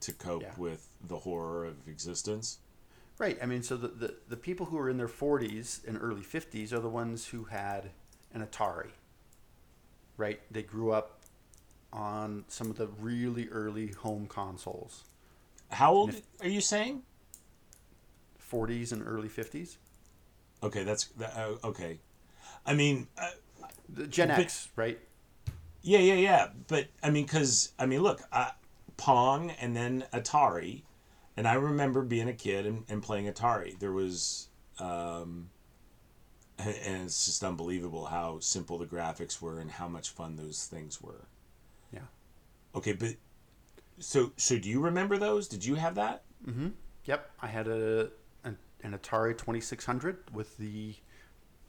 to 0.00 0.14
cope 0.14 0.40
Yeah. 0.42 0.54
with 0.56 0.88
the 1.06 1.18
horror 1.18 1.66
of 1.66 1.86
existence. 1.88 2.58
Right. 3.18 3.36
I 3.42 3.46
mean, 3.46 3.62
so 3.62 3.76
the, 3.76 3.88
the, 3.88 4.14
the 4.28 4.36
people 4.36 4.66
who 4.66 4.78
are 4.78 4.88
in 4.88 4.96
their 4.96 5.08
40s 5.08 5.86
and 5.86 5.98
early 6.00 6.22
50s 6.22 6.72
are 6.72 6.78
the 6.78 6.88
ones 6.88 7.26
who 7.26 7.44
had 7.44 7.90
an 8.32 8.46
Atari. 8.46 8.90
Right? 10.16 10.40
They 10.50 10.62
grew 10.62 10.92
up 10.92 11.20
on 11.92 12.44
some 12.48 12.70
of 12.70 12.76
the 12.76 12.86
really 13.00 13.48
early 13.48 13.88
home 13.88 14.26
consoles. 14.28 15.04
How 15.70 15.92
old 15.92 16.10
if- 16.10 16.22
are 16.40 16.48
you 16.48 16.60
saying? 16.60 17.02
40s 18.50 18.92
and 18.92 19.02
early 19.06 19.28
50s. 19.28 19.76
Okay, 20.62 20.82
that's 20.82 21.04
that, 21.18 21.36
uh, 21.36 21.54
okay. 21.64 21.98
I 22.66 22.74
mean, 22.74 23.06
uh, 23.16 23.30
The 23.88 24.06
Gen 24.06 24.28
But- 24.28 24.38
X, 24.40 24.68
right? 24.76 24.98
Yeah, 25.82 26.00
yeah, 26.00 26.14
yeah. 26.14 26.48
But 26.66 26.88
I 27.02 27.10
mean, 27.10 27.24
because 27.24 27.72
I 27.78 27.86
mean, 27.86 28.02
look, 28.02 28.20
uh, 28.32 28.50
Pong 28.96 29.50
and 29.52 29.74
then 29.76 30.04
Atari, 30.12 30.82
and 31.38 31.46
I 31.46 31.54
remember 31.54 32.02
being 32.02 32.28
a 32.28 32.32
kid 32.32 32.66
and, 32.66 32.82
and 32.88 33.00
playing 33.00 33.32
Atari. 33.32 33.78
There 33.78 33.92
was, 33.92 34.48
um, 34.80 35.50
and 36.58 37.04
it's 37.04 37.26
just 37.26 37.44
unbelievable 37.44 38.06
how 38.06 38.40
simple 38.40 38.76
the 38.76 38.86
graphics 38.86 39.40
were 39.40 39.60
and 39.60 39.70
how 39.70 39.86
much 39.86 40.10
fun 40.10 40.34
those 40.34 40.66
things 40.66 41.00
were. 41.00 41.28
Yeah. 41.92 42.08
Okay, 42.74 42.92
but 42.92 43.14
so 44.00 44.32
so 44.36 44.58
do 44.58 44.68
you 44.68 44.80
remember 44.80 45.16
those? 45.16 45.46
Did 45.46 45.64
you 45.64 45.76
have 45.76 45.94
that? 45.94 46.24
Mm-hmm. 46.44 46.70
Yep. 47.04 47.30
I 47.40 47.46
had 47.46 47.68
a 47.68 48.10
an, 48.42 48.58
an 48.82 48.98
Atari 48.98 49.38
2600 49.38 50.34
with 50.34 50.58
the 50.58 50.96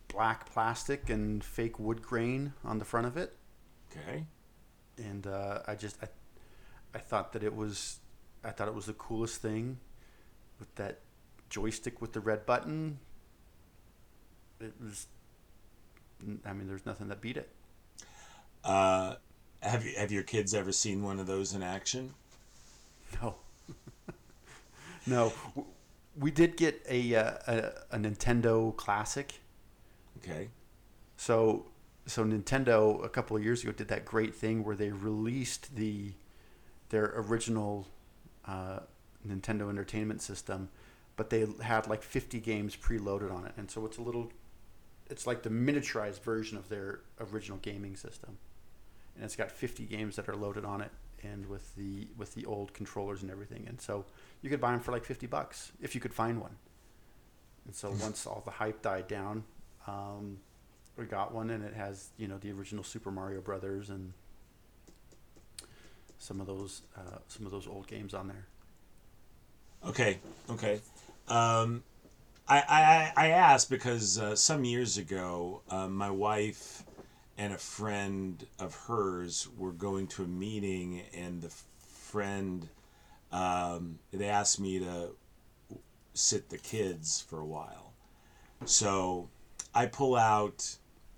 black 0.07 0.51
plastic 0.51 1.11
and 1.11 1.43
fake 1.43 1.77
wood 1.77 2.01
grain 2.01 2.53
on 2.65 2.79
the 2.79 2.85
front 2.85 3.05
of 3.05 3.17
it. 3.17 3.35
Okay. 3.91 4.25
and 4.97 5.27
uh, 5.27 5.59
I 5.67 5.75
just 5.75 5.95
I, 6.01 6.07
I 6.95 6.97
thought 6.97 7.33
that 7.33 7.43
it 7.43 7.55
was 7.55 7.99
I 8.43 8.51
thought 8.51 8.67
it 8.67 8.73
was 8.73 8.85
the 8.85 8.93
coolest 8.93 9.41
thing 9.41 9.77
with 10.59 10.73
that 10.75 10.99
joystick 11.49 12.01
with 12.01 12.13
the 12.13 12.19
red 12.19 12.45
button. 12.45 12.99
It 14.59 14.73
was. 14.81 15.07
I 16.45 16.53
mean, 16.53 16.67
there's 16.67 16.85
nothing 16.85 17.07
that 17.07 17.21
beat 17.21 17.37
it. 17.37 17.49
Uh, 18.63 19.15
have 19.61 19.85
you 19.85 19.93
have 19.97 20.11
your 20.11 20.23
kids 20.23 20.53
ever 20.53 20.71
seen 20.71 21.03
one 21.03 21.19
of 21.19 21.27
those 21.27 21.53
in 21.53 21.63
action? 21.63 22.13
No. 23.21 23.35
no. 25.07 25.33
We 26.17 26.31
did 26.31 26.57
get 26.57 26.81
a, 26.89 27.15
uh, 27.15 27.31
a 27.47 27.71
a 27.91 27.97
Nintendo 27.97 28.75
Classic. 28.75 29.33
Okay. 30.17 30.49
So 31.17 31.65
so 32.05 32.25
Nintendo 32.25 33.03
a 33.03 33.09
couple 33.09 33.37
of 33.37 33.43
years 33.43 33.63
ago 33.63 33.71
did 33.71 33.87
that 33.89 34.05
great 34.05 34.35
thing 34.35 34.63
where 34.63 34.75
they 34.75 34.91
released 34.91 35.75
the 35.75 36.13
their 36.89 37.13
original 37.15 37.87
uh, 38.49 38.79
Nintendo 39.27 39.69
Entertainment 39.69 40.21
System, 40.21 40.69
but 41.15 41.29
they 41.29 41.45
had 41.61 41.87
like 41.87 42.01
50 42.01 42.39
games 42.39 42.75
preloaded 42.75 43.31
on 43.31 43.45
it, 43.45 43.53
and 43.57 43.69
so 43.69 43.85
it's 43.85 43.97
a 43.97 44.01
little 44.01 44.31
it's 45.09 45.25
like 45.25 45.41
the 45.41 45.49
miniaturized 45.49 46.21
version 46.21 46.57
of 46.57 46.69
their 46.69 47.01
original 47.19 47.57
gaming 47.61 47.95
system, 47.95 48.37
and 49.15 49.25
it's 49.25 49.35
got 49.35 49.51
50 49.51 49.85
games 49.85 50.15
that 50.15 50.29
are 50.29 50.35
loaded 50.35 50.65
on 50.65 50.81
it, 50.81 50.91
and 51.23 51.47
with 51.47 51.75
the 51.75 52.07
with 52.17 52.33
the 52.33 52.45
old 52.45 52.73
controllers 52.73 53.21
and 53.21 53.29
everything, 53.29 53.65
and 53.67 53.79
so 53.79 54.05
you 54.41 54.49
could 54.49 54.61
buy 54.61 54.71
them 54.71 54.79
for 54.79 54.91
like 54.91 55.05
50 55.05 55.27
bucks 55.27 55.71
if 55.81 55.93
you 55.93 56.01
could 56.01 56.13
find 56.13 56.41
one. 56.41 56.55
And 57.65 57.75
so 57.75 57.93
once 58.01 58.25
all 58.25 58.41
the 58.45 58.51
hype 58.51 58.81
died 58.81 59.07
down, 59.07 59.43
um, 59.85 60.37
we 60.97 61.05
got 61.05 61.33
one, 61.33 61.51
and 61.51 61.63
it 61.63 61.73
has 61.75 62.09
you 62.17 62.27
know 62.27 62.37
the 62.39 62.51
original 62.51 62.83
Super 62.83 63.11
Mario 63.11 63.41
Brothers 63.41 63.89
and 63.89 64.13
some 66.19 66.39
of 66.39 66.47
those 66.47 66.83
uh, 66.95 67.17
some 67.27 67.45
of 67.45 67.51
those 67.51 67.67
old 67.67 67.87
games 67.87 68.13
on 68.13 68.27
there. 68.27 68.45
Okay, 69.87 70.19
okay. 70.49 70.81
Um, 71.27 71.83
I, 72.47 72.63
I, 72.67 73.13
I 73.15 73.27
asked 73.29 73.69
because 73.69 74.19
uh, 74.19 74.35
some 74.35 74.65
years 74.65 74.97
ago, 74.97 75.61
uh, 75.69 75.87
my 75.87 76.09
wife 76.09 76.83
and 77.37 77.53
a 77.53 77.57
friend 77.57 78.45
of 78.59 78.75
hers 78.75 79.47
were 79.57 79.71
going 79.71 80.07
to 80.07 80.23
a 80.23 80.27
meeting, 80.27 81.03
and 81.15 81.41
the 81.41 81.51
friend, 81.87 82.67
um, 83.31 83.99
they 84.11 84.27
asked 84.27 84.59
me 84.59 84.79
to 84.79 85.11
sit 86.13 86.49
the 86.49 86.57
kids 86.57 87.23
for 87.29 87.39
a 87.39 87.45
while. 87.45 87.93
So 88.65 89.29
I 89.73 89.85
pull 89.85 90.17
out 90.17 90.75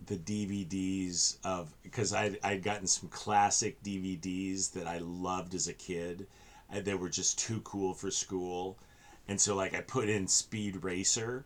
the 0.08 0.18
DVDs 0.18 1.38
of 1.44 1.74
because 1.84 2.14
I 2.14 2.38
I'd 2.44 2.64
gotten 2.64 2.88
some 2.88 3.10
classic 3.10 3.82
DVDs 3.84 4.72
that 4.74 4.88
I 4.88 4.98
loved 5.00 5.54
as 5.54 5.68
a 5.68 5.74
kid. 5.74 6.28
I, 6.72 6.80
they 6.80 6.96
were 6.96 7.10
just 7.10 7.38
too 7.40 7.62
cool 7.64 7.94
for 7.94 8.10
school, 8.12 8.78
and 9.28 9.40
so 9.40 9.56
like 9.56 9.76
I 9.76 9.82
put 9.82 10.10
in 10.10 10.28
Speed 10.28 10.84
Racer. 10.84 11.46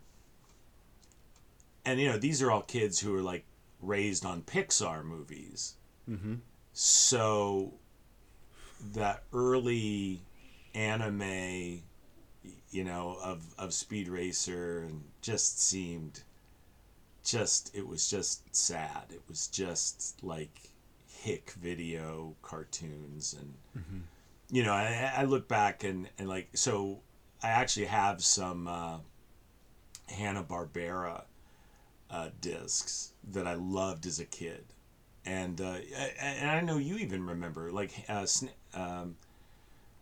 And 1.86 2.00
you 2.00 2.10
know 2.10 2.18
these 2.18 2.42
are 2.42 2.52
all 2.52 2.62
kids 2.64 3.00
who 3.00 3.16
are 3.16 3.22
like 3.22 3.46
raised 3.82 4.26
on 4.26 4.42
Pixar 4.42 5.04
movies, 5.04 5.76
Mm-hmm. 6.10 6.36
so 6.74 7.74
that 8.94 9.24
early 9.34 10.22
anime, 10.74 11.82
you 12.72 12.84
know, 12.84 13.18
of 13.24 13.44
of 13.58 13.74
Speed 13.74 14.08
Racer 14.08 14.80
and 14.80 15.04
just 15.22 15.62
seemed 15.62 16.22
just 17.26 17.76
it 17.76 17.88
was 17.88 18.10
just 18.10 18.56
sad. 18.56 19.06
It 19.12 19.22
was 19.28 19.48
just 19.48 20.24
like 20.24 20.70
hick 21.08 21.52
video 21.52 22.36
cartoons 22.42 23.34
and 23.34 23.54
Mm-hmm. 23.78 24.00
you 24.52 24.64
know, 24.64 24.72
I, 24.72 25.12
I 25.18 25.24
look 25.26 25.48
back 25.50 25.84
and, 25.84 26.08
and 26.18 26.30
like 26.30 26.50
so 26.54 27.02
I 27.44 27.50
actually 27.50 27.88
have 27.88 28.24
some 28.24 28.68
uh, 28.68 28.98
Hanna 30.08 30.44
Barbera 30.44 31.24
uh, 32.10 32.30
discs 32.40 33.12
that 33.32 33.48
I 33.48 33.56
loved 33.56 34.06
as 34.06 34.20
a 34.20 34.26
kid, 34.26 34.64
and 35.26 35.60
uh, 35.60 35.74
I- 35.98 36.14
and 36.20 36.50
I 36.52 36.62
know 36.62 36.78
you 36.78 36.98
even 36.98 37.26
remember 37.26 37.72
like 37.72 38.06
uh, 38.08 38.26
um, 38.74 39.16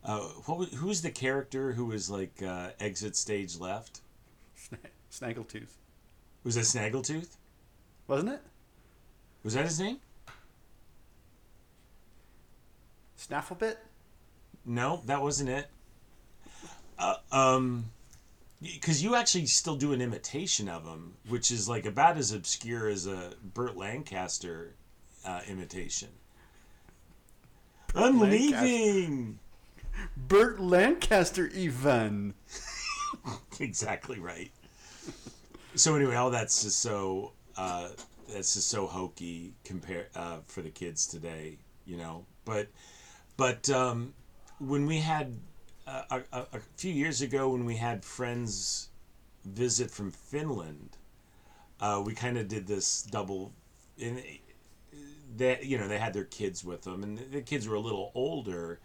uh, 0.03 0.19
what 0.45 0.57
was, 0.59 0.73
who's 0.73 1.01
the 1.01 1.09
character 1.11 1.71
who 1.73 1.85
was 1.85 2.09
like 2.09 2.43
uh, 2.43 2.71
exit 2.79 3.15
stage 3.15 3.57
left? 3.59 4.01
Snaggletooth, 5.11 5.77
Was 6.43 6.55
that 6.55 6.61
Snaggletooth? 6.61 7.29
wasn't 8.07 8.29
it? 8.29 8.41
Was 9.43 9.53
that 9.53 9.65
his 9.65 9.79
name? 9.79 9.97
Snafflebit. 13.17 13.77
no, 14.65 15.01
that 15.05 15.21
wasn't 15.21 15.49
it. 15.49 15.67
Uh, 16.99 17.15
um, 17.31 17.85
because 18.61 19.03
you 19.03 19.15
actually 19.15 19.45
still 19.45 19.75
do 19.75 19.93
an 19.93 20.01
imitation 20.01 20.69
of 20.69 20.85
him, 20.85 21.15
which 21.27 21.51
is 21.51 21.67
like 21.67 21.85
about 21.85 22.17
as 22.17 22.31
obscure 22.31 22.87
as 22.87 23.07
a 23.07 23.33
Burt 23.53 23.75
Lancaster 23.75 24.75
uh, 25.25 25.41
imitation. 25.47 26.09
I'm 27.95 28.19
Lancaster. 28.19 28.65
leaving. 28.65 29.39
Burt 30.17 30.59
Lancaster, 30.59 31.47
even. 31.47 32.33
exactly 33.59 34.19
right. 34.19 34.51
So 35.75 35.95
anyway, 35.95 36.15
all 36.15 36.29
that's 36.29 36.63
just 36.63 36.79
so 36.79 37.31
uh, 37.57 37.89
that's 38.31 38.53
just 38.53 38.69
so 38.69 38.85
hokey 38.85 39.53
compare 39.63 40.07
uh, 40.15 40.37
for 40.45 40.61
the 40.61 40.69
kids 40.69 41.07
today, 41.07 41.57
you 41.85 41.97
know. 41.97 42.25
But 42.45 42.67
but 43.37 43.69
um, 43.71 44.13
when 44.59 44.85
we 44.85 44.99
had 44.99 45.35
uh, 45.87 46.03
a, 46.11 46.21
a, 46.31 46.39
a 46.53 46.59
few 46.77 46.93
years 46.93 47.21
ago 47.21 47.49
when 47.49 47.65
we 47.65 47.77
had 47.77 48.05
friends 48.05 48.89
visit 49.45 49.89
from 49.89 50.11
Finland, 50.11 50.97
uh, 51.81 52.01
we 52.05 52.13
kind 52.13 52.37
of 52.37 52.47
did 52.47 52.67
this 52.67 53.01
double. 53.01 53.51
That 55.37 55.65
you 55.65 55.79
know 55.79 55.87
they 55.87 55.97
had 55.97 56.13
their 56.13 56.25
kids 56.25 56.63
with 56.63 56.83
them, 56.83 57.01
and 57.01 57.17
the 57.31 57.41
kids 57.41 57.67
were 57.67 57.75
a 57.75 57.79
little 57.79 58.11
older, 58.13 58.79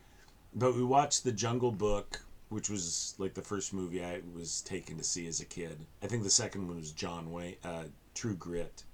but 0.55 0.75
we 0.75 0.83
watched 0.83 1.23
The 1.23 1.33
Jungle 1.33 1.73
Book, 1.73 2.23
which 2.49 2.69
was 2.71 3.15
like 3.19 3.35
the 3.35 3.43
first 3.43 3.73
movie 3.75 4.03
I 4.05 4.21
was 4.35 4.63
taken 4.63 4.97
to 4.99 5.05
see 5.05 5.27
as 5.27 5.41
a 5.41 5.45
kid. 5.45 5.87
I 6.03 6.07
think 6.07 6.23
the 6.23 6.31
second 6.31 6.67
one 6.69 6.77
was 6.77 6.93
John 6.93 7.31
Wayne, 7.31 7.57
uh, 7.65 7.85
True 8.15 8.35
Grit. 8.35 8.85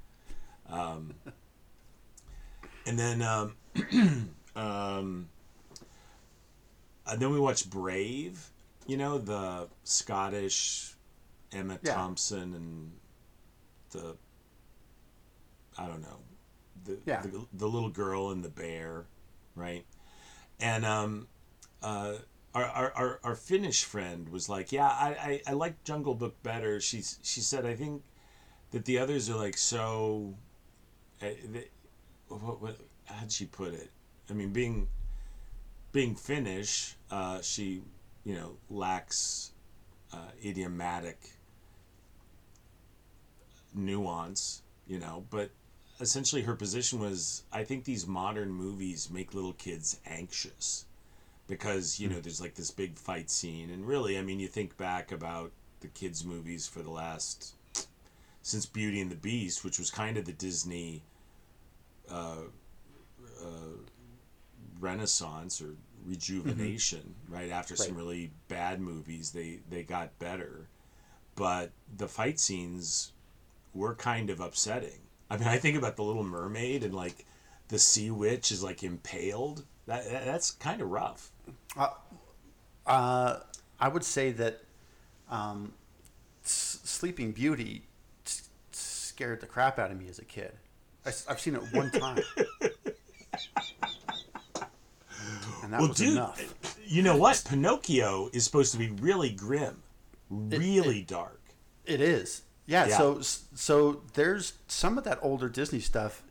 Um, 0.69 1.15
and 2.87 2.99
then, 2.99 3.23
um, 3.23 3.55
um, 4.57 5.29
and 7.07 7.21
then 7.21 7.31
we 7.31 7.39
watched 7.41 7.71
Brave. 7.71 8.51
You 8.87 8.99
know 8.99 9.17
the 9.19 9.69
Scottish 9.85 10.95
Emma 11.53 11.79
Yeah. 11.83 11.95
Thompson 11.95 12.55
and 12.55 12.93
the 13.91 14.17
I 15.79 15.87
don't 15.87 16.03
know 16.03 16.19
the, 16.85 16.99
Yeah. 17.07 17.23
the 17.23 17.47
the 17.53 17.67
little 17.67 17.89
girl 17.89 18.31
and 18.31 18.45
the 18.45 18.49
bear, 18.51 19.07
right? 19.55 19.87
And 20.61 20.85
um, 20.85 21.29
uh, 21.83 22.15
our, 22.55 22.65
our, 22.65 22.93
our, 22.93 23.21
our 23.25 23.35
Finnish 23.35 23.85
friend 23.85 24.29
was 24.29 24.49
like, 24.49 24.71
yeah, 24.71 24.87
I, 24.87 25.09
I, 25.21 25.41
I 25.49 25.53
like 25.55 25.83
Jungle 25.85 26.15
Book 26.15 26.41
better. 26.43 26.81
She's 26.81 27.19
she 27.23 27.41
said 27.41 27.67
I 27.67 27.75
think 27.75 28.03
that 28.71 28.85
the 28.85 28.99
others 28.99 29.29
are 29.29 29.37
like 29.37 29.59
so. 29.59 30.35
Uh, 31.21 31.27
they, 31.51 31.69
what, 32.29 32.63
what 32.63 32.77
how'd 33.07 33.33
she 33.33 33.47
put 33.47 33.75
it? 33.75 33.91
I 34.31 34.35
mean, 34.35 34.53
being 34.53 34.89
being 35.93 36.15
Finnish, 36.15 36.97
uh, 37.11 37.41
she 37.41 37.83
you 38.25 38.35
know 38.35 38.57
lacks 38.71 39.51
uh, 40.13 40.31
idiomatic 40.45 41.19
nuance, 43.75 44.63
you 44.87 45.01
know, 45.01 45.25
but 45.31 45.51
essentially 46.01 46.43
her 46.43 46.55
position 46.55 47.01
was 47.01 47.43
I 47.53 47.65
think 47.65 47.85
these 47.85 48.07
modern 48.07 48.51
movies 48.51 49.11
make 49.11 49.35
little 49.35 49.55
kids 49.55 49.99
anxious 50.07 50.87
because, 51.47 52.01
you 52.01 52.09
know, 52.09 52.21
there's 52.21 52.41
like 52.41 52.55
this 52.55 52.71
big 52.71 52.99
fight 52.99 53.31
scene 53.31 53.71
and 53.71 53.87
really, 53.87 54.19
I 54.19 54.23
mean, 54.23 54.41
you 54.41 54.49
think 54.49 54.77
back 54.77 55.13
about 55.13 55.53
the 55.81 55.89
kids 55.89 56.25
movies 56.25 56.67
for 56.67 56.81
the 56.81 56.91
last 56.91 57.55
since 58.43 58.67
Beauty 58.67 59.01
and 59.01 59.11
the 59.11 59.17
Beast, 59.17 59.65
which 59.65 59.79
was 59.79 59.91
kind 59.91 60.17
of 60.17 60.27
the 60.27 60.33
Disney 60.33 61.03
uh, 62.11 62.45
uh, 63.43 63.79
renaissance 64.79 65.63
or 65.63 65.75
rejuvenation, 66.07 67.15
right? 67.29 67.51
After 67.51 67.75
some 67.75 67.97
really 67.97 68.31
bad 68.49 68.81
movies, 68.81 69.31
they 69.31 69.61
they 69.71 69.83
got 69.83 70.19
better, 70.19 70.69
but 71.35 71.71
the 71.97 72.09
fight 72.09 72.39
scenes 72.39 73.13
were 73.73 73.95
kind 73.95 74.31
of 74.31 74.41
upsetting. 74.41 75.01
I 75.31 75.39
mean, 75.39 75.49
I 75.49 75.57
think 75.57 75.77
about 75.77 75.97
the 75.97 76.05
Little 76.05 76.23
Mermaid 76.23 76.85
and 76.85 76.95
like 76.95 77.25
the 77.69 77.79
Sea 77.79 78.11
Witch 78.11 78.53
is 78.53 78.63
like 78.63 78.83
impaled. 78.83 79.65
That 79.87 80.09
that- 80.11 80.25
that's 80.25 80.51
kind 80.53 80.81
of 80.81 80.91
rough. 80.91 81.31
Uh, 82.87 83.41
I 83.81 83.89
would 83.89 84.05
say 84.05 84.31
that 84.33 84.61
um, 85.31 85.73
S- 86.45 86.81
Sleeping 86.85 87.33
Beauty 87.33 87.83
s- 88.27 88.49
scared 88.73 89.41
the 89.41 89.47
crap 89.47 89.79
out 89.79 89.91
of 89.91 89.99
me 89.99 90.09
as 90.09 90.19
a 90.19 90.25
kid. 90.25 90.53
I, 91.07 91.11
have 91.29 91.41
seen 91.41 91.55
it 91.55 91.63
one 91.73 91.91
time. 91.91 92.19
and 95.63 95.73
that 95.73 95.81
well, 95.81 95.89
was 95.89 95.97
dude, 95.99 96.13
enough. 96.13 96.77
you 96.87 97.03
know 97.03 97.17
what? 97.17 97.43
Pinocchio 97.49 98.29
is 98.33 98.45
supposed 98.45 98.73
to 98.73 98.79
be 98.79 98.91
really 98.91 99.31
grim, 99.31 99.83
really 100.31 101.03
dark. 101.03 101.41
It 101.87 102.01
is. 102.01 102.43
Yeah, 102.67 102.87
Yeah. 102.87 102.99
So 102.99 103.21
so 103.21 104.03
there's 104.15 104.55
some 104.69 104.97
of 104.99 105.05
that 105.05 105.19
older 105.23 105.49
Disney 105.49 105.81
stuff. 105.81 106.23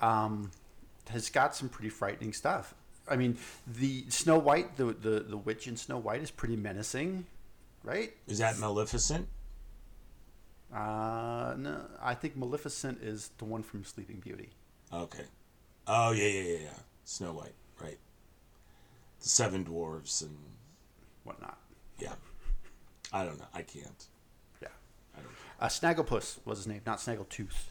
Um, 0.00 0.50
has 1.10 1.30
got 1.30 1.54
some 1.54 1.68
pretty 1.68 1.88
frightening 1.88 2.32
stuff. 2.32 2.74
I 3.08 3.16
mean, 3.16 3.38
the 3.66 4.04
Snow 4.08 4.38
White, 4.38 4.76
the 4.76 4.86
the 4.86 5.20
the 5.20 5.36
witch 5.36 5.68
in 5.68 5.76
Snow 5.76 5.98
White 5.98 6.22
is 6.22 6.30
pretty 6.30 6.56
menacing, 6.56 7.26
right? 7.84 8.12
Is 8.26 8.38
that 8.38 8.58
Maleficent? 8.58 9.28
Uh, 10.74 11.54
no, 11.56 11.80
I 12.02 12.14
think 12.14 12.36
Maleficent 12.36 13.00
is 13.02 13.30
the 13.38 13.44
one 13.44 13.62
from 13.62 13.84
Sleeping 13.84 14.16
Beauty. 14.16 14.50
Okay. 14.92 15.24
Oh 15.86 16.10
yeah, 16.10 16.26
yeah, 16.26 16.42
yeah, 16.42 16.58
yeah. 16.64 16.78
Snow 17.04 17.32
White, 17.32 17.54
right? 17.80 17.98
The 19.20 19.28
seven 19.28 19.64
dwarves 19.64 20.22
and 20.22 20.36
Whatnot. 21.24 21.58
yeah. 21.98 22.14
I 23.12 23.24
don't 23.24 23.38
know. 23.38 23.46
I 23.54 23.62
can't. 23.62 24.04
Yeah. 24.60 24.68
I 25.16 25.20
don't. 25.20 25.30
Uh, 25.60 25.66
Snagglepuss 25.68 26.38
was 26.44 26.58
his 26.58 26.66
name, 26.66 26.80
not 26.84 26.98
Snaggletooth. 26.98 27.66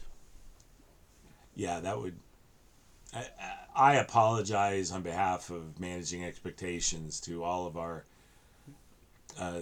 Yeah, 1.54 1.80
that 1.80 1.98
would. 1.98 2.16
I, 3.74 3.96
apologize 3.96 4.90
on 4.90 5.02
behalf 5.02 5.50
of 5.50 5.78
managing 5.78 6.24
expectations 6.24 7.20
to 7.20 7.44
all 7.44 7.66
of 7.66 7.76
our 7.76 8.04
uh, 9.38 9.60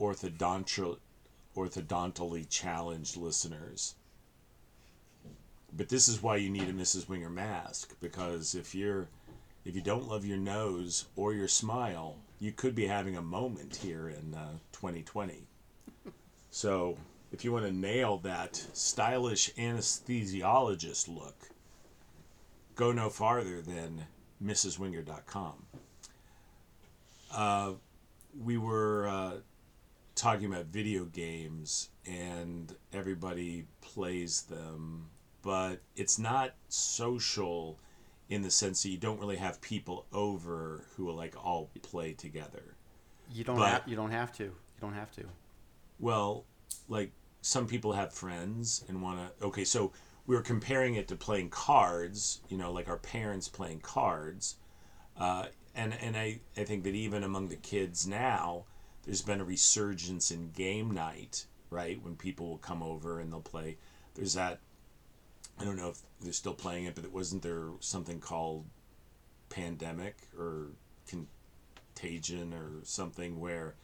orthodontal, 0.00 0.98
orthodontally 1.56 2.48
challenged 2.48 3.16
listeners. 3.16 3.94
But 5.76 5.88
this 5.88 6.08
is 6.08 6.22
why 6.22 6.36
you 6.36 6.48
need 6.48 6.68
a 6.68 6.72
Mrs. 6.72 7.08
Wenger 7.08 7.30
mask 7.30 7.94
because 8.00 8.54
if 8.54 8.74
you're 8.74 9.08
if 9.64 9.74
you 9.74 9.80
don't 9.80 10.08
love 10.08 10.24
your 10.24 10.38
nose 10.38 11.06
or 11.16 11.34
your 11.34 11.48
smile, 11.48 12.16
you 12.38 12.52
could 12.52 12.74
be 12.74 12.86
having 12.86 13.16
a 13.16 13.22
moment 13.22 13.76
here 13.76 14.08
in 14.08 14.32
uh, 14.32 14.58
2020. 14.72 15.42
So 16.50 16.96
if 17.32 17.44
you 17.44 17.52
want 17.52 17.66
to 17.66 17.72
nail 17.72 18.18
that 18.18 18.54
stylish 18.72 19.52
anesthesiologist 19.54 21.08
look, 21.08 21.50
go 22.76 22.92
no 22.92 23.08
farther 23.10 23.60
than 23.60 24.06
mrswenger.com. 24.42 25.54
Uh, 27.34 27.72
we 28.40 28.56
were 28.56 29.08
uh, 29.08 29.32
talking 30.14 30.46
about 30.46 30.66
video 30.66 31.04
games, 31.06 31.88
and 32.06 32.74
everybody 32.92 33.64
plays 33.80 34.42
them, 34.42 35.08
but 35.42 35.80
it's 35.96 36.18
not 36.18 36.54
social 36.68 37.78
in 38.28 38.42
the 38.42 38.50
sense 38.50 38.82
that 38.82 38.90
you 38.90 38.98
don't 38.98 39.18
really 39.20 39.36
have 39.36 39.60
people 39.60 40.04
over 40.12 40.84
who 40.96 41.04
will 41.04 41.14
like 41.14 41.34
all 41.44 41.70
play 41.82 42.12
together. 42.12 42.74
You 43.32 43.44
don't 43.44 43.56
But- 43.56 43.68
have. 43.70 43.82
You 43.88 43.96
don't 43.96 44.10
have 44.12 44.32
to. 44.34 44.44
You 44.44 44.80
don't 44.80 44.94
have 44.94 45.10
to. 45.12 45.24
Well, 45.98 46.44
like 46.88 47.10
some 47.40 47.66
people 47.66 47.92
have 47.92 48.12
friends 48.12 48.84
and 48.88 49.00
want 49.02 49.18
to. 49.40 49.46
Okay, 49.46 49.64
so 49.64 49.92
we 50.26 50.34
were 50.34 50.42
comparing 50.42 50.94
it 50.94 51.08
to 51.08 51.16
playing 51.16 51.50
cards. 51.50 52.40
You 52.48 52.56
know, 52.56 52.72
like 52.72 52.88
our 52.88 52.98
parents 52.98 53.48
playing 53.48 53.80
cards, 53.80 54.56
uh, 55.18 55.46
and 55.74 55.94
and 56.00 56.16
I 56.16 56.40
I 56.56 56.64
think 56.64 56.84
that 56.84 56.94
even 56.94 57.22
among 57.22 57.48
the 57.48 57.56
kids 57.56 58.06
now, 58.06 58.64
there's 59.04 59.22
been 59.22 59.40
a 59.40 59.44
resurgence 59.44 60.30
in 60.30 60.50
game 60.50 60.90
night. 60.90 61.46
Right 61.68 62.00
when 62.02 62.14
people 62.14 62.48
will 62.48 62.58
come 62.58 62.82
over 62.82 63.18
and 63.18 63.32
they'll 63.32 63.40
play. 63.40 63.76
There's 64.14 64.34
that. 64.34 64.60
I 65.58 65.64
don't 65.64 65.76
know 65.76 65.88
if 65.88 65.98
they're 66.20 66.32
still 66.32 66.54
playing 66.54 66.84
it, 66.84 66.94
but 66.94 67.04
it 67.04 67.12
wasn't 67.12 67.42
there 67.42 67.70
something 67.80 68.20
called 68.20 68.66
pandemic 69.48 70.16
or 70.38 70.66
contagion 71.08 72.52
or 72.52 72.84
something 72.84 73.40
where 73.40 73.74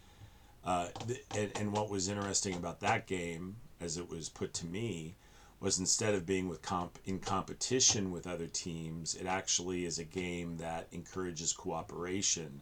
uh, 0.64 0.88
th- 1.06 1.24
and, 1.36 1.50
and 1.56 1.72
what 1.72 1.90
was 1.90 2.08
interesting 2.08 2.54
about 2.54 2.80
that 2.80 3.06
game, 3.06 3.56
as 3.80 3.96
it 3.96 4.08
was 4.08 4.28
put 4.28 4.54
to 4.54 4.66
me, 4.66 5.16
was 5.62 5.78
instead 5.78 6.12
of 6.14 6.26
being 6.26 6.48
with 6.48 6.60
comp 6.60 6.98
in 7.06 7.20
competition 7.20 8.10
with 8.10 8.26
other 8.26 8.48
teams, 8.48 9.14
it 9.14 9.26
actually 9.26 9.84
is 9.84 10.00
a 10.00 10.04
game 10.04 10.56
that 10.56 10.88
encourages 10.90 11.52
cooperation 11.52 12.60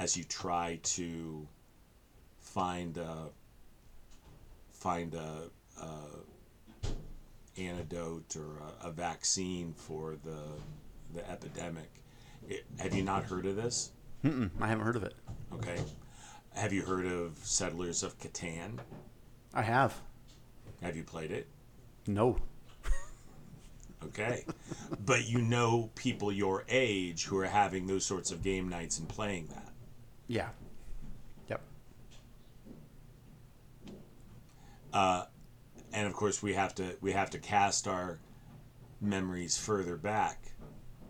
as 0.00 0.16
you 0.16 0.24
try 0.24 0.80
to 0.82 1.46
find 2.40 2.96
a, 2.96 3.28
find 4.72 5.14
a, 5.14 5.48
a 5.80 5.88
antidote 7.56 8.34
or 8.36 8.58
a, 8.82 8.88
a 8.88 8.90
vaccine 8.90 9.72
for 9.72 10.16
the 10.24 10.40
the 11.14 11.30
epidemic. 11.30 11.88
It, 12.48 12.64
have 12.80 12.92
you 12.92 13.04
not 13.04 13.22
heard 13.22 13.46
of 13.46 13.54
this? 13.54 13.92
Mm-mm, 14.24 14.50
I 14.60 14.66
haven't 14.66 14.84
heard 14.84 14.96
of 14.96 15.04
it. 15.04 15.14
Okay. 15.52 15.80
Have 16.54 16.72
you 16.72 16.82
heard 16.82 17.06
of 17.06 17.38
Settlers 17.44 18.02
of 18.02 18.18
Catan? 18.18 18.78
I 19.54 19.62
have. 19.62 19.94
Have 20.82 20.96
you 20.96 21.04
played 21.04 21.30
it? 21.30 21.46
No. 22.06 22.38
Okay. 24.04 24.44
but 25.04 25.26
you 25.26 25.40
know 25.40 25.90
people 25.94 26.30
your 26.30 26.64
age 26.68 27.24
who 27.24 27.38
are 27.38 27.46
having 27.46 27.86
those 27.86 28.04
sorts 28.04 28.30
of 28.30 28.42
game 28.42 28.68
nights 28.68 28.98
and 28.98 29.08
playing 29.08 29.46
that. 29.48 29.72
Yeah. 30.26 30.48
Yep. 31.48 31.60
Uh, 34.92 35.24
and 35.94 36.06
of 36.06 36.12
course 36.12 36.42
we 36.42 36.52
have 36.52 36.74
to 36.74 36.96
we 37.00 37.12
have 37.12 37.30
to 37.30 37.38
cast 37.38 37.88
our 37.88 38.18
memories 39.00 39.56
further 39.56 39.96
back 39.96 40.52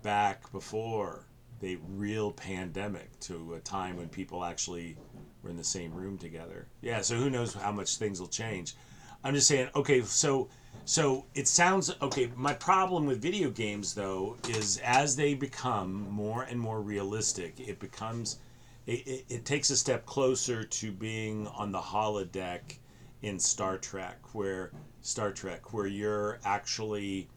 back 0.03 0.51
before 0.53 1.27
the 1.61 1.79
real 1.89 2.31
pandemic 2.31 3.19
to 3.21 3.55
a 3.55 3.61
time 3.61 3.97
when 3.97 4.09
people 4.09 4.45
actually 4.45 4.97
were 5.43 5.51
in 5.51 5.57
the 5.57 5.65
same 5.65 5.93
room 5.93 6.19
together 6.19 6.69
yeah 6.83 7.01
so 7.01 7.15
who 7.15 7.31
knows 7.31 7.55
how 7.55 7.73
much 7.73 7.97
things 7.97 8.21
will 8.21 8.29
change 8.29 8.75
i'm 9.23 9.35
just 9.35 9.49
saying 9.49 9.69
okay 9.75 10.03
so 10.03 10.49
so 10.85 11.25
it 11.35 11.49
sounds 11.49 11.95
okay 12.03 12.31
my 12.37 12.53
problem 12.53 13.07
with 13.07 13.23
video 13.23 13.51
games 13.51 13.95
though 13.95 14.37
is 14.49 14.79
as 14.85 15.17
they 15.17 15.35
become 15.35 16.09
more 16.11 16.43
and 16.43 16.61
more 16.61 16.81
realistic 16.81 17.59
it 17.59 17.79
becomes 17.79 18.39
it, 18.87 19.07
it, 19.07 19.25
it 19.29 19.45
takes 19.45 19.71
a 19.71 19.77
step 19.77 20.05
closer 20.05 20.63
to 20.63 20.93
being 20.93 21.47
on 21.49 21.73
the 21.73 21.81
holodeck 21.81 22.79
in 23.23 23.39
Star 23.39 23.79
Trek, 23.79 24.19
where 24.35 24.71
Star 25.01 25.33
Trek, 25.33 25.73
where 25.73 25.87
you're 25.87 26.39
actually 26.45 27.29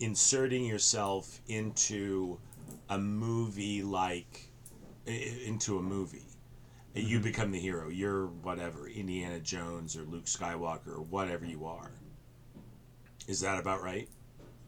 inserting 0.00 0.66
yourself 0.66 1.40
into 1.48 2.38
a 2.90 2.98
movie 2.98 3.82
like 3.82 4.50
into 5.06 5.78
a 5.78 5.82
movie. 5.82 6.26
You 6.94 7.16
mm-hmm. 7.16 7.24
become 7.24 7.50
the 7.50 7.58
hero. 7.58 7.88
You're 7.88 8.26
whatever, 8.26 8.86
Indiana 8.86 9.40
Jones 9.40 9.96
or 9.96 10.02
Luke 10.02 10.26
Skywalker 10.26 10.88
or 10.88 11.02
whatever 11.02 11.46
you 11.46 11.64
are. 11.64 11.90
Is 13.26 13.40
that 13.40 13.58
about 13.58 13.82
right? 13.82 14.08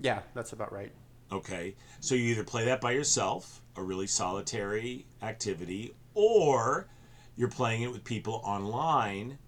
Yeah, 0.01 0.21
that's 0.35 0.53
about 0.53 0.73
right. 0.73 0.93
Okay. 1.33 1.75
So 2.01 2.15
you 2.15 2.31
either 2.31 2.45
play 2.45 2.65
that 2.67 2.81
by 2.81 2.93
yourself, 2.93 3.63
a 3.77 3.83
really 3.83 4.07
solitary 4.07 5.07
activity, 5.23 5.95
or 6.15 6.89
you're 7.37 7.49
playing 7.49 7.83
it 7.83 7.93
with 7.93 8.05
people 8.05 8.41
online 8.45 9.39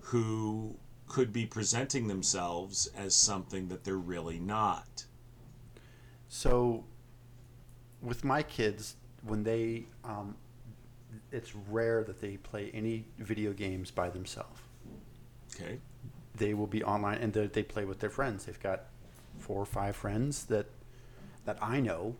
who 0.00 0.76
could 1.06 1.32
be 1.32 1.46
presenting 1.46 2.06
themselves 2.06 2.88
as 2.96 3.14
something 3.14 3.68
that 3.68 3.84
they're 3.84 3.96
really 3.96 4.38
not. 4.38 5.04
So, 6.28 6.84
with 8.02 8.24
my 8.24 8.42
kids, 8.42 8.96
when 9.22 9.44
they, 9.44 9.86
um, 10.04 10.36
it's 11.30 11.54
rare 11.54 12.04
that 12.04 12.20
they 12.20 12.36
play 12.38 12.70
any 12.74 13.06
video 13.18 13.52
games 13.52 13.90
by 13.90 14.10
themselves. 14.10 14.60
Okay. 15.54 15.78
They 16.34 16.54
will 16.54 16.66
be 16.66 16.82
online 16.82 17.18
and 17.18 17.32
they 17.32 17.62
play 17.62 17.84
with 17.84 18.00
their 18.00 18.10
friends. 18.10 18.46
They've 18.46 18.62
got 18.62 18.84
four 19.38 19.60
or 19.60 19.66
five 19.66 19.96
friends 19.96 20.44
that 20.46 20.66
that 21.44 21.58
I 21.60 21.80
know, 21.80 22.16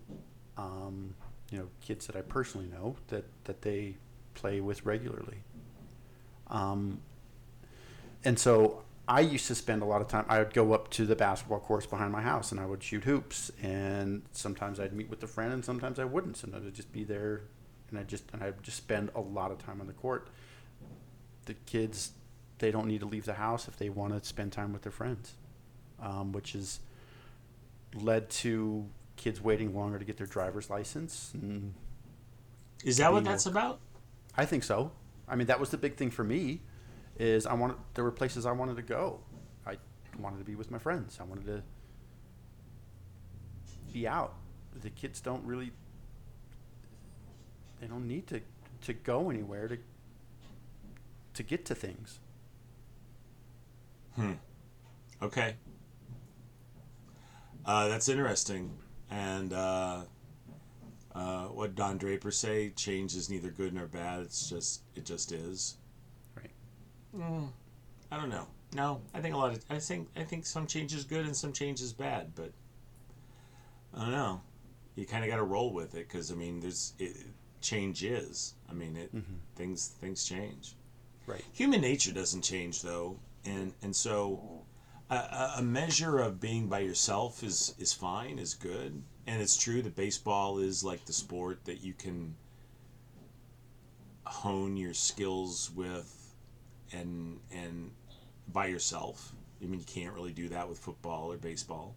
um, 0.59 1.15
you 1.51 1.59
know, 1.59 1.69
kids 1.81 2.07
that 2.07 2.17
I 2.17 2.21
personally 2.21 2.69
know 2.69 2.97
that 3.09 3.25
that 3.45 3.63
they 3.63 3.97
play 4.35 4.61
with 4.61 4.85
regularly. 4.85 5.39
Um, 6.49 7.01
and 8.25 8.39
so 8.39 8.85
I 9.07 9.21
used 9.21 9.47
to 9.49 9.55
spend 9.55 9.83
a 9.83 9.85
lot 9.85 10.01
of 10.01 10.09
time. 10.09 10.25
I 10.29 10.39
would 10.39 10.55
go 10.55 10.73
up 10.73 10.91
to 10.91 11.05
the 11.05 11.17
basketball 11.17 11.61
courts 11.61 11.87
behind 11.87 12.13
my 12.13 12.23
house 12.23 12.53
and 12.53 12.61
I 12.61 12.67
would 12.67 12.83
shoot 12.83 13.05
hoops. 13.05 13.53
And 13.63 14.23
sometimes 14.33 14.81
I'd 14.81 14.93
meet 14.95 15.11
with 15.11 15.23
a 15.23 15.27
friend, 15.27 15.53
and 15.53 15.65
sometimes 15.65 15.99
I 15.99 16.05
wouldn't. 16.05 16.37
Sometimes 16.37 16.67
I'd 16.67 16.75
just 16.75 16.93
be 16.93 17.05
there, 17.05 17.43
and 17.91 17.99
I 17.99 18.03
just 18.03 18.25
and 18.33 18.43
I'd 18.43 18.63
just 18.63 18.79
spend 18.79 19.11
a 19.15 19.21
lot 19.21 19.51
of 19.51 19.59
time 19.59 19.81
on 19.81 19.87
the 19.87 19.93
court. 19.93 20.29
The 21.45 21.55
kids, 21.67 22.13
they 22.59 22.71
don't 22.71 22.87
need 22.87 23.01
to 23.01 23.07
leave 23.07 23.25
the 23.25 23.35
house 23.35 23.69
if 23.69 23.77
they 23.77 23.89
want 23.89 24.13
to 24.21 24.27
spend 24.27 24.53
time 24.53 24.73
with 24.73 24.83
their 24.83 24.93
friends, 24.93 25.35
um, 26.01 26.33
which 26.33 26.53
has 26.53 26.81
led 27.95 28.31
to 28.31 28.87
kids 29.17 29.41
waiting 29.41 29.75
longer 29.75 29.99
to 29.99 30.05
get 30.05 30.17
their 30.17 30.27
driver's 30.27 30.71
license. 30.71 31.33
Is 32.85 32.99
that 32.99 33.13
what 33.13 33.25
that's 33.25 33.47
about? 33.47 33.81
I 34.37 34.45
think 34.45 34.65
so. 34.65 34.93
I 35.29 35.37
mean, 35.37 35.47
that 35.47 35.61
was 35.61 35.71
the 35.71 35.79
big 35.79 35.97
thing 35.97 36.11
for 36.11 36.25
me. 36.25 36.61
Is 37.19 37.47
I 37.47 37.55
wanted 37.55 37.77
there 37.95 38.03
were 38.03 38.11
places 38.11 38.45
I 38.45 38.53
wanted 38.53 38.77
to 38.77 38.83
go. 38.83 39.21
I 39.67 39.77
wanted 40.19 40.39
to 40.39 40.45
be 40.45 40.57
with 40.57 40.71
my 40.71 40.79
friends. 40.79 41.19
I 41.21 41.25
wanted 41.25 41.47
to 41.47 41.63
be 43.93 44.09
out. 44.09 44.35
The 44.81 44.91
kids 44.91 45.21
don't 45.21 45.45
really. 45.45 45.71
They 47.81 47.87
don't 47.87 48.09
need 48.09 48.27
to 48.29 48.41
to 48.83 48.93
go 48.93 49.31
anywhere 49.31 49.69
to 49.69 49.79
to 51.35 51.43
get 51.43 51.65
to 51.67 51.75
things. 51.75 52.19
Hmm. 54.17 54.33
Okay. 55.23 55.57
Uh, 57.65 57.89
that's 57.89 58.09
interesting. 58.09 58.71
And 59.11 59.53
uh, 59.53 60.03
uh, 61.15 61.45
what 61.47 61.75
Don 61.75 61.99
Draper 61.99 62.31
say? 62.31 62.71
Change 62.71 63.15
is 63.15 63.31
neither 63.31 63.51
good 63.51 63.73
nor 63.75 63.87
bad. 63.87 64.21
It's 64.23 64.49
just 64.49 64.83
it 64.95 65.05
just 65.05 65.33
is. 65.33 65.77
Right. 66.37 66.51
Mm, 67.17 67.49
I 68.11 68.17
don't 68.17 68.29
know. 68.29 68.47
No, 68.75 69.01
I 69.15 69.21
think 69.21 69.35
a 69.35 69.39
lot 69.39 69.53
of 69.53 69.65
I 69.71 69.79
think 69.79 70.09
I 70.17 70.25
think 70.25 70.47
some 70.47 70.67
change 70.67 70.93
is 70.95 71.05
good 71.05 71.25
and 71.25 71.37
some 71.37 71.53
change 71.53 71.81
is 71.81 71.93
bad, 71.93 72.33
but 72.35 72.51
I 73.95 74.01
don't 74.03 74.11
know. 74.13 74.41
You 74.97 75.07
kind 75.07 75.25
of 75.25 75.31
got 75.31 75.37
to 75.37 75.45
roll 75.45 75.73
with 75.73 75.95
it 75.95 76.09
because 76.09 76.31
I 76.31 76.35
mean, 76.35 76.61
there's 76.61 76.93
it, 76.99 77.17
change 77.61 78.03
is. 78.05 78.55
I 78.69 78.73
mean, 78.73 78.97
it 78.97 79.15
Mhm. 79.15 79.39
things 79.55 79.89
things 79.89 80.25
change. 80.25 80.75
Right. 81.27 81.45
Human 81.53 81.81
nature 81.81 82.13
doesn't 82.13 82.43
change 82.43 82.83
though, 82.83 83.19
and 83.45 83.73
and 83.83 83.95
so 83.95 84.65
a- 85.11 85.53
a, 85.59 85.63
measure 85.63 86.19
of 86.19 86.41
being 86.41 86.69
by 86.69 86.81
yourself 86.81 87.43
is 87.43 87.75
is 87.79 87.93
fine, 87.93 88.39
is 88.39 88.55
good, 88.55 89.03
and 89.27 89.43
it's 89.43 89.57
true 89.57 89.83
that 89.83 89.95
baseball 89.95 90.59
is 90.59 90.83
like 90.83 91.05
the 91.05 91.13
sport 91.13 91.65
that 91.65 91.83
you 91.83 91.93
can 91.93 92.35
hone 94.27 94.77
your 94.77 94.95
skills 94.95 95.71
with, 95.75 96.35
and 96.93 97.39
and 97.53 97.91
by 98.53 98.67
yourself. 98.67 99.33
I 99.63 99.67
mean, 99.67 99.81
you 99.81 99.87
can't 99.87 100.15
really 100.15 100.33
do 100.33 100.49
that 100.51 100.69
with 100.69 100.79
football 100.79 101.33
or 101.33 101.37
baseball. 101.37 101.95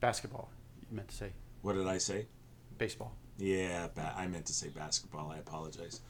Basketball. 0.00 0.50
You 0.88 0.96
meant 0.96 1.08
to 1.08 1.16
say 1.16 1.32
What 1.62 1.72
did 1.74 1.86
I 1.88 1.98
say? 1.98 2.26
baseball. 2.78 3.16
Yeah, 3.38 3.88
ba- 3.94 4.14
I 4.16 4.26
meant 4.28 4.46
to 4.46 4.52
say 4.52 4.68
basketball. 4.68 5.30
I 5.30 5.38
apologize. 5.38 6.00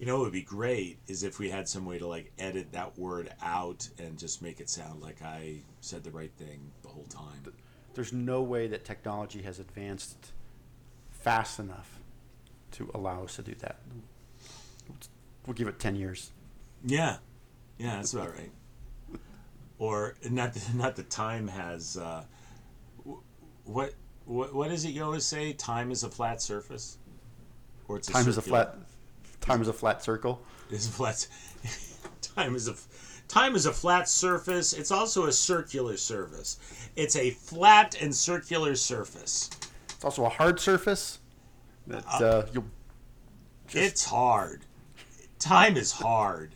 You 0.00 0.06
know, 0.06 0.16
what 0.16 0.24
would 0.24 0.32
be 0.32 0.40
great 0.40 0.98
is 1.08 1.24
if 1.24 1.38
we 1.38 1.50
had 1.50 1.68
some 1.68 1.84
way 1.84 1.98
to 1.98 2.06
like 2.06 2.32
edit 2.38 2.72
that 2.72 2.98
word 2.98 3.30
out 3.42 3.86
and 3.98 4.18
just 4.18 4.40
make 4.40 4.58
it 4.58 4.70
sound 4.70 5.02
like 5.02 5.20
I 5.20 5.58
said 5.82 6.02
the 6.02 6.10
right 6.10 6.32
thing 6.38 6.72
the 6.80 6.88
whole 6.88 7.04
time. 7.04 7.52
There's 7.92 8.10
no 8.10 8.40
way 8.40 8.66
that 8.68 8.82
technology 8.82 9.42
has 9.42 9.58
advanced 9.58 10.32
fast 11.10 11.58
enough 11.58 12.00
to 12.72 12.90
allow 12.94 13.24
us 13.24 13.36
to 13.36 13.42
do 13.42 13.54
that. 13.56 13.80
We'll 15.46 15.52
give 15.52 15.68
it 15.68 15.78
ten 15.78 15.96
years. 15.96 16.32
Yeah, 16.82 17.18
yeah, 17.76 17.96
that's 17.96 18.14
about 18.14 18.34
right. 18.34 18.50
Or 19.78 20.14
not? 20.30 20.54
The, 20.54 20.76
not 20.78 20.96
the 20.96 21.02
time 21.02 21.46
has. 21.46 21.98
Uh, 21.98 22.24
wh- 23.06 23.18
what 23.68 23.92
what 24.24 24.54
what 24.54 24.70
is 24.70 24.86
it 24.86 24.90
you 24.90 25.04
always 25.04 25.26
say? 25.26 25.52
Time 25.52 25.90
is 25.90 26.04
a 26.04 26.08
flat 26.08 26.40
surface, 26.40 26.96
or 27.86 27.98
it's 27.98 28.08
a 28.08 28.12
Time 28.12 28.28
is 28.28 28.38
a 28.38 28.42
flat. 28.42 28.76
Time 29.40 29.62
is 29.62 29.68
a 29.68 29.72
flat 29.72 30.02
circle. 30.02 30.42
is 30.70 30.86
flat. 30.88 31.26
time 32.22 32.54
is 32.54 32.68
a 32.68 32.74
time 33.28 33.54
is 33.54 33.66
a 33.66 33.72
flat 33.72 34.08
surface. 34.08 34.72
It's 34.72 34.90
also 34.90 35.26
a 35.26 35.32
circular 35.32 35.96
surface. 35.96 36.58
It's 36.96 37.16
a 37.16 37.30
flat 37.30 38.00
and 38.00 38.14
circular 38.14 38.74
surface. 38.76 39.50
It's 39.90 40.04
also 40.04 40.24
a 40.24 40.28
hard 40.28 40.60
surface. 40.60 41.18
That 41.86 42.04
uh, 42.06 42.46
you'll. 42.52 42.64
Just- 43.68 43.76
it's 43.84 44.04
hard. 44.04 44.64
Time 45.38 45.76
is 45.76 45.92
hard. 45.92 46.54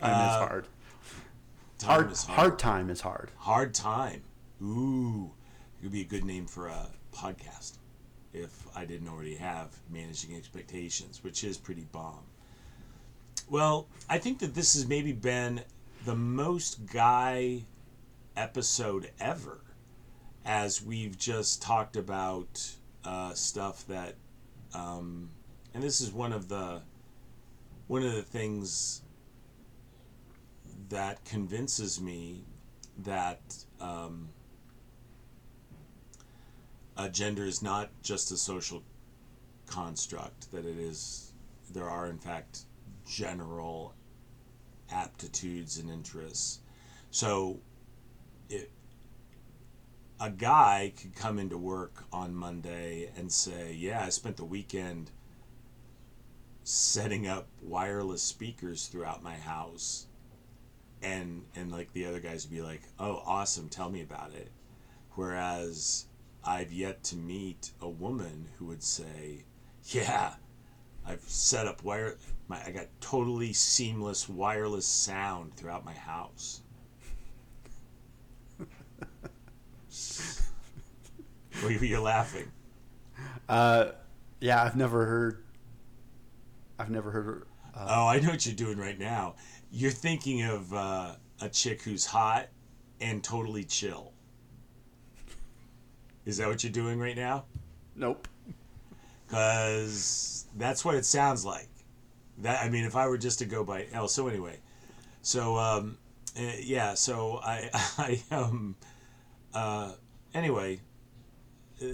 Time 0.00 0.10
uh, 0.10 0.26
is 0.42 0.48
hard. 0.48 0.66
Time 1.78 1.90
Hard, 2.02 2.12
is 2.12 2.24
hard. 2.24 2.38
hard 2.38 2.58
time 2.58 2.90
is 2.90 3.00
hard. 3.00 3.30
Hard 3.38 3.74
time. 3.74 4.22
Ooh, 4.62 5.30
it 5.80 5.84
would 5.84 5.92
be 5.92 6.00
a 6.02 6.04
good 6.04 6.24
name 6.24 6.46
for 6.46 6.68
a 6.68 6.88
podcast 7.14 7.78
if 8.34 8.66
I 8.76 8.84
didn't 8.84 9.08
already 9.08 9.36
have 9.36 9.70
managing 9.88 10.36
expectations, 10.36 11.22
which 11.22 11.44
is 11.44 11.56
pretty 11.56 11.86
bomb. 11.92 12.24
Well, 13.48 13.86
I 14.08 14.18
think 14.18 14.40
that 14.40 14.54
this 14.54 14.74
has 14.74 14.86
maybe 14.86 15.12
been 15.12 15.60
the 16.04 16.14
most 16.14 16.86
guy 16.86 17.62
episode 18.36 19.10
ever, 19.20 19.60
as 20.44 20.82
we've 20.82 21.16
just 21.16 21.62
talked 21.62 21.96
about 21.96 22.74
uh, 23.04 23.34
stuff 23.34 23.86
that, 23.86 24.14
um, 24.74 25.30
and 25.72 25.82
this 25.82 26.00
is 26.00 26.10
one 26.10 26.32
of 26.32 26.48
the 26.48 26.82
one 27.86 28.02
of 28.02 28.12
the 28.14 28.22
things 28.22 29.02
that 30.88 31.24
convinces 31.24 32.00
me 32.00 32.44
that 32.98 33.40
um, 33.80 34.28
uh, 36.96 37.08
gender 37.08 37.44
is 37.44 37.62
not 37.62 37.90
just 38.02 38.30
a 38.30 38.36
social 38.36 38.82
construct 39.66 40.50
that 40.52 40.64
it 40.64 40.78
is 40.78 41.32
there 41.72 41.88
are 41.88 42.06
in 42.06 42.18
fact 42.18 42.60
general 43.06 43.94
aptitudes 44.90 45.78
and 45.78 45.90
interests. 45.90 46.60
So 47.10 47.60
it 48.48 48.70
a 50.20 50.30
guy 50.30 50.92
could 50.96 51.14
come 51.14 51.38
into 51.38 51.58
work 51.58 52.04
on 52.12 52.34
Monday 52.34 53.10
and 53.16 53.32
say, 53.32 53.72
"Yeah, 53.74 54.04
I 54.04 54.10
spent 54.10 54.36
the 54.36 54.44
weekend 54.44 55.10
setting 56.62 57.26
up 57.26 57.48
wireless 57.60 58.22
speakers 58.22 58.86
throughout 58.86 59.22
my 59.22 59.36
house." 59.36 60.06
And 61.02 61.44
and 61.54 61.70
like 61.72 61.92
the 61.92 62.06
other 62.06 62.20
guys 62.20 62.46
would 62.46 62.54
be 62.54 62.62
like, 62.62 62.82
"Oh, 62.98 63.22
awesome, 63.26 63.68
tell 63.68 63.90
me 63.90 64.00
about 64.02 64.32
it." 64.32 64.50
Whereas 65.14 66.06
I've 66.46 66.72
yet 66.72 67.02
to 67.04 67.16
meet 67.16 67.72
a 67.80 67.88
woman 67.88 68.48
who 68.58 68.66
would 68.66 68.82
say, 68.82 69.44
"Yeah, 69.84 70.34
I've 71.06 71.22
set 71.22 71.66
up 71.66 71.82
wire 71.84 72.18
my 72.48 72.62
I 72.64 72.70
got 72.72 72.88
totally 73.00 73.52
seamless 73.52 74.28
wireless 74.28 74.86
sound 74.86 75.56
throughout 75.56 75.84
my 75.84 75.94
house." 75.94 76.62
Well, 81.62 81.72
you're 81.72 82.00
laughing. 82.00 82.50
Uh, 83.48 83.92
yeah, 84.40 84.62
I've 84.62 84.76
never 84.76 85.06
heard. 85.06 85.44
I've 86.78 86.90
never 86.90 87.10
heard. 87.10 87.46
Uh, 87.74 87.86
Oh, 87.88 88.06
I 88.08 88.20
know 88.20 88.30
what 88.30 88.46
you're 88.46 88.54
doing 88.54 88.78
right 88.78 88.98
now. 88.98 89.36
You're 89.70 89.90
thinking 89.92 90.42
of 90.42 90.72
uh, 90.72 91.14
a 91.40 91.48
chick 91.48 91.82
who's 91.82 92.06
hot 92.06 92.48
and 93.00 93.22
totally 93.22 93.64
chill. 93.64 94.13
Is 96.24 96.38
that 96.38 96.48
what 96.48 96.62
you're 96.62 96.72
doing 96.72 96.98
right 96.98 97.16
now? 97.16 97.44
nope. 97.96 98.28
Because 99.26 100.46
that's 100.56 100.84
what 100.84 100.94
it 100.94 101.04
sounds 101.04 101.44
like. 101.44 101.68
That 102.38 102.64
I 102.64 102.68
mean, 102.68 102.84
if 102.84 102.96
I 102.96 103.06
were 103.06 103.18
just 103.18 103.38
to 103.40 103.44
go 103.44 103.64
by 103.64 103.86
L. 103.92 104.08
so 104.08 104.28
anyway, 104.28 104.58
so 105.22 105.56
um, 105.56 105.98
eh, 106.36 106.56
yeah, 106.62 106.94
so 106.94 107.40
I 107.42 107.70
I 107.98 108.22
um 108.30 108.76
uh 109.54 109.92
anyway, 110.34 110.80
uh, 111.82 111.86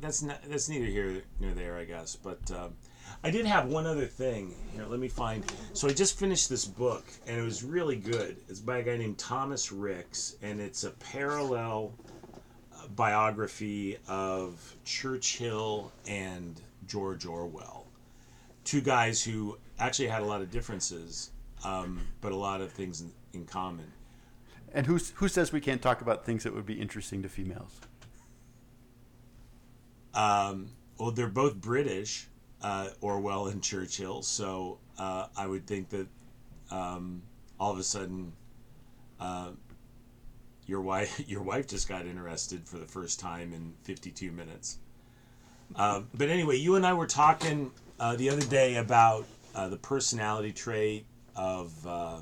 that's 0.00 0.22
not 0.22 0.40
that's 0.48 0.68
neither 0.68 0.86
here 0.86 1.22
nor 1.40 1.52
there, 1.52 1.78
I 1.78 1.84
guess. 1.84 2.16
But 2.16 2.50
um, 2.50 2.74
I 3.22 3.30
did 3.30 3.46
have 3.46 3.66
one 3.66 3.86
other 3.86 4.06
thing 4.06 4.54
here. 4.74 4.84
Let 4.84 5.00
me 5.00 5.08
find. 5.08 5.44
So 5.72 5.88
I 5.88 5.92
just 5.92 6.18
finished 6.18 6.48
this 6.48 6.64
book, 6.64 7.04
and 7.26 7.38
it 7.38 7.42
was 7.42 7.62
really 7.64 7.96
good. 7.96 8.36
It's 8.48 8.60
by 8.60 8.78
a 8.78 8.82
guy 8.82 8.96
named 8.96 9.18
Thomas 9.18 9.72
Ricks, 9.72 10.36
and 10.42 10.60
it's 10.60 10.84
a 10.84 10.90
parallel 10.90 11.94
biography 12.94 13.98
of 14.08 14.76
Churchill 14.84 15.92
and 16.06 16.60
George 16.86 17.26
Orwell. 17.26 17.86
Two 18.64 18.80
guys 18.80 19.22
who 19.22 19.58
actually 19.78 20.08
had 20.08 20.22
a 20.22 20.24
lot 20.24 20.40
of 20.40 20.50
differences, 20.50 21.30
um, 21.64 22.00
but 22.20 22.32
a 22.32 22.36
lot 22.36 22.60
of 22.60 22.72
things 22.72 23.00
in, 23.00 23.12
in 23.32 23.44
common. 23.44 23.90
And 24.72 24.86
who's 24.86 25.10
who 25.16 25.28
says 25.28 25.52
we 25.52 25.60
can't 25.60 25.80
talk 25.80 26.02
about 26.02 26.26
things 26.26 26.44
that 26.44 26.54
would 26.54 26.66
be 26.66 26.74
interesting 26.74 27.22
to 27.22 27.28
females? 27.28 27.80
Um, 30.14 30.70
well, 30.98 31.10
they're 31.10 31.28
both 31.28 31.54
British, 31.56 32.26
uh, 32.60 32.88
Orwell 33.00 33.46
and 33.46 33.62
Churchill, 33.62 34.22
so 34.22 34.78
uh, 34.98 35.26
I 35.36 35.46
would 35.46 35.66
think 35.66 35.88
that 35.90 36.06
um, 36.70 37.22
all 37.58 37.72
of 37.72 37.78
a 37.78 37.82
sudden 37.82 38.32
uh, 39.20 39.50
your 40.68 40.80
wife 40.82 41.20
your 41.28 41.42
wife 41.42 41.66
just 41.66 41.88
got 41.88 42.06
interested 42.06 42.68
for 42.68 42.78
the 42.78 42.86
first 42.86 43.18
time 43.18 43.52
in 43.52 43.72
52 43.82 44.30
minutes. 44.30 44.78
Uh, 45.74 46.02
but 46.14 46.28
anyway, 46.28 46.56
you 46.56 46.76
and 46.76 46.86
I 46.86 46.94
were 46.94 47.06
talking 47.06 47.72
uh, 47.98 48.16
the 48.16 48.30
other 48.30 48.46
day 48.46 48.76
about 48.76 49.26
uh, 49.54 49.68
the 49.68 49.76
personality 49.76 50.52
trait 50.52 51.04
of 51.36 51.86
uh, 51.86 52.18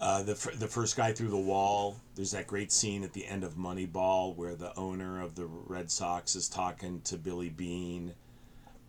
uh, 0.00 0.22
the 0.22 0.34
the 0.58 0.66
first 0.66 0.96
guy 0.96 1.12
through 1.12 1.28
the 1.28 1.36
wall. 1.36 2.00
There's 2.14 2.32
that 2.32 2.46
great 2.46 2.72
scene 2.72 3.02
at 3.02 3.12
the 3.12 3.26
end 3.26 3.44
of 3.44 3.54
Moneyball 3.54 4.34
where 4.36 4.54
the 4.54 4.76
owner 4.76 5.20
of 5.20 5.34
the 5.34 5.46
Red 5.46 5.90
Sox 5.90 6.34
is 6.34 6.48
talking 6.48 7.00
to 7.02 7.16
Billy 7.16 7.50
Beane, 7.50 8.14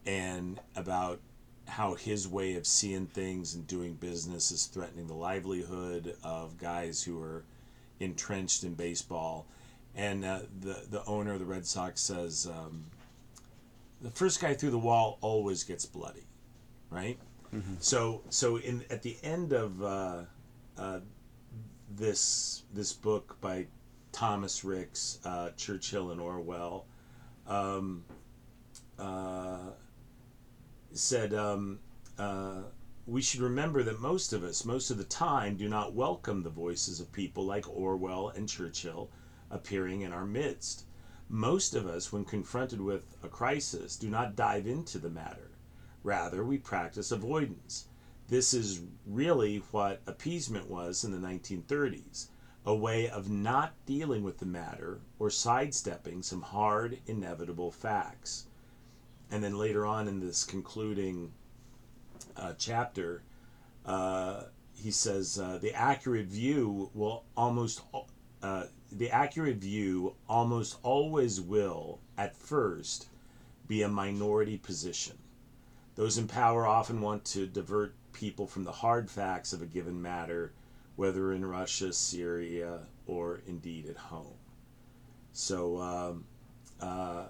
and 0.06 0.60
about 0.76 1.20
how 1.68 1.96
his 1.96 2.28
way 2.28 2.56
of 2.56 2.66
seeing 2.66 3.08
things 3.08 3.54
and 3.56 3.68
doing 3.68 3.94
business 3.94 4.52
is 4.52 4.66
threatening 4.66 5.08
the 5.08 5.14
livelihood 5.14 6.16
of 6.24 6.58
guys 6.58 7.04
who 7.04 7.22
are 7.22 7.44
entrenched 8.00 8.64
in 8.64 8.74
baseball. 8.74 9.46
And 9.96 10.24
uh, 10.24 10.42
the 10.62 10.86
the 10.90 11.04
owner 11.06 11.34
of 11.34 11.40
the 11.40 11.46
Red 11.46 11.66
Sox 11.66 12.02
says, 12.02 12.48
um, 12.48 12.86
"The 14.02 14.12
first 14.12 14.40
guy 14.40 14.54
through 14.54 14.72
the 14.72 14.78
wall 14.78 15.18
always 15.22 15.64
gets 15.64 15.86
bloody, 15.86 16.28
right?" 16.90 17.18
So 17.80 18.22
so 18.30 18.58
in 18.58 18.84
at 18.90 19.02
the 19.02 19.18
end 19.24 19.54
of 19.54 19.82
uh, 19.82 20.22
uh, 20.78 21.00
this 21.90 22.64
this 22.74 22.94
book 22.94 23.38
by 23.42 23.68
Thomas 24.12 24.64
Ricks, 24.64 25.20
uh, 25.26 25.50
Churchill 25.58 26.12
and 26.12 26.22
Orwell, 26.22 26.86
um, 27.48 28.04
uh, 29.00 29.72
said 31.00 31.34
um, 31.34 31.80
uh, 32.18 32.64
we 33.06 33.22
should 33.22 33.40
remember 33.40 33.84
that 33.84 34.02
most 34.02 34.34
of 34.34 34.44
us, 34.44 34.66
most 34.66 34.92
of 34.92 34.98
the 34.98 35.04
time, 35.04 35.56
do 35.56 35.70
not 35.70 35.94
welcome 35.94 36.44
the 36.44 36.50
voices 36.50 37.00
of 37.00 37.12
people 37.12 37.46
like 37.46 37.70
Orwell 37.70 38.30
and 38.30 38.50
Churchill 38.50 39.10
appearing 39.50 40.02
in 40.02 40.12
our 40.12 40.26
midst. 40.26 40.84
Most 41.30 41.76
of 41.76 41.88
us, 41.88 42.12
when 42.12 42.26
confronted 42.26 42.82
with 42.82 43.16
a 43.24 43.30
crisis, 43.30 43.96
do 43.96 44.10
not 44.10 44.36
dive 44.36 44.68
into 44.68 44.98
the 44.98 45.10
matter. 45.10 45.52
Rather, 46.04 46.44
we 46.44 46.58
practice 46.58 47.12
avoidance. 47.12 47.86
This 48.28 48.54
is 48.54 48.82
really 49.06 49.58
what 49.72 50.02
appeasement 50.06 50.70
was 50.70 51.04
in 51.04 51.12
the 51.12 51.28
1930s 51.28 52.28
a 52.66 52.76
way 52.76 53.10
of 53.10 53.30
not 53.30 53.74
dealing 53.86 54.24
with 54.24 54.40
the 54.40 54.46
matter 54.46 55.00
or 55.20 55.30
sidestepping 55.30 56.22
some 56.22 56.42
hard, 56.42 57.00
inevitable 57.08 57.72
facts. 57.72 58.48
And 59.32 59.44
then 59.44 59.58
later 59.58 59.86
on 59.86 60.08
in 60.08 60.20
this 60.20 60.44
concluding 60.44 61.32
uh, 62.36 62.54
chapter, 62.58 63.24
uh, 63.86 64.44
he 64.74 64.92
says 64.92 65.40
uh, 65.40 65.58
the 65.62 65.74
accurate 65.74 66.28
view 66.28 66.90
will 66.94 67.24
almost 67.36 67.82
uh, 68.44 68.66
the 68.92 69.10
accurate 69.10 69.58
view 69.58 70.16
almost 70.30 70.78
always 70.84 71.42
will 71.42 72.00
at 72.18 72.36
first 72.38 73.08
be 73.68 73.82
a 73.82 73.90
minority 73.90 74.58
position. 74.58 75.18
Those 75.96 76.18
in 76.18 76.28
power 76.28 76.66
often 76.66 77.02
want 77.02 77.26
to 77.26 77.48
divert 77.48 77.96
people 78.14 78.48
from 78.48 78.64
the 78.64 78.72
hard 78.72 79.10
facts 79.10 79.52
of 79.52 79.62
a 79.62 79.66
given 79.66 80.02
matter, 80.02 80.54
whether 80.96 81.34
in 81.34 81.44
Russia, 81.44 81.92
Syria, 81.92 82.80
or 83.08 83.42
indeed 83.48 83.88
at 83.90 83.98
home. 83.98 84.36
So 85.34 85.82
um, 85.82 86.26
uh, 86.80 87.26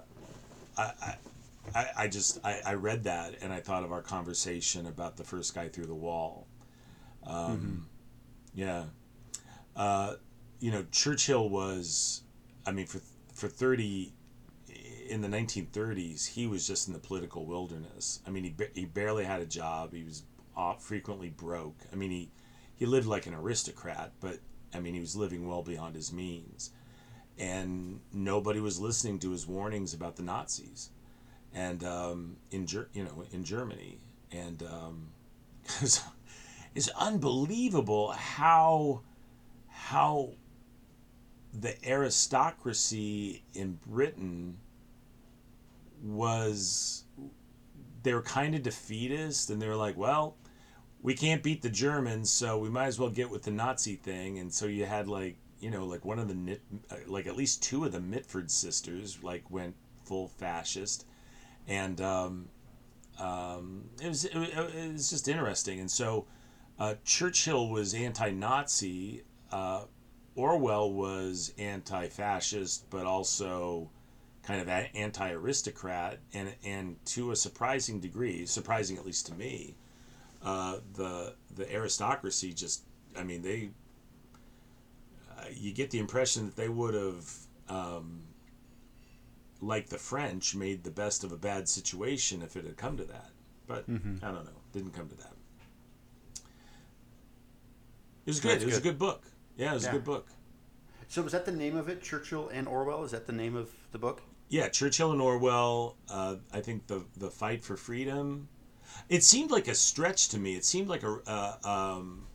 I, 0.78 0.92
I, 1.02 1.16
I, 1.76 1.88
I 1.98 2.08
just 2.08 2.40
I, 2.44 2.62
I 2.66 2.74
read 2.74 3.04
that 3.04 3.36
and 3.42 3.54
I 3.54 3.60
thought 3.60 3.84
of 3.84 3.92
our 3.92 4.02
conversation 4.02 4.86
about 4.88 5.18
the 5.18 5.24
first 5.24 5.54
guy 5.54 5.70
through 5.70 5.88
the 5.88 5.96
wall. 5.96 6.48
Um, 7.26 7.88
Yeah, 8.56 8.86
uh, 9.76 10.16
you 10.60 10.72
know 10.72 10.86
Churchill 10.92 11.50
was, 11.50 12.24
I 12.66 12.72
mean 12.72 12.88
for 12.88 13.02
for 13.34 13.48
thirty 13.48 14.14
in 15.10 15.22
the 15.22 15.28
1930s, 15.28 16.28
he 16.28 16.48
was 16.48 16.68
just 16.68 16.88
in 16.88 16.94
the 16.94 17.00
political 17.00 17.46
wilderness. 17.46 18.20
I 18.28 18.30
mean, 18.30 18.44
he, 18.44 18.56
he 18.74 18.86
barely 18.86 19.24
had 19.24 19.42
a 19.42 19.46
job. 19.46 19.94
He 19.94 20.04
was 20.04 20.24
off, 20.56 20.84
frequently 20.84 21.30
broke. 21.30 21.78
I 21.92 21.96
mean, 21.96 22.12
he, 22.12 22.30
he 22.76 22.86
lived 22.86 23.08
like 23.08 23.26
an 23.26 23.34
aristocrat, 23.34 24.12
but 24.20 24.40
I 24.74 24.80
mean, 24.80 24.94
he 24.94 25.00
was 25.00 25.16
living 25.16 25.48
well 25.48 25.64
beyond 25.64 25.96
his 25.96 26.12
means. 26.12 26.72
And 27.38 28.02
nobody 28.12 28.60
was 28.60 28.80
listening 28.80 29.20
to 29.20 29.32
his 29.32 29.48
warnings 29.48 29.94
about 29.94 30.16
the 30.16 30.24
Nazis, 30.24 30.90
and 31.54 31.84
um, 31.84 32.38
in 32.52 32.66
Ger- 32.66 32.90
you 32.94 33.04
know 33.04 33.24
in 33.32 33.44
Germany, 33.44 34.00
and 34.32 34.62
um, 34.64 35.08
it's, 35.82 36.02
it's 36.76 36.90
unbelievable 36.90 38.12
how 38.12 39.02
how 39.68 40.32
the 41.54 41.76
aristocracy 41.88 43.44
in 43.54 43.80
Britain 43.86 44.58
was 46.04 47.04
they 48.04 48.14
were 48.14 48.22
kind 48.22 48.56
of 48.56 48.64
defeatist 48.64 49.50
and 49.50 49.62
they 49.62 49.68
were 49.68 49.76
like, 49.76 49.98
well, 49.98 50.36
we 51.02 51.14
can't 51.14 51.44
beat 51.44 51.62
the 51.62 51.70
Germans, 51.70 52.32
so 52.32 52.58
we 52.58 52.70
might 52.70 52.88
as 52.88 53.00
well 53.00 53.10
get 53.10 53.30
with 53.30 53.44
the 53.44 53.52
Nazi 53.52 53.96
thing. 53.96 54.40
And 54.40 54.54
so 54.54 54.66
you 54.66 54.86
had 54.86 55.08
like, 55.08 55.38
you 55.60 55.70
know, 55.70 55.86
like 55.86 56.06
one 56.06 56.20
of 56.20 56.28
the 56.28 56.60
like 57.08 57.28
at 57.28 57.36
least 57.36 57.64
two 57.64 57.86
of 57.86 57.92
the 57.92 58.00
Mitford 58.00 58.52
sisters 58.52 59.24
like 59.24 59.50
went 59.50 59.76
full 60.06 60.28
fascist, 60.28 61.06
and 61.68 62.00
um, 62.02 62.50
um, 63.20 63.90
it 64.02 64.08
was 64.08 64.26
it, 64.26 64.36
it 64.36 64.94
was 64.94 65.10
just 65.10 65.28
interesting. 65.28 65.80
And 65.80 65.92
so 65.92 66.26
uh, 66.80 66.96
Churchill 67.04 67.70
was 67.70 67.94
anti-Nazi. 67.94 69.24
Uh, 69.52 69.84
Orwell 70.36 70.92
was 70.92 71.54
anti-fascist, 71.58 72.90
but 72.90 73.06
also 73.06 73.90
kind 74.44 74.62
of 74.62 74.70
anti-aristocrat, 74.70 76.20
and 76.34 76.54
and 76.64 77.04
to 77.06 77.32
a 77.32 77.36
surprising 77.36 78.00
degree, 78.00 78.46
surprising 78.46 78.98
at 78.98 79.06
least 79.06 79.26
to 79.28 79.34
me, 79.34 79.76
uh, 80.44 80.78
the 80.94 81.34
the 81.56 81.72
aristocracy 81.74 82.54
just, 82.54 82.84
I 83.18 83.24
mean, 83.24 83.42
they. 83.42 83.72
Uh, 85.38 85.46
you 85.54 85.72
get 85.72 85.92
the 85.92 86.00
impression 86.00 86.48
that 86.48 86.56
they 86.56 86.68
would 86.68 86.96
have, 86.96 87.32
um, 87.70 88.22
like 89.68 89.90
the 89.90 89.98
French, 89.98 90.56
made 90.56 90.84
the 90.84 90.92
best 90.92 91.24
of 91.24 91.32
a 91.32 91.38
bad 91.38 91.68
situation 91.70 92.42
if 92.42 92.56
it 92.56 92.64
had 92.66 92.78
come 92.78 92.98
to 92.98 93.04
that. 93.06 93.30
But 93.68 93.84
I 93.88 93.92
don't 94.32 94.46
know, 94.46 94.62
didn't 94.74 94.94
come 94.94 95.10
to 95.10 95.16
that. 95.18 95.34
It 98.26 98.32
was 98.32 98.40
good. 98.40 98.52
That's 98.52 98.64
it 98.64 98.66
was 98.66 98.76
good. 98.80 98.88
a 98.88 98.90
good 98.92 99.00
book. 99.00 99.24
Yeah, 99.58 99.72
it 99.72 99.76
was 99.76 99.84
Yeah. 99.84 99.90
a 99.90 99.94
good 99.94 100.04
book. 100.06 100.28
So 101.08 101.22
was 101.22 101.32
that 101.32 101.46
the 101.46 101.52
name 101.52 101.78
of 101.78 101.88
it? 101.88 102.02
Churchill 102.02 102.50
and 102.50 102.68
Orwell? 102.68 103.04
Is 103.04 103.12
that 103.12 103.28
the 103.28 103.34
name 103.34 103.56
of 103.56 103.70
the 103.92 103.98
book? 103.98 104.22
Yeah, 104.50 104.68
Churchill 104.70 105.12
and 105.12 105.22
Orwell. 105.22 105.96
Uh, 106.10 106.38
I 106.52 106.62
think 106.62 106.88
the 106.88 107.06
the 107.18 107.30
fight 107.30 107.64
for 107.64 107.78
freedom. 107.78 108.48
It 109.10 109.24
seemed 109.24 109.52
like 109.52 109.68
a 109.68 109.76
stretch 109.76 110.30
to 110.30 110.40
me. 110.40 110.56
It 110.56 110.66
seemed 110.66 110.88
like 110.88 111.04
a 111.04 111.20
uh, 111.28 111.58
um, 111.64 112.26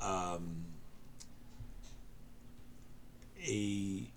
um, 0.00 0.64
a 3.46 4.10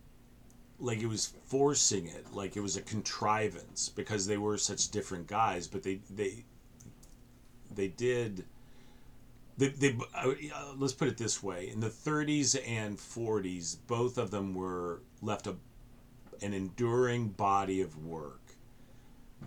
like 0.80 1.02
it 1.02 1.08
was 1.08 1.34
forcing 1.46 2.08
it, 2.08 2.34
like 2.34 2.56
it 2.56 2.62
was 2.62 2.78
a 2.78 2.82
contrivance 2.82 3.90
because 3.90 4.28
they 4.28 4.38
were 4.38 4.58
such 4.58 4.90
different 4.90 5.28
guys. 5.28 5.68
But 5.68 5.84
they 5.84 6.00
they 6.10 6.46
they 7.74 7.88
did. 7.88 8.46
They, 9.58 9.70
they 9.70 9.98
uh, 10.14 10.34
let's 10.78 10.94
put 10.94 11.08
it 11.08 11.18
this 11.18 11.42
way: 11.42 11.70
in 11.70 11.80
the 11.80 11.90
30s 11.90 12.56
and 12.68 12.98
40s, 12.98 13.78
both 13.88 14.20
of 14.20 14.30
them 14.30 14.54
were 14.54 15.02
left 15.22 15.48
a 15.48 15.56
an 16.42 16.54
enduring 16.54 17.30
body 17.30 17.82
of 17.82 18.06
work 18.06 18.42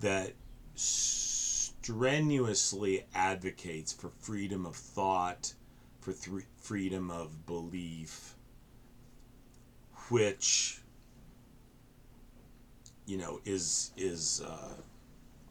that 0.01 0.33
strenuously 0.75 3.05
advocates 3.15 3.93
for 3.93 4.11
freedom 4.19 4.67
of 4.67 4.75
thought, 4.75 5.55
for 6.01 6.13
th- 6.13 6.45
freedom 6.59 7.09
of 7.11 7.47
belief, 7.47 8.35
which 10.09 10.80
you 13.11 13.19
know 13.19 13.41
is 13.45 13.91
is 13.97 14.41
uh, 14.47 14.75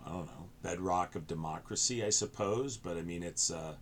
I 0.06 0.10
don't 0.10 0.28
know 0.28 0.46
bedrock 0.64 1.16
of 1.16 1.28
democracy, 1.28 2.04
I 2.04 2.10
suppose. 2.10 2.78
But 2.78 2.98
I 2.98 3.02
mean, 3.02 3.22
it's 3.22 3.52
uh, 3.52 3.74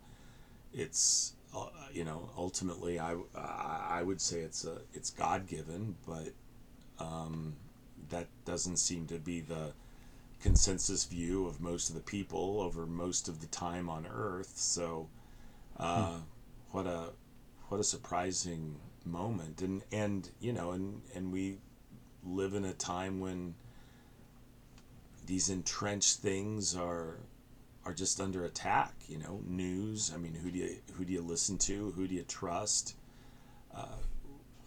it's 0.74 1.34
uh, 1.56 1.68
you 1.94 2.04
know 2.04 2.32
ultimately 2.36 3.00
I 3.00 3.16
I 3.36 4.00
I 4.00 4.04
would 4.04 4.20
say 4.20 4.40
it's 4.40 4.66
a 4.66 4.80
it's 4.96 5.12
God 5.12 5.46
given, 5.46 5.96
but 6.08 6.30
um, 7.00 7.56
that 8.10 8.28
doesn't 8.46 8.78
seem 8.78 9.06
to 9.08 9.20
be 9.20 9.42
the 9.42 9.74
consensus 10.42 11.06
view 11.06 11.46
of 11.46 11.62
most 11.62 11.90
of 11.90 11.96
the 11.96 12.02
people 12.02 12.62
over 12.62 12.88
most 12.88 13.28
of 13.28 13.42
the 13.42 13.48
time 13.48 13.90
on 13.90 14.08
Earth. 14.12 14.54
So, 14.56 15.08
uh, 15.80 16.18
what 16.72 16.88
a 16.88 17.10
what 17.70 17.80
a 17.80 17.84
surprising 17.84 18.80
moment, 19.06 19.62
and 19.62 19.84
and 19.92 20.28
you 20.40 20.52
know, 20.52 20.72
and 20.72 21.04
and 21.14 21.32
we 21.32 21.60
live 22.24 22.56
in 22.56 22.66
a 22.66 22.74
time 22.74 23.20
when 23.20 23.54
these 25.28 25.50
entrenched 25.50 26.20
things 26.20 26.76
are 26.76 27.18
are 27.86 27.94
just 27.94 28.20
under 28.20 28.46
attack. 28.46 28.94
You 29.08 29.20
know, 29.20 29.42
news. 29.46 30.12
I 30.14 30.18
mean, 30.18 30.34
who 30.34 30.50
do 30.50 30.58
you 30.58 30.78
who 30.94 31.06
do 31.06 31.14
you 31.14 31.22
listen 31.22 31.58
to? 31.60 31.92
Who 31.92 32.08
do 32.08 32.16
you 32.16 32.24
trust? 32.24 32.96
Uh, 33.76 33.86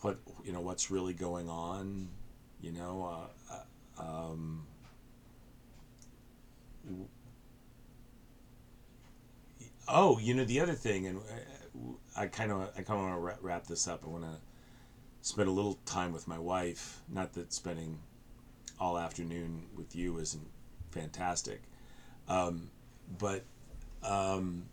what 0.02 0.18
you 0.44 0.52
know? 0.52 0.60
What's 0.60 0.90
really 0.90 1.14
going 1.14 1.48
on? 1.48 2.08
You 2.60 2.72
know. 2.72 3.28
Uh, 3.50 3.54
uh, 3.54 4.02
um, 4.02 4.66
oh, 9.88 10.18
you 10.18 10.34
know 10.34 10.44
the 10.44 10.60
other 10.60 10.74
thing, 10.74 11.06
and 11.06 11.20
I 12.16 12.26
kind 12.26 12.52
of 12.52 12.70
I 12.76 12.82
kind 12.82 13.00
of 13.00 13.22
want 13.22 13.38
to 13.38 13.44
wrap 13.44 13.66
this 13.66 13.88
up. 13.88 14.04
I 14.04 14.08
want 14.08 14.24
to 14.24 14.36
spend 15.22 15.48
a 15.48 15.52
little 15.52 15.78
time 15.86 16.12
with 16.12 16.28
my 16.28 16.38
wife. 16.38 17.00
Not 17.08 17.32
that 17.34 17.52
spending 17.52 17.98
all 18.80 18.98
afternoon 18.98 19.66
with 19.76 19.94
you 19.94 20.18
isn't 20.18 20.48
fantastic, 20.90 21.62
um, 22.28 22.70
but 23.18 23.44
um, 24.02 24.64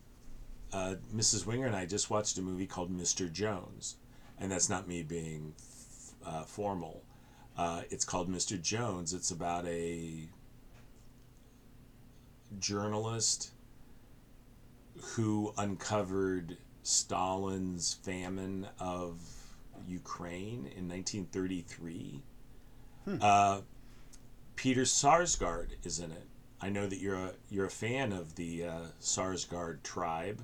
uh, 0.74 0.96
Mrs. 1.16 1.46
Wenger 1.46 1.68
and 1.68 1.76
I 1.76 1.86
just 1.86 2.10
watched 2.10 2.38
a 2.38 2.42
movie 2.42 2.68
called 2.68 2.96
Mr. 2.96 3.32
Jones, 3.32 3.96
and 4.40 4.52
that's 4.52 4.70
not 4.70 4.88
me 4.88 5.04
being 5.04 5.54
uh, 6.26 6.44
formal. 6.44 7.04
Uh, 7.58 7.82
it's 7.90 8.06
called 8.06 8.30
Mr. 8.30 8.62
Jones. 8.62 9.14
It's 9.14 9.32
about 9.32 9.66
a 9.66 10.28
journalist 12.60 13.52
who 15.02 15.54
uncovered 15.58 16.58
Stalin's 16.84 17.94
famine 17.94 18.68
of 18.80 19.20
Ukraine 19.88 20.72
in 20.76 20.88
1933. 20.88 22.22
Uh, 23.22 23.62
Peter 24.58 24.82
Sarsgaard 24.82 25.70
is 25.84 26.00
in 26.00 26.12
it. 26.12 26.26
I 26.60 26.70
know 26.70 26.88
that 26.88 27.00
you're 27.00 27.16
a 27.16 27.32
you're 27.50 27.68
a 27.68 27.70
fan 27.70 28.12
of 28.12 28.36
the 28.36 28.66
uh, 28.66 28.80
Sarsgaard 29.00 29.84
tribe. 29.84 30.44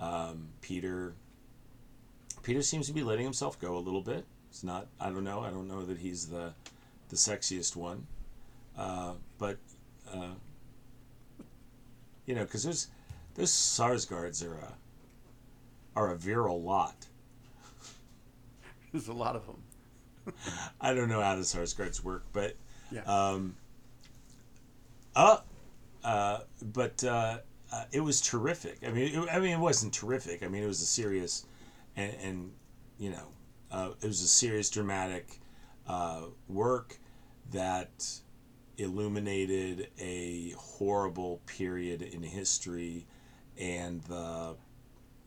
Um, 0.00 0.48
Peter 0.62 1.14
Peter 2.42 2.62
seems 2.62 2.86
to 2.86 2.94
be 2.94 3.02
letting 3.02 3.24
himself 3.24 3.60
go 3.60 3.76
a 3.76 3.78
little 3.78 4.00
bit. 4.00 4.24
It's 4.48 4.64
not. 4.64 4.88
I 4.98 5.10
don't 5.10 5.22
know. 5.22 5.40
I 5.40 5.50
don't 5.50 5.68
know 5.68 5.84
that 5.84 5.98
he's 5.98 6.26
the 6.26 6.54
the 7.10 7.16
sexiest 7.16 7.76
one, 7.76 8.06
uh, 8.76 9.12
but 9.38 9.58
uh, 10.12 10.34
you 12.24 12.34
know, 12.34 12.44
because 12.44 12.64
there's 12.64 12.88
those 13.34 13.52
Sarsgaards 13.52 14.42
are 14.44 14.56
a 14.56 14.72
are 15.94 16.10
a 16.10 16.16
virile 16.16 16.62
lot. 16.62 17.06
There's 18.92 19.08
a 19.08 19.12
lot 19.12 19.36
of 19.36 19.46
them. 19.46 20.34
I 20.80 20.94
don't 20.94 21.08
know 21.08 21.20
how 21.20 21.36
the 21.36 21.42
Sarsgaards 21.42 22.02
work, 22.02 22.24
but 22.32 22.56
Yeah. 22.90 23.02
um, 23.06 23.56
uh, 25.14 25.38
uh, 26.04 26.40
but 26.62 27.02
uh, 27.04 27.38
uh, 27.72 27.84
it 27.92 28.00
was 28.00 28.20
terrific. 28.20 28.78
I 28.86 28.90
mean, 28.90 29.14
it, 29.14 29.28
I 29.32 29.40
mean, 29.40 29.52
it 29.52 29.58
wasn't 29.58 29.92
terrific. 29.92 30.42
I 30.42 30.48
mean, 30.48 30.62
it 30.62 30.66
was 30.66 30.82
a 30.82 30.86
serious, 30.86 31.46
and, 31.96 32.14
and 32.22 32.52
you 32.98 33.10
know, 33.10 33.28
uh, 33.70 33.90
it 34.00 34.06
was 34.06 34.22
a 34.22 34.28
serious, 34.28 34.70
dramatic 34.70 35.40
uh, 35.88 36.22
work 36.48 36.98
that 37.52 38.06
illuminated 38.78 39.88
a 39.98 40.50
horrible 40.50 41.40
period 41.46 42.02
in 42.02 42.22
history 42.22 43.06
and 43.58 44.02
the, 44.02 44.54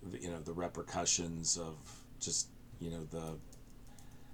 the 0.03 0.21
you 0.21 0.29
know 0.29 0.39
the 0.39 0.53
repercussions 0.53 1.57
of 1.57 1.75
just 2.19 2.47
you 2.79 2.91
know 2.91 3.05
the 3.09 3.37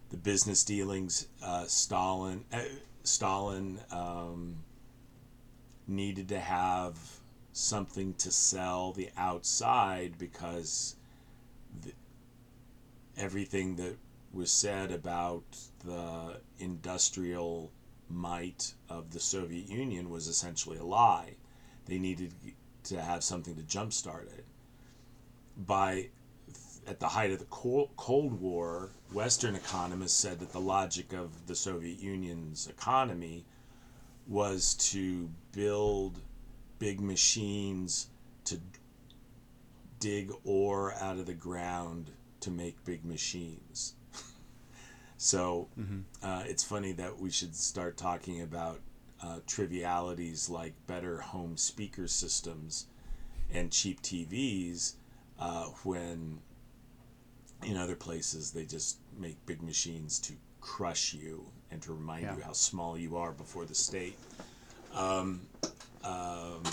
the 0.09 0.17
business 0.17 0.63
dealings 0.63 1.27
uh, 1.43 1.65
Stalin 1.65 2.43
uh, 2.51 2.59
Stalin 3.07 3.79
um, 3.91 4.57
needed 5.87 6.29
to 6.29 6.39
have 6.39 6.97
something 7.53 8.13
to 8.15 8.31
sell 8.31 8.91
the 8.91 9.09
outside 9.17 10.17
because 10.17 10.95
the, 11.83 11.93
everything 13.17 13.75
that 13.77 13.97
was 14.33 14.51
said 14.51 14.91
about 14.91 15.43
the 15.85 16.41
industrial 16.59 17.71
might 18.09 18.73
of 18.89 19.11
the 19.11 19.19
Soviet 19.19 19.69
Union 19.69 20.09
was 20.09 20.27
essentially 20.27 20.77
a 20.77 20.83
lie. 20.83 21.35
They 21.85 21.97
needed 21.97 22.33
to 22.83 23.01
have 23.01 23.23
something 23.23 23.55
to 23.55 23.63
jumpstart 23.63 24.25
it. 24.25 24.45
By 25.57 26.09
at 26.87 26.99
the 26.99 27.07
height 27.07 27.31
of 27.31 27.39
the 27.39 27.45
Cold 27.45 27.89
Cold 27.95 28.39
War, 28.39 28.89
Western 29.11 29.55
economists 29.55 30.17
said 30.17 30.39
that 30.39 30.51
the 30.51 30.59
logic 30.59 31.13
of 31.13 31.47
the 31.47 31.55
Soviet 31.55 31.99
Union's 31.99 32.67
economy 32.67 33.45
was 34.27 34.73
to 34.75 35.29
build 35.51 36.19
big 36.79 36.99
machines 36.99 38.07
to 38.45 38.59
dig 39.99 40.31
ore 40.43 40.93
out 40.95 41.17
of 41.17 41.25
the 41.25 41.33
ground 41.33 42.11
to 42.41 42.51
make 42.51 42.83
big 42.85 43.05
machines. 43.05 43.95
so 45.17 45.67
uh, 46.23 46.43
it's 46.45 46.63
funny 46.63 46.91
that 46.91 47.19
we 47.19 47.29
should 47.29 47.55
start 47.55 47.97
talking 47.97 48.41
about 48.41 48.79
uh, 49.23 49.39
trivialities 49.47 50.49
like 50.49 50.73
better 50.87 51.19
home 51.19 51.57
speaker 51.57 52.07
systems 52.07 52.87
and 53.51 53.71
cheap 53.71 54.01
TVs 54.01 54.93
uh, 55.39 55.65
when 55.83 56.39
in 57.63 57.77
other 57.77 57.95
places 57.95 58.51
they 58.51 58.65
just 58.65 58.97
make 59.17 59.43
big 59.45 59.61
machines 59.61 60.19
to 60.19 60.33
crush 60.61 61.13
you 61.13 61.45
and 61.71 61.81
to 61.81 61.93
remind 61.93 62.23
Yeah. 62.23 62.35
you 62.37 62.41
how 62.43 62.53
small 62.53 62.97
you 62.97 63.17
are 63.17 63.31
before 63.31 63.65
the 63.65 63.75
state. 63.75 64.17
Um, 64.93 65.41
um, 66.03 66.63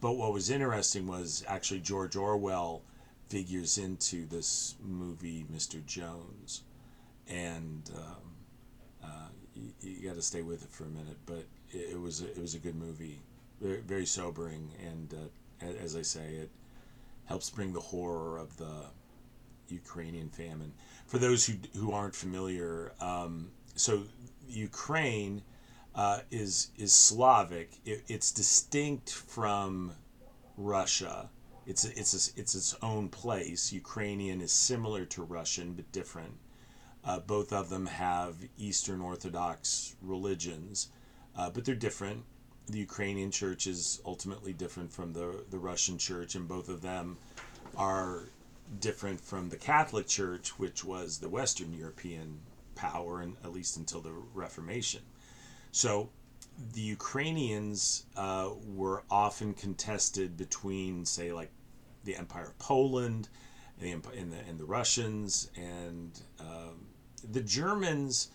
but 0.00 0.12
what 0.12 0.32
was 0.32 0.50
interesting 0.50 1.06
was 1.06 1.44
actually 1.46 1.80
George 1.80 2.16
Orwell 2.16 2.82
figures 3.28 3.78
into 3.78 4.26
this 4.26 4.74
movie, 4.82 5.44
Mr. 5.54 5.84
Jones, 5.86 6.62
and 7.28 7.90
um, 7.96 8.34
uh, 9.04 9.28
you, 9.54 9.72
you 9.80 10.08
got 10.08 10.16
to 10.16 10.22
stay 10.22 10.42
with 10.42 10.62
it 10.64 10.70
for 10.70 10.84
a 10.84 10.88
minute. 10.88 11.16
But 11.26 11.44
it, 11.70 11.92
it 11.92 12.00
was 12.00 12.20
a, 12.22 12.26
it 12.30 12.38
was 12.38 12.54
a 12.54 12.58
good 12.58 12.74
movie, 12.74 13.20
very, 13.60 13.80
very 13.80 14.06
sobering, 14.06 14.70
and 14.84 15.14
uh, 15.14 15.66
as 15.82 15.94
I 15.96 16.02
say, 16.02 16.34
it 16.34 16.50
helps 17.26 17.48
bring 17.50 17.72
the 17.72 17.80
horror 17.80 18.38
of 18.38 18.56
the 18.56 18.86
Ukrainian 19.72 20.28
famine. 20.28 20.72
For 21.06 21.18
those 21.18 21.46
who 21.46 21.54
who 21.78 21.92
aren't 21.92 22.14
familiar, 22.14 22.92
um, 23.00 23.50
so 23.74 24.04
Ukraine 24.48 25.42
uh, 25.94 26.20
is 26.30 26.70
is 26.76 26.92
Slavic. 26.92 27.80
It, 27.84 28.02
it's 28.08 28.32
distinct 28.32 29.10
from 29.10 29.92
Russia. 30.56 31.30
It's 31.66 31.84
it's 31.84 32.14
a, 32.14 32.40
it's 32.40 32.54
its 32.54 32.74
own 32.82 33.08
place. 33.08 33.72
Ukrainian 33.72 34.40
is 34.40 34.52
similar 34.52 35.04
to 35.06 35.22
Russian 35.22 35.74
but 35.74 35.90
different. 35.92 36.34
Uh, 37.04 37.18
both 37.18 37.52
of 37.52 37.68
them 37.68 37.86
have 37.86 38.36
Eastern 38.56 39.00
Orthodox 39.00 39.96
religions, 40.00 40.88
uh, 41.36 41.50
but 41.50 41.64
they're 41.64 41.74
different. 41.74 42.24
The 42.66 42.78
Ukrainian 42.78 43.30
church 43.30 43.66
is 43.66 44.00
ultimately 44.04 44.52
different 44.52 44.92
from 44.92 45.12
the 45.12 45.44
the 45.50 45.58
Russian 45.58 45.98
church, 45.98 46.34
and 46.34 46.46
both 46.48 46.68
of 46.68 46.82
them 46.82 47.18
are 47.76 48.28
different 48.78 49.20
from 49.20 49.48
the 49.48 49.56
Catholic 49.56 50.06
Church, 50.06 50.58
which 50.58 50.84
was 50.84 51.18
the 51.18 51.28
Western 51.28 51.72
European 51.72 52.40
power, 52.74 53.20
and 53.20 53.36
at 53.44 53.52
least 53.52 53.76
until 53.76 54.00
the 54.00 54.12
Reformation. 54.34 55.02
So 55.72 56.10
the 56.74 56.80
Ukrainians 56.80 58.04
uh, 58.16 58.50
were 58.66 59.04
often 59.10 59.54
contested 59.54 60.36
between, 60.36 61.04
say, 61.04 61.32
like 61.32 61.50
the 62.04 62.16
Empire 62.16 62.46
of 62.46 62.58
Poland 62.58 63.28
and 63.80 64.02
the 64.02 64.18
and 64.18 64.32
the, 64.32 64.38
and 64.48 64.58
the 64.58 64.64
Russians, 64.64 65.50
and 65.56 66.20
um, 66.40 66.86
the 67.30 67.40
Germans 67.40 68.28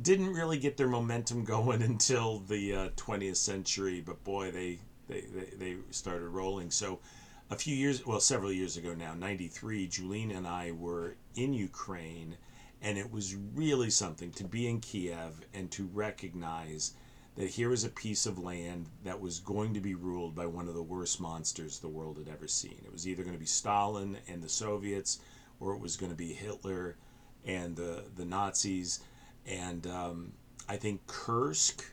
didn't 0.00 0.32
really 0.32 0.58
get 0.58 0.76
their 0.76 0.88
momentum 0.88 1.44
going 1.56 1.82
until 1.82 2.40
the 2.40 2.74
uh, 2.74 2.88
20th 2.90 3.36
century. 3.36 4.00
But 4.00 4.22
boy, 4.24 4.50
they, 4.50 4.78
they 5.08 5.22
they 5.22 5.56
they 5.56 5.76
started 5.90 6.28
rolling. 6.28 6.70
So 6.70 7.00
a 7.50 7.56
few 7.56 7.74
years, 7.74 8.06
well, 8.06 8.20
several 8.20 8.52
years 8.52 8.76
ago 8.76 8.94
now, 8.94 9.14
93, 9.14 9.88
Julene 9.88 10.36
and 10.36 10.46
I 10.46 10.72
were 10.72 11.16
in 11.34 11.54
Ukraine, 11.54 12.36
and 12.82 12.98
it 12.98 13.10
was 13.10 13.34
really 13.34 13.90
something 13.90 14.30
to 14.32 14.44
be 14.44 14.68
in 14.68 14.80
Kiev 14.80 15.40
and 15.54 15.70
to 15.72 15.86
recognize 15.86 16.92
that 17.36 17.50
here 17.50 17.70
was 17.70 17.84
a 17.84 17.88
piece 17.88 18.26
of 18.26 18.38
land 18.38 18.86
that 19.04 19.20
was 19.20 19.38
going 19.40 19.72
to 19.74 19.80
be 19.80 19.94
ruled 19.94 20.34
by 20.34 20.44
one 20.44 20.68
of 20.68 20.74
the 20.74 20.82
worst 20.82 21.20
monsters 21.20 21.78
the 21.78 21.88
world 21.88 22.18
had 22.18 22.28
ever 22.28 22.48
seen. 22.48 22.82
It 22.84 22.92
was 22.92 23.06
either 23.08 23.22
going 23.22 23.34
to 23.34 23.40
be 23.40 23.46
Stalin 23.46 24.18
and 24.28 24.42
the 24.42 24.48
Soviets, 24.48 25.20
or 25.60 25.72
it 25.72 25.80
was 25.80 25.96
going 25.96 26.10
to 26.10 26.16
be 26.16 26.32
Hitler 26.32 26.96
and 27.46 27.76
the, 27.76 28.04
the 28.16 28.24
Nazis. 28.24 29.00
And 29.46 29.86
um, 29.86 30.32
I 30.68 30.76
think 30.76 31.06
Kursk 31.06 31.84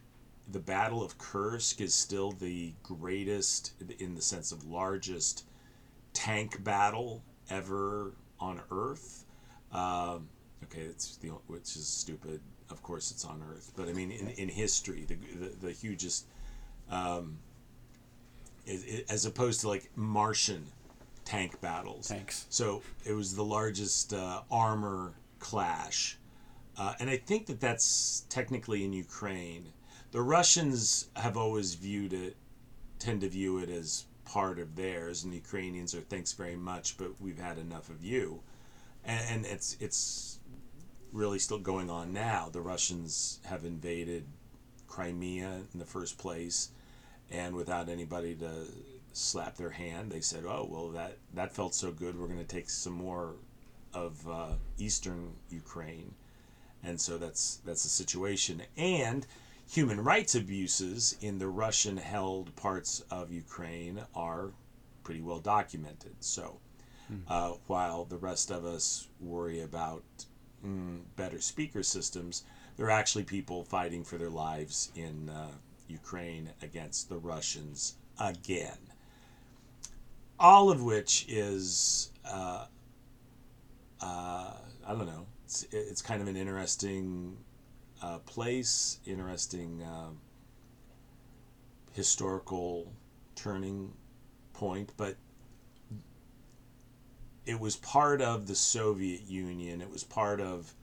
the 0.52 0.60
Battle 0.60 1.04
of 1.04 1.18
Kursk 1.18 1.82
is 1.82 1.94
still 1.94 2.32
the 2.32 2.74
greatest, 2.84 3.74
in 4.00 4.16
the 4.16 4.22
sense 4.22 4.52
of 4.52 4.66
largest, 4.66 5.46
tank 6.14 6.64
battle 6.64 7.24
ever 7.50 8.14
on 8.40 8.62
Earth. 8.72 9.26
Um, 9.72 10.30
okay, 10.64 10.82
it's 10.82 11.18
the 11.18 11.30
which 11.48 11.76
is 11.76 11.88
stupid. 11.88 12.42
Of 12.70 12.82
course, 12.82 13.12
it's 13.12 13.26
on 13.26 13.44
Earth, 13.52 13.72
but 13.76 13.90
I 13.90 13.94
mean, 13.94 14.12
in, 14.12 14.30
in 14.30 14.50
history, 14.50 15.06
the, 15.08 15.16
the 15.16 15.68
the 15.68 15.72
hugest, 15.72 16.26
um, 16.90 17.38
it, 18.66 18.82
it, 18.88 19.06
as 19.10 19.26
opposed 19.26 19.62
to 19.62 19.68
like 19.68 19.90
Martian 19.96 20.66
tank 21.26 21.60
battles. 21.62 22.08
Tanks. 22.08 22.46
So 22.50 22.82
it 23.06 23.14
was 23.14 23.36
the 23.36 23.44
largest 23.44 24.14
uh, 24.14 24.42
armor 24.50 25.14
clash, 25.40 26.18
uh, 26.78 26.94
and 27.00 27.10
I 27.10 27.18
think 27.18 27.48
that 27.48 27.60
that's 27.60 28.26
technically 28.30 28.84
in 28.84 28.94
Ukraine. 28.94 29.74
The 30.12 30.22
Russians 30.22 31.10
have 31.16 31.36
always 31.38 31.76
viewed 31.76 32.14
it, 32.14 32.38
tend 33.00 33.22
to 33.22 33.30
view 33.30 33.58
it 33.58 33.70
as 33.70 34.06
part 34.24 34.60
of 34.60 34.76
theirs, 34.76 35.24
and 35.24 35.32
the 35.32 35.38
Ukrainians 35.38 35.94
are 35.94 36.02
thanks 36.02 36.34
very 36.34 36.56
much, 36.56 36.98
but 36.98 37.20
we've 37.22 37.40
had 37.40 37.58
enough 37.58 37.90
of 37.90 38.04
you, 38.04 38.42
and, 39.04 39.26
and 39.30 39.46
it's 39.46 39.78
it's 39.80 40.40
really 41.12 41.40
still 41.40 41.60
going 41.60 41.90
on 41.90 42.12
now. 42.12 42.50
The 42.52 42.62
Russians 42.62 43.40
have 43.46 43.66
invaded 43.66 44.26
Crimea 44.88 45.62
in 45.74 45.80
the 45.80 45.86
first 45.86 46.18
place, 46.18 46.70
and 47.30 47.56
without 47.56 47.90
anybody 47.90 48.36
to 48.36 48.68
slap 49.14 49.56
their 49.56 49.70
hand, 49.70 50.12
they 50.12 50.22
said, 50.22 50.44
"Oh 50.46 50.68
well, 50.70 50.90
that 50.90 51.18
that 51.34 51.54
felt 51.54 51.76
so 51.76 51.92
good. 51.92 52.20
We're 52.20 52.28
going 52.28 52.40
to 52.40 52.46
take 52.46 52.70
some 52.70 52.94
more 52.94 53.36
of 53.94 54.28
uh, 54.28 54.54
eastern 54.78 55.34
Ukraine," 55.50 56.14
and 56.84 57.00
so 57.00 57.18
that's 57.18 57.58
that's 57.66 57.84
the 57.84 57.90
situation. 57.90 58.64
And 58.76 59.26
human 59.68 60.04
rights 60.04 60.36
abuses 60.36 61.16
in 61.22 61.40
the 61.40 61.48
Russian-held 61.48 62.56
parts 62.56 63.04
of 63.12 63.32
Ukraine 63.32 64.02
are 64.16 64.52
pretty 65.04 65.22
well 65.22 65.40
documented. 65.40 66.16
So, 66.20 66.60
uh, 67.28 67.54
while 67.68 68.06
the 68.06 68.18
rest 68.18 68.52
of 68.52 68.66
us 68.66 69.08
worry 69.20 69.62
about 69.62 70.04
mm, 70.66 71.02
better 71.16 71.40
speaker 71.40 71.84
systems, 71.84 72.44
there 72.78 72.88
are 72.88 72.92
actually 72.92 73.24
people 73.24 73.64
fighting 73.64 74.04
for 74.04 74.18
their 74.18 74.30
lives 74.30 74.92
in 74.96 75.30
uh, 75.30 75.52
Ukraine 75.88 76.50
against 76.62 77.10
the 77.10 77.18
Russians 77.18 77.96
again. 78.20 78.78
All 80.40 80.70
of 80.70 80.84
which 80.84 81.26
is, 81.30 82.12
uh, 82.26 82.66
uh, 84.02 84.54
I 84.86 84.90
don't 84.90 85.06
know, 85.06 85.26
it's, 85.46 85.66
it's 85.72 86.02
kind 86.02 86.22
of 86.22 86.28
an 86.28 86.36
interesting 86.36 87.38
uh, 88.02 88.20
place, 88.20 89.00
interesting 89.06 89.84
um 89.84 90.20
historical 91.96 92.92
turning 93.36 93.94
point, 94.54 94.92
but 94.98 95.16
it 97.46 97.60
was 97.60 97.78
part 97.78 98.22
of 98.22 98.48
the 98.48 98.56
Soviet 98.56 99.22
Union. 99.28 99.82
It 99.82 99.90
was 99.90 100.04
part 100.04 100.42
of 100.42 100.74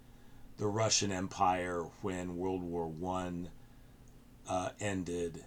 the 0.56 0.66
Russian 0.66 1.12
Empire 1.12 1.84
when 2.00 2.36
World 2.36 2.62
War 2.62 2.86
One 2.86 3.50
uh, 4.48 4.70
ended, 4.80 5.44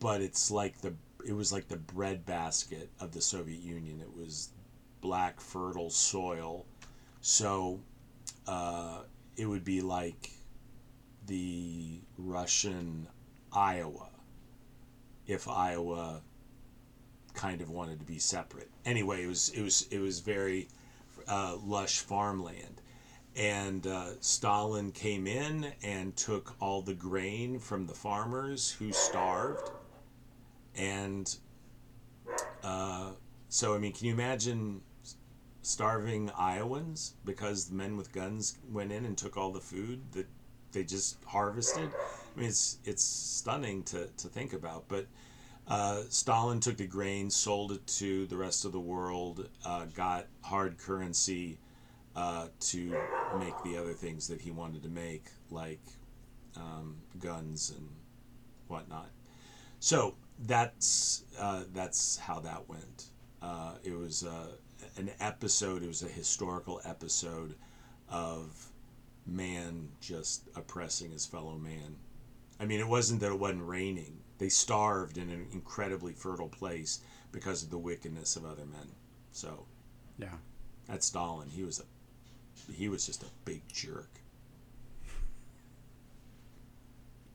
but 0.00 0.20
it's 0.20 0.50
like 0.50 0.80
the 0.80 0.94
it 1.26 1.32
was 1.32 1.52
like 1.52 1.68
the 1.68 1.76
breadbasket 1.76 2.90
of 3.00 3.12
the 3.12 3.20
Soviet 3.20 3.60
Union. 3.60 4.00
It 4.00 4.14
was 4.14 4.50
black 5.00 5.40
fertile 5.40 5.90
soil, 5.90 6.66
so 7.20 7.80
uh, 8.46 9.00
it 9.36 9.46
would 9.46 9.64
be 9.64 9.80
like 9.80 10.30
the 11.26 12.00
Russian 12.18 13.08
Iowa 13.52 14.08
if 15.26 15.48
Iowa 15.48 16.22
kind 17.34 17.60
of 17.60 17.70
wanted 17.70 18.00
to 18.00 18.04
be 18.04 18.18
separate. 18.18 18.68
Anyway, 18.84 19.22
it 19.22 19.28
was 19.28 19.50
it 19.50 19.62
was 19.62 19.86
it 19.90 19.98
was 20.00 20.20
very 20.20 20.68
uh, 21.28 21.56
lush 21.64 22.00
farmland, 22.00 22.82
and 23.36 23.86
uh, 23.86 24.20
Stalin 24.20 24.90
came 24.90 25.26
in 25.26 25.72
and 25.82 26.16
took 26.16 26.56
all 26.60 26.82
the 26.82 26.94
grain 26.94 27.58
from 27.58 27.86
the 27.86 27.94
farmers 27.94 28.70
who 28.72 28.92
starved, 28.92 29.70
and 30.74 31.36
uh, 32.64 33.10
so 33.48 33.74
I 33.74 33.78
mean, 33.78 33.92
can 33.92 34.06
you 34.06 34.12
imagine? 34.12 34.82
starving 35.62 36.30
Iowans 36.38 37.16
because 37.26 37.68
the 37.68 37.74
men 37.74 37.98
with 37.98 38.12
guns 38.12 38.56
went 38.70 38.92
in 38.92 39.04
and 39.04 39.16
took 39.16 39.36
all 39.36 39.52
the 39.52 39.60
food 39.60 40.00
that 40.12 40.26
they 40.72 40.84
just 40.84 41.22
harvested. 41.24 41.94
I 42.36 42.40
mean, 42.40 42.48
it's 42.48 42.78
it's 42.84 43.02
stunning 43.04 43.82
to, 43.84 44.08
to 44.08 44.28
think 44.28 44.52
about. 44.52 44.88
But 44.88 45.06
uh, 45.68 46.02
Stalin 46.10 46.60
took 46.60 46.76
the 46.78 46.86
grain, 46.86 47.30
sold 47.30 47.72
it 47.72 47.86
to 47.88 48.26
the 48.26 48.36
rest 48.36 48.64
of 48.64 48.72
the 48.72 48.80
world, 48.80 49.48
uh, 49.64 49.86
got 49.86 50.26
hard 50.42 50.78
currency 50.78 51.58
uh, 52.16 52.48
to 52.60 53.08
make 53.32 53.62
the 53.62 53.76
other 53.76 53.94
things 53.94 54.28
that 54.28 54.40
he 54.42 54.50
wanted 54.50 54.82
to 54.84 54.88
make, 54.88 55.30
like 55.50 55.82
um, 56.56 56.96
guns 57.18 57.70
and 57.76 57.88
whatnot. 58.68 59.10
So 59.80 60.16
that's 60.38 61.24
uh, 61.38 61.64
that's 61.72 62.18
how 62.18 62.40
that 62.40 62.68
went. 62.68 63.06
Uh, 63.42 63.74
it 63.84 63.92
was 63.96 64.24
uh, 64.24 64.56
an 64.96 65.10
episode. 65.20 65.82
It 65.82 65.88
was 65.88 66.02
a 66.02 66.08
historical 66.08 66.80
episode 66.84 67.56
of 68.08 68.69
man 69.30 69.90
just 70.00 70.48
oppressing 70.56 71.10
his 71.12 71.26
fellow 71.26 71.56
man. 71.58 71.96
I 72.60 72.66
mean, 72.66 72.80
it 72.80 72.88
wasn't 72.88 73.20
that 73.20 73.32
it 73.32 73.38
wasn't 73.38 73.66
raining. 73.68 74.20
They 74.38 74.48
starved 74.50 75.18
in 75.18 75.30
an 75.30 75.48
incredibly 75.52 76.12
fertile 76.12 76.48
place 76.48 77.00
because 77.32 77.62
of 77.62 77.70
the 77.70 77.78
wickedness 77.78 78.36
of 78.36 78.44
other 78.44 78.66
men. 78.66 78.92
So 79.32 79.66
Yeah. 80.18 80.36
that's 80.86 81.06
Stalin. 81.06 81.48
He 81.50 81.64
was 81.64 81.80
a 81.80 81.84
he 82.72 82.88
was 82.88 83.06
just 83.06 83.22
a 83.22 83.26
big 83.44 83.62
jerk. 83.68 84.10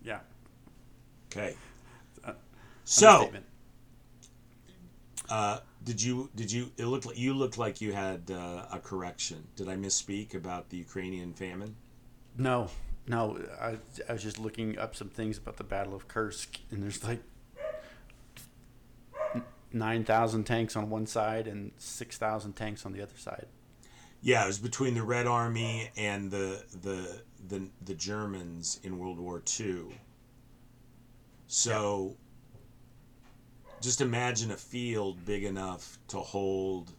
Yeah. 0.04 0.20
Okay. 1.32 1.56
Uh, 2.24 2.34
So, 2.86 3.32
uh, 5.30 5.60
did 5.84 6.02
you 6.02 6.30
did 6.36 6.52
you 6.52 6.72
it 6.78 6.86
looked 6.86 7.06
like 7.06 7.18
you 7.18 7.34
looked 7.34 7.58
like 7.58 7.82
you 7.82 7.94
had 7.94 8.30
uh, 8.32 8.66
a 8.72 8.80
correction? 8.80 9.48
Did 9.56 9.70
I 9.70 9.76
misspeak 9.76 10.34
about 10.36 10.70
the 10.70 10.78
Ukrainian 10.78 11.34
famine? 11.34 11.76
No, 12.38 12.70
No, 13.08 13.40
I, 13.62 13.78
I 14.10 14.14
was 14.14 14.24
just 14.24 14.40
looking 14.40 14.78
up 14.78 14.96
some 14.96 15.10
things 15.10 15.38
about 15.38 15.58
the 15.58 15.64
Battle 15.64 15.94
of 15.94 16.08
Kursk, 16.08 16.58
and 16.72 16.82
there's 16.82 17.04
like 17.04 17.22
nine 19.72 20.04
thousand 20.04 20.46
tanks 20.46 20.76
on 20.76 20.90
one 20.90 21.06
side 21.06 21.48
and 21.48 21.72
six 21.78 22.18
thousand 22.18 22.54
tanks 22.54 22.86
on 22.86 22.94
the 22.94 23.02
other 23.02 23.18
side. 23.18 23.48
Yeah, 24.22 24.44
it 24.44 24.48
was 24.48 24.58
between 24.60 24.96
the 24.96 25.04
Red 25.04 25.28
Army 25.28 25.92
and 25.96 26.32
the 26.32 26.64
the 26.82 27.22
the, 27.48 27.70
the 27.84 27.94
Germans 27.94 28.80
in 28.84 28.98
World 28.98 29.20
War 29.20 29.42
II. 29.60 30.00
So 31.48 32.18
just 33.82 34.02
imagine 34.02 34.50
a 34.50 34.58
field 34.58 35.24
big 35.26 35.44
enough 35.44 36.00
to 36.08 36.18
hold 36.18 36.92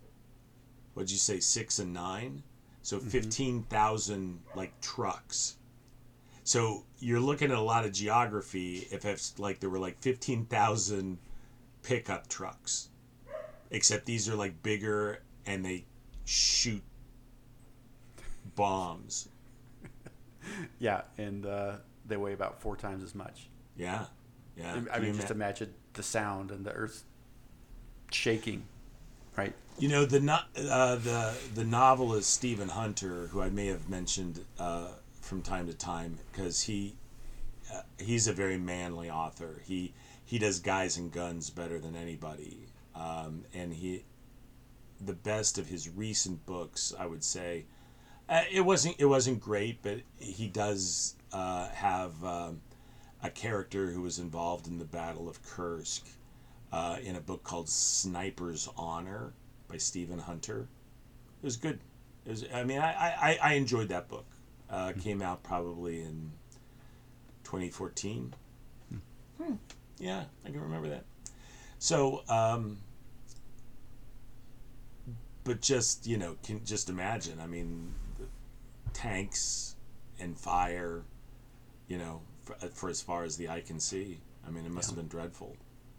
what'd 0.94 1.10
you 1.10 1.18
say, 1.18 1.40
six 1.40 1.78
and 1.78 1.92
nine? 1.92 2.42
So 2.86 3.00
fifteen 3.00 3.64
thousand 3.64 4.38
like 4.54 4.80
trucks. 4.80 5.56
So 6.44 6.84
you're 7.00 7.18
looking 7.18 7.50
at 7.50 7.56
a 7.58 7.60
lot 7.60 7.84
of 7.84 7.92
geography 7.92 8.86
if 8.92 9.04
it's 9.04 9.36
like 9.40 9.58
there 9.58 9.70
were 9.70 9.80
like 9.80 10.00
fifteen 10.00 10.44
thousand 10.46 11.18
pickup 11.82 12.28
trucks. 12.28 12.90
Except 13.72 14.06
these 14.06 14.28
are 14.28 14.36
like 14.36 14.62
bigger 14.62 15.20
and 15.46 15.64
they 15.64 15.84
shoot 16.26 16.80
bombs. 18.54 19.30
Yeah, 20.78 21.00
and 21.18 21.44
uh, 21.44 21.78
they 22.06 22.16
weigh 22.16 22.34
about 22.34 22.60
four 22.60 22.76
times 22.76 23.02
as 23.02 23.16
much. 23.16 23.48
Yeah. 23.76 24.04
Yeah. 24.56 24.80
I 24.92 25.00
mean, 25.00 25.14
just 25.16 25.32
imagine 25.32 25.74
the 25.94 26.04
sound 26.04 26.52
and 26.52 26.64
the 26.64 26.70
earth 26.70 27.02
shaking, 28.12 28.62
right? 29.36 29.52
You 29.78 29.88
know 29.88 30.06
the 30.06 30.20
no- 30.20 30.38
uh, 30.56 30.96
the 30.96 31.34
the 31.54 31.64
novelist 31.64 32.30
Stephen 32.30 32.70
Hunter, 32.70 33.26
who 33.28 33.42
I 33.42 33.50
may 33.50 33.66
have 33.66 33.90
mentioned 33.90 34.44
uh, 34.58 34.88
from 35.20 35.42
time 35.42 35.66
to 35.66 35.74
time, 35.74 36.18
because 36.32 36.62
he 36.62 36.96
uh, 37.72 37.82
he's 37.98 38.26
a 38.26 38.32
very 38.32 38.56
manly 38.56 39.10
author. 39.10 39.60
He 39.66 39.92
he 40.24 40.38
does 40.38 40.60
guys 40.60 40.96
and 40.96 41.12
guns 41.12 41.50
better 41.50 41.78
than 41.78 41.94
anybody, 41.94 42.68
um, 42.94 43.44
and 43.52 43.74
he 43.74 44.04
the 44.98 45.12
best 45.12 45.58
of 45.58 45.68
his 45.68 45.90
recent 45.90 46.46
books, 46.46 46.94
I 46.98 47.04
would 47.04 47.22
say. 47.22 47.66
Uh, 48.30 48.44
it 48.50 48.62
wasn't 48.62 48.96
it 48.98 49.06
wasn't 49.06 49.40
great, 49.40 49.82
but 49.82 50.00
he 50.18 50.48
does 50.48 51.16
uh, 51.34 51.68
have 51.68 52.24
um, 52.24 52.62
a 53.22 53.28
character 53.28 53.90
who 53.90 54.00
was 54.00 54.18
involved 54.18 54.66
in 54.68 54.78
the 54.78 54.86
Battle 54.86 55.28
of 55.28 55.42
Kursk 55.42 56.06
uh, 56.72 56.96
in 57.02 57.14
a 57.14 57.20
book 57.20 57.44
called 57.44 57.68
Sniper's 57.68 58.70
Honor 58.78 59.34
by 59.68 59.76
Stephen 59.76 60.18
Hunter. 60.18 60.68
It 61.42 61.44
was 61.44 61.56
good. 61.56 61.78
It 62.24 62.30
was. 62.30 62.44
I 62.52 62.64
mean, 62.64 62.78
I 62.78 62.92
I, 62.92 63.38
I 63.42 63.52
enjoyed 63.54 63.88
that 63.88 64.08
book. 64.08 64.26
Uh, 64.68 64.92
it 64.94 65.02
came 65.02 65.22
out 65.22 65.42
probably 65.42 66.00
in 66.00 66.32
2014. 67.44 68.34
Hmm. 69.40 69.52
Yeah, 69.98 70.24
I 70.44 70.50
can 70.50 70.60
remember 70.60 70.88
that. 70.88 71.04
So, 71.78 72.22
um, 72.28 72.78
but 75.44 75.60
just 75.60 76.06
you 76.06 76.16
know, 76.16 76.36
can 76.42 76.64
just 76.64 76.88
imagine. 76.88 77.38
I 77.40 77.46
mean, 77.46 77.92
the 78.18 78.26
tanks 78.92 79.76
and 80.18 80.36
fire. 80.36 81.02
You 81.88 81.98
know, 81.98 82.20
for, 82.44 82.54
for 82.68 82.88
as 82.88 83.00
far 83.00 83.24
as 83.24 83.36
the 83.36 83.48
eye 83.48 83.60
can 83.60 83.78
see. 83.78 84.18
I 84.46 84.50
mean, 84.50 84.64
it 84.64 84.70
must 84.70 84.90
have 84.90 84.96
been 84.96 85.08
dreadful. 85.08 85.56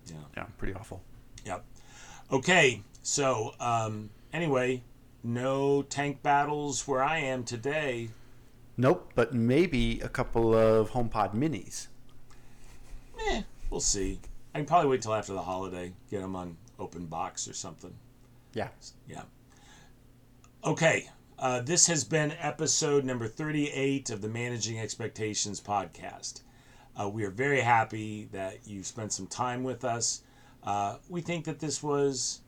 Yeah. 0.07 0.15
Yeah, 0.35 0.43
pretty 0.57 0.73
awful. 0.73 1.01
Yep. 1.45 1.63
Okay, 2.31 2.81
so 3.07 3.53
um, 3.61 4.09
anyway, 4.33 4.83
no 5.23 5.81
tank 5.81 6.21
battles 6.21 6.85
where 6.85 7.01
I 7.01 7.19
am 7.19 7.45
today. 7.45 8.09
Nope, 8.75 9.13
but 9.15 9.33
maybe 9.33 10.01
a 10.01 10.09
couple 10.09 10.53
of 10.53 10.91
HomePod 10.91 11.33
minis. 11.33 11.87
Eh, 13.29 13.43
we'll 13.69 13.79
see. 13.79 14.19
I 14.53 14.59
can 14.59 14.65
probably 14.65 14.89
wait 14.89 15.03
till 15.03 15.13
after 15.13 15.31
the 15.31 15.41
holiday, 15.41 15.93
get 16.11 16.19
them 16.19 16.35
on 16.35 16.57
open 16.79 17.05
box 17.05 17.47
or 17.47 17.53
something. 17.53 17.93
Yeah. 18.53 18.67
Yeah. 19.07 19.21
Okay, 20.65 21.09
uh, 21.39 21.61
this 21.61 21.87
has 21.87 22.03
been 22.03 22.33
episode 22.41 23.05
number 23.05 23.29
38 23.29 24.09
of 24.09 24.21
the 24.21 24.27
Managing 24.27 24.79
Expectations 24.79 25.61
podcast. 25.61 26.41
Uh, 26.99 27.07
we 27.07 27.23
are 27.23 27.31
very 27.31 27.61
happy 27.61 28.27
that 28.33 28.67
you 28.67 28.83
spent 28.83 29.13
some 29.13 29.27
time 29.27 29.63
with 29.63 29.85
us. 29.85 30.23
Uh, 30.61 30.97
we 31.07 31.21
think 31.21 31.45
that 31.45 31.59
this 31.59 31.81
was 31.81 32.41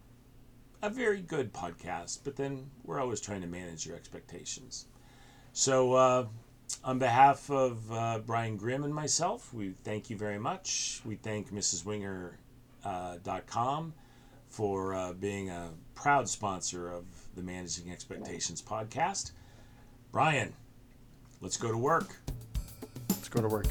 a 0.82 0.90
very 0.90 1.22
good 1.22 1.54
podcast, 1.54 2.20
but 2.24 2.36
then 2.36 2.70
we're 2.84 3.00
always 3.00 3.20
trying 3.20 3.42
to 3.42 3.48
manage 3.48 3.86
your 3.86 3.96
expectations. 3.96 4.86
So, 5.54 5.94
uh, 5.94 6.26
on 6.84 7.00
behalf 7.00 7.50
of 7.50 7.92
uh, 7.92 8.20
Brian 8.26 8.56
Grimm 8.56 8.84
and 8.84 8.94
myself, 8.94 9.54
we 9.54 9.74
thank 9.84 10.10
you 10.10 10.16
very 10.16 10.40
much. 10.40 11.02
We 11.04 11.16
thank 11.16 11.52
Mrs. 11.52 11.84
Wenger 11.84 12.38
uh, 12.86 13.18
for 14.48 14.94
uh, 14.94 15.14
being 15.14 15.50
a 15.50 15.70
proud 15.96 16.30
sponsor 16.30 16.92
of 16.92 17.06
the 17.36 17.44
Managing 17.44 17.92
Expectations 17.92 18.62
podcast. 18.62 19.32
Brian, 20.12 20.54
let's 21.42 21.58
go 21.58 21.72
to 21.72 21.78
work. 21.78 22.16
Let's 23.10 23.30
go 23.30 23.42
to 23.42 23.48
work. 23.48 23.68